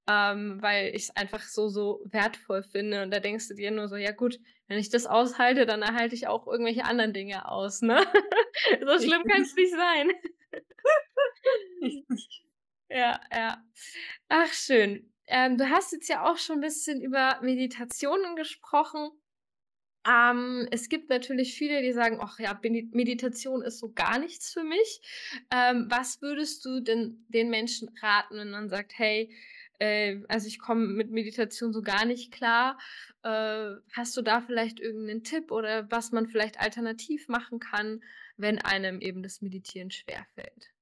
ähm, 0.08 0.60
weil 0.60 0.88
ich 0.88 1.04
es 1.04 1.16
einfach 1.16 1.42
so, 1.42 1.68
so 1.68 2.02
wertvoll 2.04 2.62
finde. 2.62 3.02
Und 3.02 3.12
da 3.12 3.20
denkst 3.20 3.48
du 3.48 3.54
dir 3.54 3.70
nur 3.70 3.88
so, 3.88 3.96
ja 3.96 4.10
gut, 4.10 4.38
wenn 4.66 4.78
ich 4.78 4.90
das 4.90 5.06
aushalte, 5.06 5.66
dann 5.66 5.82
erhalte 5.82 6.14
ich 6.14 6.26
auch 6.26 6.46
irgendwelche 6.46 6.84
anderen 6.84 7.12
Dinge 7.12 7.48
aus, 7.48 7.82
ne? 7.82 7.98
so 8.86 8.98
schlimm 8.98 9.22
kann 9.24 9.42
es 9.42 9.54
nicht 9.54 9.72
sein. 9.72 10.10
ja, 12.90 13.20
ja. 13.32 13.64
Ach, 14.28 14.52
schön. 14.52 15.12
Ähm, 15.26 15.56
du 15.56 15.70
hast 15.70 15.92
jetzt 15.92 16.08
ja 16.08 16.30
auch 16.30 16.38
schon 16.38 16.56
ein 16.56 16.62
bisschen 16.62 17.00
über 17.00 17.38
Meditationen 17.40 18.34
gesprochen. 18.34 19.10
Ähm, 20.08 20.66
es 20.70 20.88
gibt 20.88 21.10
natürlich 21.10 21.54
viele, 21.54 21.82
die 21.82 21.92
sagen, 21.92 22.18
ach 22.20 22.38
ja, 22.38 22.58
Meditation 22.62 23.62
ist 23.62 23.78
so 23.78 23.92
gar 23.92 24.18
nichts 24.18 24.52
für 24.52 24.64
mich. 24.64 25.00
Ähm, 25.50 25.86
was 25.88 26.20
würdest 26.22 26.64
du 26.64 26.80
denn 26.80 27.24
den 27.28 27.50
Menschen 27.50 27.88
raten, 28.00 28.36
wenn 28.36 28.50
man 28.50 28.68
sagt, 28.68 28.92
hey, 28.96 29.30
äh, 29.78 30.22
also 30.28 30.46
ich 30.46 30.58
komme 30.58 30.86
mit 30.86 31.10
Meditation 31.10 31.72
so 31.72 31.82
gar 31.82 32.04
nicht 32.04 32.32
klar. 32.32 32.78
Äh, 33.22 33.72
hast 33.92 34.16
du 34.16 34.22
da 34.22 34.40
vielleicht 34.40 34.80
irgendeinen 34.80 35.24
Tipp 35.24 35.50
oder 35.50 35.90
was 35.90 36.12
man 36.12 36.26
vielleicht 36.28 36.60
alternativ 36.60 37.28
machen 37.28 37.60
kann, 37.60 38.02
wenn 38.36 38.58
einem 38.58 39.00
eben 39.00 39.22
das 39.22 39.40
Meditieren 39.40 39.90
schwerfällt? 39.90 40.72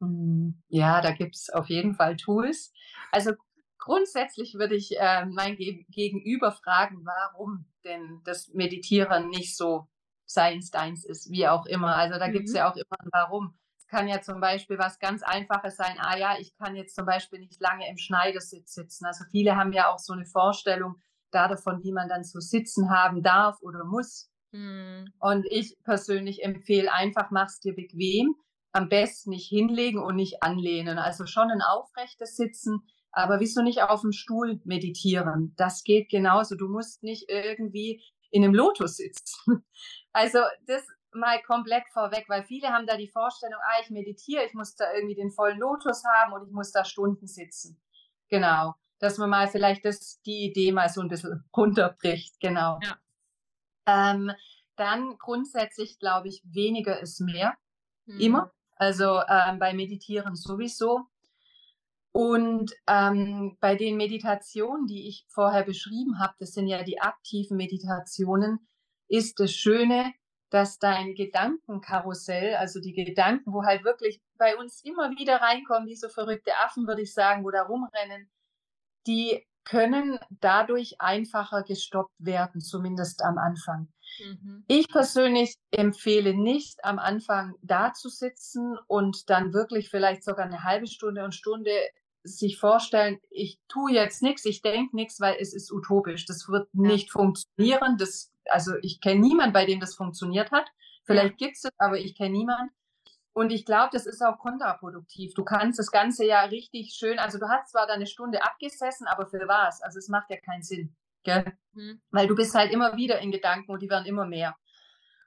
Hm, 0.00 0.62
ja, 0.68 1.00
da 1.00 1.12
gibt 1.12 1.36
es 1.36 1.50
auf 1.50 1.68
jeden 1.68 1.94
Fall 1.94 2.16
Tools. 2.16 2.72
Also 3.12 3.32
grundsätzlich 3.80 4.54
würde 4.54 4.76
ich 4.76 4.98
äh, 4.98 5.26
mein 5.26 5.56
Gegenüber 5.56 6.52
fragen, 6.52 7.04
warum 7.04 7.66
denn 7.84 8.20
das 8.24 8.48
Meditieren 8.48 9.28
nicht 9.28 9.56
so 9.56 9.88
seins 10.26 10.70
deins 10.70 11.04
ist, 11.04 11.30
wie 11.30 11.48
auch 11.48 11.66
immer. 11.66 11.96
Also 11.96 12.18
da 12.18 12.28
mhm. 12.28 12.32
gibt 12.32 12.48
es 12.48 12.54
ja 12.54 12.70
auch 12.70 12.76
immer 12.76 13.00
ein 13.00 13.08
Warum. 13.12 13.58
Es 13.78 13.86
kann 13.88 14.06
ja 14.06 14.20
zum 14.20 14.40
Beispiel 14.40 14.78
was 14.78 15.00
ganz 15.00 15.22
Einfaches 15.22 15.76
sein. 15.76 15.96
Ah 15.98 16.16
ja, 16.16 16.36
ich 16.38 16.54
kann 16.56 16.76
jetzt 16.76 16.94
zum 16.94 17.06
Beispiel 17.06 17.40
nicht 17.40 17.60
lange 17.60 17.88
im 17.90 17.96
Schneidersitz 17.96 18.74
sitzen. 18.74 19.06
Also 19.06 19.24
viele 19.30 19.56
haben 19.56 19.72
ja 19.72 19.92
auch 19.92 19.98
so 19.98 20.12
eine 20.12 20.26
Vorstellung 20.26 20.96
da 21.32 21.48
davon, 21.48 21.82
wie 21.82 21.92
man 21.92 22.08
dann 22.08 22.22
so 22.22 22.38
sitzen 22.38 22.90
haben 22.90 23.22
darf 23.22 23.60
oder 23.62 23.84
muss. 23.84 24.30
Mhm. 24.52 25.12
Und 25.18 25.46
ich 25.50 25.76
persönlich 25.84 26.44
empfehle 26.44 26.92
einfach, 26.92 27.30
mach's 27.30 27.58
dir 27.58 27.74
bequem. 27.74 28.36
Am 28.72 28.88
besten 28.88 29.30
nicht 29.30 29.48
hinlegen 29.48 30.00
und 30.00 30.14
nicht 30.14 30.44
anlehnen. 30.44 30.98
Also 30.98 31.26
schon 31.26 31.50
ein 31.50 31.62
aufrechtes 31.62 32.36
Sitzen 32.36 32.86
aber 33.12 33.40
wieso 33.40 33.62
nicht 33.62 33.82
auf 33.82 34.02
dem 34.02 34.12
Stuhl 34.12 34.60
meditieren? 34.64 35.54
Das 35.56 35.84
geht 35.84 36.10
genauso. 36.10 36.56
Du 36.56 36.68
musst 36.68 37.02
nicht 37.02 37.28
irgendwie 37.28 38.02
in 38.30 38.44
einem 38.44 38.54
Lotus 38.54 38.96
sitzen. 38.96 39.64
Also 40.12 40.40
das 40.66 40.84
mal 41.12 41.40
komplett 41.42 41.84
vorweg, 41.92 42.24
weil 42.28 42.42
viele 42.42 42.70
haben 42.70 42.84
da 42.84 42.96
die 42.96 43.06
Vorstellung, 43.06 43.60
ah, 43.62 43.80
ich 43.80 43.90
meditiere, 43.90 44.44
ich 44.44 44.54
muss 44.54 44.74
da 44.74 44.92
irgendwie 44.92 45.14
den 45.14 45.30
vollen 45.30 45.60
Lotus 45.60 46.02
haben 46.04 46.32
und 46.32 46.48
ich 46.48 46.52
muss 46.52 46.72
da 46.72 46.84
Stunden 46.84 47.28
sitzen. 47.28 47.80
Genau. 48.28 48.74
Dass 48.98 49.18
man 49.18 49.30
mal 49.30 49.46
vielleicht 49.46 49.84
das, 49.84 50.20
die 50.22 50.46
Idee 50.46 50.72
mal 50.72 50.88
so 50.88 51.00
ein 51.00 51.08
bisschen 51.08 51.44
runterbricht. 51.56 52.40
Genau. 52.40 52.80
Ja. 52.82 52.98
Ähm, 53.86 54.32
dann 54.76 55.16
grundsätzlich 55.18 55.98
glaube 55.98 56.28
ich, 56.28 56.42
weniger 56.44 57.00
ist 57.00 57.20
mehr. 57.20 57.54
Mhm. 58.06 58.20
Immer. 58.20 58.52
Also 58.76 59.20
ähm, 59.28 59.58
bei 59.58 59.74
Meditieren 59.74 60.34
sowieso. 60.34 61.06
Und 62.12 62.72
ähm, 62.88 63.56
bei 63.60 63.76
den 63.76 63.96
Meditationen, 63.96 64.86
die 64.86 65.08
ich 65.08 65.26
vorher 65.28 65.64
beschrieben 65.64 66.18
habe, 66.18 66.34
das 66.38 66.52
sind 66.52 66.66
ja 66.66 66.82
die 66.82 67.00
aktiven 67.00 67.56
Meditationen, 67.56 68.66
ist 69.08 69.38
das 69.38 69.52
Schöne, 69.52 70.12
dass 70.50 70.78
dein 70.78 71.14
Gedankenkarussell, 71.14 72.56
also 72.56 72.80
die 72.80 72.92
Gedanken, 72.92 73.52
wo 73.52 73.62
halt 73.64 73.84
wirklich 73.84 74.20
bei 74.36 74.56
uns 74.56 74.82
immer 74.84 75.10
wieder 75.10 75.36
reinkommen, 75.36 75.88
wie 75.88 75.96
so 75.96 76.08
verrückte 76.08 76.56
Affen, 76.56 76.88
würde 76.88 77.02
ich 77.02 77.14
sagen, 77.14 77.44
wo 77.44 77.50
da 77.50 77.62
rumrennen, 77.62 78.28
die 79.06 79.46
können 79.64 80.18
dadurch 80.40 81.00
einfacher 81.00 81.62
gestoppt 81.62 82.14
werden, 82.18 82.60
zumindest 82.60 83.22
am 83.22 83.38
Anfang. 83.38 83.88
Mhm. 84.18 84.64
Ich 84.66 84.88
persönlich 84.88 85.54
empfehle 85.70 86.34
nicht 86.34 86.84
am 86.84 86.98
Anfang 86.98 87.54
da 87.62 87.92
zu 87.92 88.08
sitzen 88.08 88.76
und 88.88 89.30
dann 89.30 89.52
wirklich 89.52 89.90
vielleicht 89.90 90.24
sogar 90.24 90.46
eine 90.46 90.64
halbe 90.64 90.88
Stunde 90.88 91.24
und 91.24 91.34
Stunde 91.34 91.70
sich 92.22 92.58
vorstellen, 92.58 93.18
ich 93.30 93.58
tue 93.68 93.92
jetzt 93.92 94.22
nichts, 94.22 94.44
ich 94.44 94.62
denke 94.62 94.94
nichts, 94.94 95.20
weil 95.20 95.36
es 95.40 95.54
ist 95.54 95.72
utopisch. 95.72 96.26
Das 96.26 96.48
wird 96.48 96.68
ja. 96.72 96.82
nicht 96.82 97.10
funktionieren. 97.10 97.96
Das, 97.98 98.32
also 98.46 98.72
ich 98.82 99.00
kenne 99.00 99.20
niemanden, 99.20 99.52
bei 99.52 99.66
dem 99.66 99.80
das 99.80 99.94
funktioniert 99.94 100.50
hat. 100.50 100.70
Vielleicht 101.04 101.38
gibt 101.38 101.56
es 101.56 101.64
es, 101.64 101.70
aber 101.78 101.98
ich 101.98 102.14
kenne 102.14 102.36
niemanden. 102.36 102.72
Und 103.32 103.50
ich 103.50 103.64
glaube, 103.64 103.90
das 103.92 104.06
ist 104.06 104.22
auch 104.22 104.38
kontraproduktiv. 104.38 105.34
Du 105.34 105.44
kannst 105.44 105.78
das 105.78 105.90
Ganze 105.90 106.24
ja 106.26 106.42
richtig 106.42 106.94
schön, 106.94 107.18
also 107.18 107.38
du 107.38 107.48
hast 107.48 107.70
zwar 107.70 107.86
deine 107.86 108.06
Stunde 108.06 108.44
abgesessen, 108.44 109.06
aber 109.06 109.26
für 109.26 109.46
was? 109.46 109.82
Also 109.82 109.98
es 109.98 110.08
macht 110.08 110.30
ja 110.30 110.36
keinen 110.36 110.62
Sinn, 110.62 110.96
gell? 111.22 111.52
Mhm. 111.72 112.00
Weil 112.10 112.26
du 112.26 112.34
bist 112.34 112.54
halt 112.54 112.72
immer 112.72 112.96
wieder 112.96 113.20
in 113.20 113.30
Gedanken 113.30 113.70
und 113.70 113.82
die 113.82 113.88
werden 113.90 114.06
immer 114.06 114.26
mehr. 114.26 114.56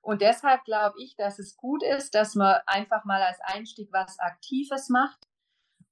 Und 0.02 0.22
deshalb 0.22 0.66
glaube 0.66 0.96
ich, 1.00 1.16
dass 1.16 1.39
es 1.39 1.56
gut 1.56 1.82
ist, 1.82 2.14
dass 2.14 2.36
man 2.36 2.60
einfach 2.66 3.06
mal 3.06 3.22
als 3.22 3.39
Einstieg 3.41 3.88
was 3.94 4.20
Aktives 4.20 4.89
macht. 4.89 5.20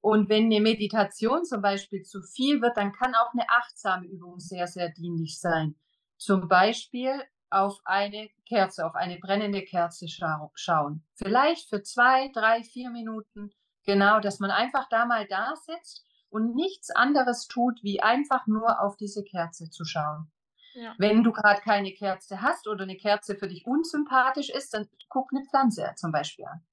Und 0.02 0.30
wenn 0.30 0.45
eine 0.45 0.60
Meditation 0.60 1.45
zum 1.45 1.62
Beispiel 1.62 2.02
zu 2.02 2.22
viel 2.24 2.62
wird, 2.62 2.76
dann 2.76 2.91
kann 2.91 3.14
auch 3.14 3.34
eine 3.34 3.47
achtsame 3.49 4.08
Übung 4.08 4.39
sehr, 4.39 4.68
sehr 4.68 4.89
dienlich 4.89 5.39
sein. 5.39 5.76
Zum 6.18 6.47
Beispiel 6.47 7.24
auf 7.52 7.80
eine 7.84 8.30
Kerze, 8.47 8.86
auf 8.86 8.95
eine 8.95 9.20
brennende 9.20 9.62
Kerze 9.64 10.08
schau 10.08 10.52
schauen. 10.56 11.04
Vielleicht 11.16 11.70
für 11.70 11.84
zwei, 11.84 12.30
drei, 12.34 12.64
vier 12.64 12.89
Minuten. 12.89 13.52
Genau, 13.86 14.20
dass 14.20 14.39
man 14.39 14.52
einfach 14.52 14.88
da 14.89 15.06
mal 15.06 15.28
da 15.28 15.54
sitzt 15.56 16.06
und 16.30 16.56
nichts 16.56 16.89
anderes 16.91 17.47
tut, 17.47 17.84
wie 17.84 18.02
einfach 18.02 18.47
nur 18.47 18.82
auf 18.82 18.95
diese 18.95 19.24
Kerze 19.24 19.70
zu 19.70 19.86
schauen. 19.86 20.32
Ja. 20.74 20.95
Wenn 20.97 21.24
du 21.24 21.32
gerade 21.32 21.62
keine 21.62 21.91
Kerze 21.91 22.41
hast 22.41 22.68
oder 22.68 22.84
eine 22.84 22.95
Kerze 22.95 23.36
für 23.36 23.47
dich 23.47 23.66
unsympathisch 23.66 24.49
ist, 24.49 24.74
dann 24.74 24.88
guck 25.10 25.30
eine 25.34 25.43
Pflanze 25.45 25.91
zum 25.95 26.12
Beispiel 26.12 26.45
an. 26.45 26.64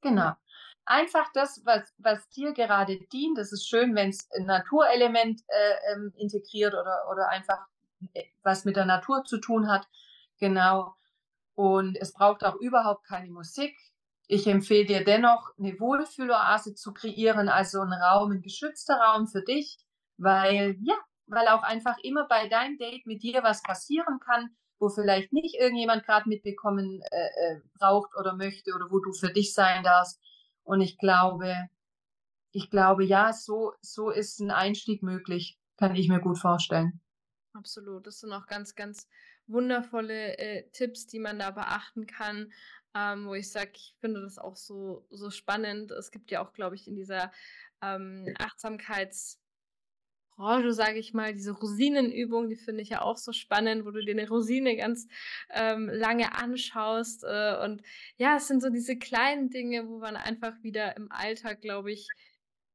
Genau. 0.00 0.32
Einfach 0.90 1.30
das, 1.34 1.60
was, 1.66 1.92
was 1.98 2.30
dir 2.30 2.54
gerade 2.54 2.98
dient. 3.12 3.36
Das 3.36 3.52
ist 3.52 3.68
schön, 3.68 3.94
wenn 3.94 4.08
es 4.08 4.26
ein 4.32 4.46
Naturelement 4.46 5.42
äh, 5.46 5.92
ähm, 5.92 6.14
integriert 6.16 6.72
oder, 6.72 7.06
oder 7.12 7.28
einfach 7.28 7.58
äh, 8.14 8.24
was 8.42 8.64
mit 8.64 8.76
der 8.76 8.86
Natur 8.86 9.22
zu 9.24 9.36
tun 9.36 9.68
hat. 9.68 9.86
Genau. 10.40 10.94
Und 11.54 11.96
es 12.00 12.14
braucht 12.14 12.42
auch 12.42 12.56
überhaupt 12.56 13.04
keine 13.06 13.30
Musik. 13.30 13.76
Ich 14.28 14.46
empfehle 14.46 14.86
dir 14.86 15.04
dennoch, 15.04 15.50
eine 15.58 15.78
Wohlfühloase 15.78 16.74
zu 16.74 16.94
kreieren, 16.94 17.50
also 17.50 17.82
einen 17.82 17.92
Raum, 17.92 18.32
ein 18.32 18.40
geschützter 18.40 18.96
Raum 18.96 19.26
für 19.26 19.42
dich, 19.42 19.76
weil 20.16 20.78
ja, 20.80 20.94
weil 21.26 21.48
auch 21.48 21.64
einfach 21.64 21.98
immer 22.02 22.26
bei 22.26 22.48
deinem 22.48 22.78
Date 22.78 23.06
mit 23.06 23.22
dir 23.22 23.42
was 23.42 23.62
passieren 23.62 24.20
kann, 24.20 24.56
wo 24.78 24.88
vielleicht 24.88 25.34
nicht 25.34 25.54
irgendjemand 25.54 26.04
gerade 26.04 26.30
mitbekommen 26.30 27.02
äh, 27.10 27.56
äh, 27.56 27.60
braucht 27.78 28.16
oder 28.18 28.34
möchte 28.34 28.74
oder 28.74 28.90
wo 28.90 29.00
du 29.00 29.12
für 29.12 29.30
dich 29.30 29.52
sein 29.52 29.82
darfst. 29.82 30.18
Und 30.68 30.82
ich 30.82 30.98
glaube, 30.98 31.70
ich 32.52 32.68
glaube, 32.68 33.02
ja, 33.02 33.32
so, 33.32 33.72
so 33.80 34.10
ist 34.10 34.38
ein 34.40 34.50
Einstieg 34.50 35.02
möglich, 35.02 35.58
kann 35.78 35.96
ich 35.96 36.08
mir 36.08 36.20
gut 36.20 36.38
vorstellen. 36.38 37.00
Absolut. 37.54 38.06
Das 38.06 38.20
sind 38.20 38.32
auch 38.32 38.46
ganz, 38.46 38.74
ganz 38.74 39.08
wundervolle 39.46 40.36
äh, 40.36 40.68
Tipps, 40.72 41.06
die 41.06 41.20
man 41.20 41.38
da 41.38 41.52
beachten 41.52 42.06
kann, 42.06 42.52
ähm, 42.94 43.26
wo 43.26 43.34
ich 43.34 43.50
sage, 43.50 43.70
ich 43.76 43.96
finde 43.98 44.20
das 44.20 44.38
auch 44.38 44.56
so, 44.56 45.06
so 45.08 45.30
spannend. 45.30 45.90
Es 45.90 46.10
gibt 46.10 46.30
ja 46.30 46.44
auch, 46.44 46.52
glaube 46.52 46.74
ich, 46.74 46.86
in 46.86 46.96
dieser 46.96 47.32
ähm, 47.80 48.26
Achtsamkeits- 48.38 49.38
Branche, 50.38 50.72
sage 50.72 51.00
ich 51.00 51.12
mal, 51.14 51.34
diese 51.34 51.50
Rosinenübung, 51.50 52.48
die 52.48 52.56
finde 52.56 52.82
ich 52.82 52.90
ja 52.90 53.02
auch 53.02 53.16
so 53.16 53.32
spannend, 53.32 53.84
wo 53.84 53.90
du 53.90 54.04
dir 54.04 54.12
eine 54.12 54.28
Rosine 54.28 54.76
ganz 54.76 55.08
ähm, 55.50 55.88
lange 55.88 56.34
anschaust. 56.36 57.24
Äh, 57.24 57.56
und 57.64 57.82
ja, 58.18 58.36
es 58.36 58.46
sind 58.46 58.62
so 58.62 58.70
diese 58.70 58.96
kleinen 58.96 59.50
Dinge, 59.50 59.88
wo 59.88 59.98
man 59.98 60.16
einfach 60.16 60.54
wieder 60.62 60.96
im 60.96 61.10
Alltag, 61.10 61.60
glaube 61.60 61.90
ich, 61.90 62.06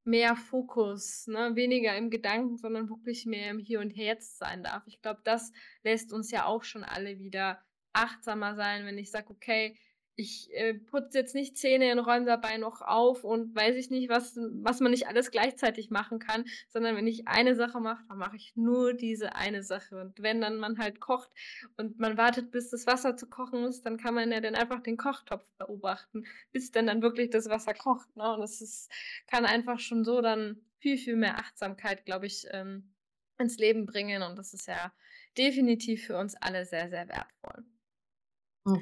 mehr 0.03 0.35
Fokus, 0.35 1.27
ne? 1.27 1.55
weniger 1.55 1.95
im 1.95 2.09
Gedanken, 2.09 2.57
sondern 2.57 2.89
wirklich 2.89 3.25
mehr 3.25 3.49
im 3.49 3.59
Hier 3.59 3.79
und 3.79 3.95
Jetzt 3.95 4.37
sein 4.37 4.61
darf. 4.63 4.83
Ich 4.85 5.01
glaube, 5.01 5.21
das 5.23 5.53
lässt 5.83 6.11
uns 6.11 6.31
ja 6.31 6.45
auch 6.45 6.63
schon 6.63 6.83
alle 6.83 7.19
wieder 7.19 7.63
achtsamer 7.93 8.55
sein, 8.55 8.85
wenn 8.85 8.97
ich 8.97 9.09
sage, 9.09 9.29
okay, 9.29 9.77
ich 10.15 10.53
äh, 10.53 10.75
putze 10.75 11.17
jetzt 11.17 11.33
nicht 11.33 11.57
Zähne 11.57 11.91
und 11.91 11.99
räume 11.99 12.25
dabei 12.25 12.57
noch 12.57 12.81
auf 12.81 13.23
und 13.23 13.55
weiß 13.55 13.75
ich 13.75 13.89
nicht, 13.89 14.09
was, 14.09 14.37
was 14.37 14.79
man 14.79 14.91
nicht 14.91 15.07
alles 15.07 15.31
gleichzeitig 15.31 15.89
machen 15.89 16.19
kann, 16.19 16.45
sondern 16.69 16.95
wenn 16.95 17.07
ich 17.07 17.27
eine 17.27 17.55
Sache 17.55 17.79
mache, 17.79 18.03
dann 18.07 18.19
mache 18.19 18.35
ich 18.35 18.53
nur 18.55 18.93
diese 18.93 19.35
eine 19.35 19.63
Sache. 19.63 19.99
Und 19.99 20.21
wenn 20.21 20.39
dann 20.39 20.57
man 20.57 20.77
halt 20.77 20.99
kocht 20.99 21.31
und 21.77 21.99
man 21.99 22.17
wartet, 22.17 22.51
bis 22.51 22.69
das 22.69 22.85
Wasser 22.85 23.17
zu 23.17 23.27
kochen 23.27 23.63
ist, 23.63 23.85
dann 23.85 23.97
kann 23.97 24.13
man 24.13 24.31
ja 24.31 24.39
dann 24.39 24.55
einfach 24.55 24.81
den 24.81 24.97
Kochtopf 24.97 25.45
beobachten, 25.57 26.25
bis 26.51 26.71
dann 26.71 26.87
dann 26.87 27.01
wirklich 27.01 27.31
das 27.31 27.49
Wasser 27.49 27.73
kocht. 27.73 28.15
Ne? 28.15 28.33
Und 28.33 28.41
das 28.41 28.61
ist, 28.61 28.91
kann 29.27 29.45
einfach 29.45 29.79
schon 29.79 30.03
so 30.03 30.21
dann 30.21 30.61
viel, 30.79 30.97
viel 30.97 31.15
mehr 31.15 31.39
Achtsamkeit, 31.39 32.05
glaube 32.05 32.27
ich, 32.27 32.45
ähm, 32.51 32.93
ins 33.39 33.57
Leben 33.57 33.87
bringen. 33.87 34.21
Und 34.21 34.37
das 34.37 34.53
ist 34.53 34.67
ja 34.67 34.93
definitiv 35.37 36.05
für 36.05 36.17
uns 36.17 36.35
alle 36.35 36.65
sehr, 36.65 36.89
sehr 36.89 37.07
wertvoll. 37.07 37.65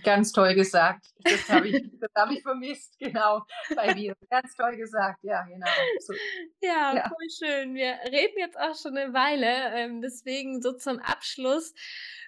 Ganz 0.03 0.31
toll 0.31 0.53
gesagt. 0.53 1.07
Das 1.23 1.49
habe 1.49 1.69
ich, 1.69 1.83
hab 2.15 2.29
ich 2.31 2.43
vermisst, 2.43 2.99
genau, 2.99 3.43
bei 3.75 3.95
mir. 3.95 4.15
Ganz 4.29 4.55
toll 4.55 4.77
gesagt, 4.77 5.19
ja, 5.23 5.43
genau. 5.43 5.67
So. 5.99 6.13
Ja, 6.61 6.95
ja, 6.95 7.09
voll 7.09 7.29
schön. 7.29 7.73
Wir 7.73 7.97
reden 8.11 8.37
jetzt 8.37 8.59
auch 8.59 8.75
schon 8.79 8.95
eine 8.95 9.13
Weile. 9.13 9.75
Ähm, 9.75 10.01
deswegen 10.01 10.61
so 10.61 10.73
zum 10.73 10.99
Abschluss 10.99 11.73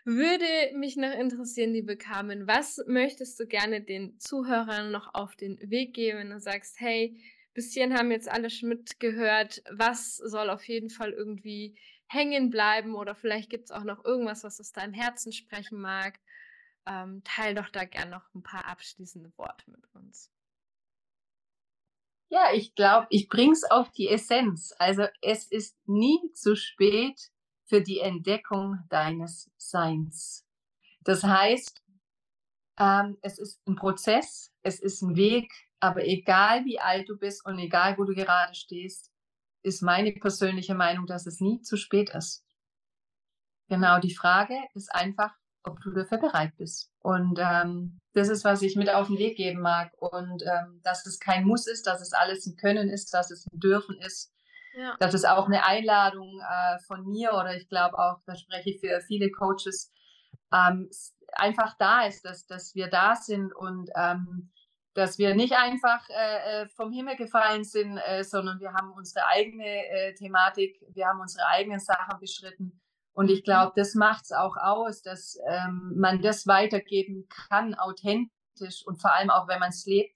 würde 0.04 0.46
mich 0.76 0.98
noch 0.98 1.14
interessieren, 1.14 1.74
liebe 1.74 1.96
Carmen, 1.96 2.48
was 2.48 2.84
möchtest 2.88 3.40
du 3.40 3.46
gerne 3.46 3.82
den 3.82 4.20
Zuhörern 4.20 4.92
noch 4.92 5.14
auf 5.14 5.36
den 5.36 5.60
Weg 5.70 5.94
geben, 5.94 6.20
wenn 6.20 6.30
du 6.32 6.40
sagst, 6.40 6.80
hey, 6.80 7.22
bis 7.54 7.72
hierhin 7.72 7.96
haben 7.96 8.10
jetzt 8.10 8.32
alle 8.32 8.50
schon 8.50 8.70
mitgehört, 8.70 9.62
was 9.72 10.18
soll 10.18 10.50
auf 10.50 10.64
jeden 10.68 10.90
Fall 10.90 11.12
irgendwie 11.12 11.78
hängen 12.08 12.50
bleiben 12.50 12.96
oder 12.96 13.14
vielleicht 13.14 13.50
gibt 13.52 13.66
es 13.66 13.72
auch 13.72 13.84
noch 13.84 14.04
irgendwas, 14.04 14.44
was 14.44 14.60
aus 14.60 14.72
deinem 14.72 14.94
Herzen 14.94 15.32
sprechen 15.32 15.80
mag 15.80 16.20
ähm, 16.86 17.24
teil 17.24 17.56
doch 17.56 17.70
da 17.70 17.86
gern 17.86 18.10
noch 18.10 18.34
ein 18.34 18.44
paar 18.44 18.66
abschließende 18.66 19.32
Worte 19.38 19.70
mit 19.70 19.84
uns. 19.94 20.32
Ja, 22.30 22.52
ich 22.54 22.74
glaube, 22.74 23.08
ich 23.12 23.30
bringe 23.30 23.54
es 23.54 23.64
auf 23.64 23.92
die 23.92 24.10
Essenz. 24.10 24.74
Also 24.80 25.06
es 25.22 25.46
ist 25.46 25.78
nie 25.88 26.20
zu 26.34 26.56
spät 26.56 27.32
für 27.66 27.82
die 27.82 28.00
Entdeckung 28.00 28.80
deines 28.90 29.52
Seins. 29.58 30.46
Das 31.02 31.24
heißt, 31.24 31.84
ähm, 32.80 33.18
es 33.22 33.38
ist 33.38 33.62
ein 33.68 33.76
Prozess, 33.76 34.52
es 34.64 34.80
ist 34.80 35.02
ein 35.02 35.16
Weg, 35.16 35.52
aber 35.80 36.06
egal 36.06 36.66
wie 36.66 36.80
alt 36.80 37.08
du 37.08 37.18
bist 37.18 37.46
und 37.46 37.60
egal 37.60 37.98
wo 37.98 38.04
du 38.04 38.16
gerade 38.16 38.56
stehst, 38.56 39.12
ist 39.62 39.82
meine 39.82 40.12
persönliche 40.12 40.76
Meinung, 40.76 41.06
dass 41.06 41.26
es 41.28 41.40
nie 41.40 41.62
zu 41.62 41.78
spät 41.78 42.10
ist. 42.12 42.44
Genau, 43.70 44.00
die 44.00 44.16
Frage 44.16 44.58
ist 44.74 44.94
einfach, 44.94 45.34
ob 45.64 45.80
du 45.82 45.92
dafür 45.92 46.18
bereit 46.18 46.52
bist. 46.58 46.92
Und 47.00 47.40
ähm, 47.40 48.00
das 48.14 48.30
ist, 48.30 48.44
was 48.44 48.62
ich 48.62 48.76
mit 48.76 48.90
auf 48.90 49.08
den 49.08 49.18
Weg 49.18 49.38
geben 49.38 49.62
mag. 49.62 49.92
Und 49.98 50.44
ähm, 50.44 50.82
dass 50.84 51.06
es 51.06 51.20
kein 51.20 51.46
Muss 51.46 51.68
ist, 51.68 51.88
dass 51.88 52.02
es 52.02 52.14
alles 52.14 52.46
ein 52.46 52.56
Können 52.58 52.90
ist, 52.90 53.14
dass 53.14 53.32
es 53.32 53.46
ein 53.48 53.60
Dürfen 53.60 53.98
ist. 54.00 54.32
Ja. 54.76 54.96
Dass 55.00 55.14
es 55.14 55.24
auch 55.24 55.46
eine 55.46 55.66
Einladung 55.66 56.42
äh, 56.42 56.80
von 56.88 57.06
mir 57.06 57.34
oder 57.34 57.56
ich 57.56 57.70
glaube 57.70 57.98
auch, 57.98 58.20
da 58.26 58.36
spreche 58.36 58.72
ich 58.72 58.80
für 58.80 59.02
viele 59.02 59.30
Coaches, 59.30 59.92
ähm, 60.52 60.90
einfach 61.34 61.76
da 61.78 62.06
ist, 62.06 62.26
dass, 62.26 62.48
dass 62.48 62.74
wir 62.74 62.88
da 62.88 63.16
sind 63.16 63.54
und 63.56 63.90
ähm, 63.96 64.52
dass 64.96 65.18
wir 65.18 65.36
nicht 65.36 65.54
einfach 65.54 66.08
äh, 66.10 66.64
äh 66.64 66.68
vom 66.70 66.92
Himmel 66.92 67.16
gefallen 67.18 67.64
sind, 67.64 67.98
äh, 67.98 68.24
sondern 68.24 68.60
wir 68.60 68.74
haben 68.74 68.92
unsere 68.94 69.26
eigene 69.28 69.66
äh, 69.66 70.14
Thematik, 70.16 70.80
wir 70.90 71.08
haben 71.08 71.20
unsere 71.20 71.48
eigenen 71.48 71.80
Sachen 71.80 72.20
beschritten 72.20 72.83
und 73.14 73.30
ich 73.30 73.44
glaube, 73.44 73.74
das 73.76 73.94
macht 73.94 74.26
es 74.26 74.32
auch 74.32 74.58
aus, 74.58 75.02
dass 75.02 75.38
ähm, 75.48 75.94
man 75.96 76.22
das 76.22 76.48
weitergeben 76.48 77.28
kann, 77.30 77.76
authentisch 77.76 78.86
und 78.86 79.00
vor 79.02 79.14
allem 79.14 79.30
auch, 79.30 79.48
wenn 79.48 79.60
man 79.60 79.70
es 79.70 79.86
lebt, 79.86 80.16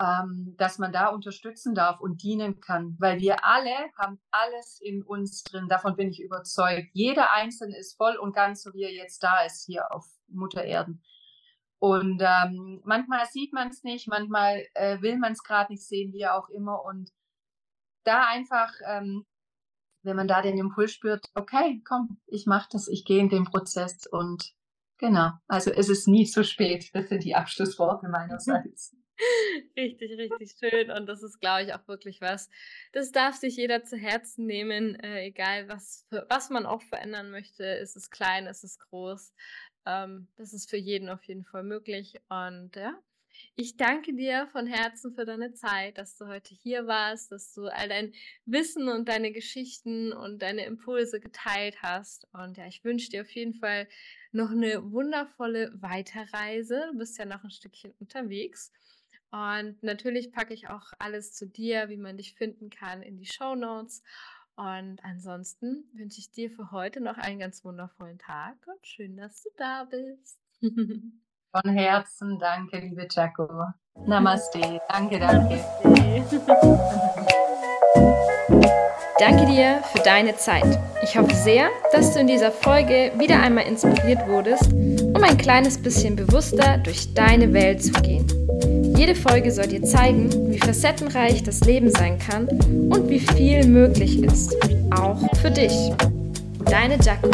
ähm, 0.00 0.54
dass 0.58 0.78
man 0.78 0.92
da 0.92 1.08
unterstützen 1.08 1.74
darf 1.74 2.00
und 2.00 2.22
dienen 2.22 2.60
kann. 2.60 2.96
Weil 2.98 3.20
wir 3.20 3.44
alle 3.44 3.90
haben 3.98 4.18
alles 4.30 4.80
in 4.80 5.02
uns 5.02 5.42
drin, 5.42 5.68
davon 5.68 5.96
bin 5.96 6.08
ich 6.08 6.22
überzeugt. 6.22 6.88
Jeder 6.92 7.32
Einzelne 7.32 7.76
ist 7.76 7.96
voll 7.96 8.16
und 8.16 8.34
ganz, 8.34 8.62
so 8.62 8.72
wie 8.72 8.84
er 8.84 8.92
jetzt 8.92 9.22
da 9.22 9.44
ist, 9.44 9.66
hier 9.66 9.92
auf 9.92 10.06
Mutter 10.28 10.64
Erden. 10.64 11.02
Und 11.78 12.22
ähm, 12.22 12.80
manchmal 12.84 13.26
sieht 13.26 13.52
man 13.52 13.68
es 13.68 13.82
nicht, 13.84 14.08
manchmal 14.08 14.66
äh, 14.72 15.02
will 15.02 15.18
man 15.18 15.32
es 15.32 15.42
gerade 15.42 15.70
nicht 15.72 15.86
sehen, 15.86 16.14
wie 16.14 16.26
auch 16.26 16.48
immer. 16.48 16.82
Und 16.84 17.10
da 18.04 18.26
einfach 18.26 18.72
ähm, 18.86 19.26
wenn 20.06 20.16
man 20.16 20.28
da 20.28 20.40
den 20.40 20.56
Impuls 20.56 20.92
spürt, 20.92 21.26
okay, 21.34 21.82
komm, 21.86 22.18
ich 22.26 22.46
mache 22.46 22.68
das, 22.72 22.88
ich 22.88 23.04
gehe 23.04 23.20
in 23.20 23.28
den 23.28 23.44
Prozess 23.44 24.06
und 24.06 24.54
genau, 24.98 25.32
also 25.48 25.70
es 25.70 25.88
ist 25.88 26.08
nie 26.08 26.24
zu 26.26 26.44
spät. 26.44 26.90
Das 26.94 27.08
sind 27.08 27.24
die 27.24 27.34
Abschlussworte 27.34 28.08
meinerseits. 28.08 28.96
Richtig, 29.76 30.18
richtig 30.18 30.56
schön. 30.58 30.90
Und 30.90 31.06
das 31.06 31.22
ist, 31.22 31.40
glaube 31.40 31.62
ich, 31.62 31.74
auch 31.74 31.88
wirklich 31.88 32.20
was. 32.20 32.50
Das 32.92 33.12
darf 33.12 33.34
sich 33.34 33.56
jeder 33.56 33.82
zu 33.82 33.96
Herzen 33.96 34.44
nehmen, 34.44 34.94
äh, 34.96 35.24
egal 35.24 35.68
was, 35.68 36.04
für, 36.10 36.26
was 36.28 36.50
man 36.50 36.66
auch 36.66 36.82
verändern 36.82 37.30
möchte. 37.30 37.64
Ist 37.64 37.96
es 37.96 38.10
klein, 38.10 38.46
ist 38.46 38.62
es 38.62 38.78
groß. 38.78 39.32
Ähm, 39.86 40.28
das 40.36 40.52
ist 40.52 40.68
für 40.68 40.76
jeden 40.76 41.08
auf 41.08 41.22
jeden 41.24 41.44
Fall 41.44 41.62
möglich. 41.62 42.16
Und 42.28 42.76
ja, 42.76 42.94
ich 43.54 43.76
danke 43.76 44.14
dir 44.14 44.48
von 44.52 44.66
Herzen 44.66 45.14
für 45.14 45.24
deine 45.24 45.52
Zeit, 45.54 45.98
dass 45.98 46.16
du 46.16 46.26
heute 46.26 46.54
hier 46.54 46.86
warst, 46.86 47.32
dass 47.32 47.54
du 47.54 47.66
all 47.66 47.88
dein 47.88 48.12
Wissen 48.44 48.88
und 48.88 49.08
deine 49.08 49.32
Geschichten 49.32 50.12
und 50.12 50.42
deine 50.42 50.66
Impulse 50.66 51.20
geteilt 51.20 51.80
hast. 51.82 52.28
Und 52.32 52.56
ja, 52.58 52.66
ich 52.66 52.84
wünsche 52.84 53.10
dir 53.10 53.22
auf 53.22 53.30
jeden 53.30 53.54
Fall 53.54 53.88
noch 54.32 54.50
eine 54.50 54.92
wundervolle 54.92 55.72
Weiterreise. 55.80 56.88
Du 56.92 56.98
bist 56.98 57.18
ja 57.18 57.24
noch 57.24 57.44
ein 57.44 57.50
Stückchen 57.50 57.92
unterwegs. 57.98 58.72
Und 59.30 59.82
natürlich 59.82 60.32
packe 60.32 60.54
ich 60.54 60.68
auch 60.68 60.92
alles 60.98 61.32
zu 61.32 61.46
dir, 61.46 61.88
wie 61.88 61.96
man 61.96 62.16
dich 62.16 62.34
finden 62.34 62.70
kann, 62.70 63.02
in 63.02 63.16
die 63.16 63.26
Show 63.26 63.54
Notes. 63.54 64.02
Und 64.56 65.04
ansonsten 65.04 65.90
wünsche 65.92 66.20
ich 66.20 66.30
dir 66.30 66.50
für 66.50 66.70
heute 66.70 67.00
noch 67.00 67.18
einen 67.18 67.38
ganz 67.38 67.64
wundervollen 67.64 68.18
Tag 68.18 68.56
und 68.66 68.86
schön, 68.86 69.16
dass 69.16 69.42
du 69.42 69.50
da 69.56 69.84
bist. 69.84 70.38
Von 71.62 71.72
Herzen 71.74 72.38
danke, 72.38 72.78
liebe 72.78 73.06
Jaco. 73.10 73.48
Namaste. 74.06 74.60
Danke, 74.90 75.18
danke. 75.18 75.58
Danke 79.18 79.46
dir 79.46 79.80
für 79.90 80.02
deine 80.04 80.36
Zeit. 80.36 80.78
Ich 81.02 81.16
hoffe 81.16 81.34
sehr, 81.34 81.68
dass 81.92 82.12
du 82.12 82.20
in 82.20 82.26
dieser 82.26 82.52
Folge 82.52 83.12
wieder 83.16 83.40
einmal 83.40 83.64
inspiriert 83.64 84.26
wurdest, 84.28 84.70
um 84.70 85.22
ein 85.24 85.38
kleines 85.38 85.80
bisschen 85.80 86.14
bewusster 86.14 86.76
durch 86.78 87.14
deine 87.14 87.50
Welt 87.54 87.82
zu 87.82 87.92
gehen. 88.02 88.26
Jede 88.94 89.14
Folge 89.14 89.50
soll 89.50 89.68
dir 89.68 89.82
zeigen, 89.82 90.30
wie 90.50 90.58
facettenreich 90.58 91.42
das 91.42 91.60
Leben 91.60 91.90
sein 91.90 92.18
kann 92.18 92.48
und 92.48 93.08
wie 93.08 93.20
viel 93.20 93.66
möglich 93.66 94.22
ist, 94.22 94.54
auch 94.94 95.18
für 95.40 95.50
dich. 95.50 95.72
Deine 96.66 96.98
Jaco. 96.98 97.30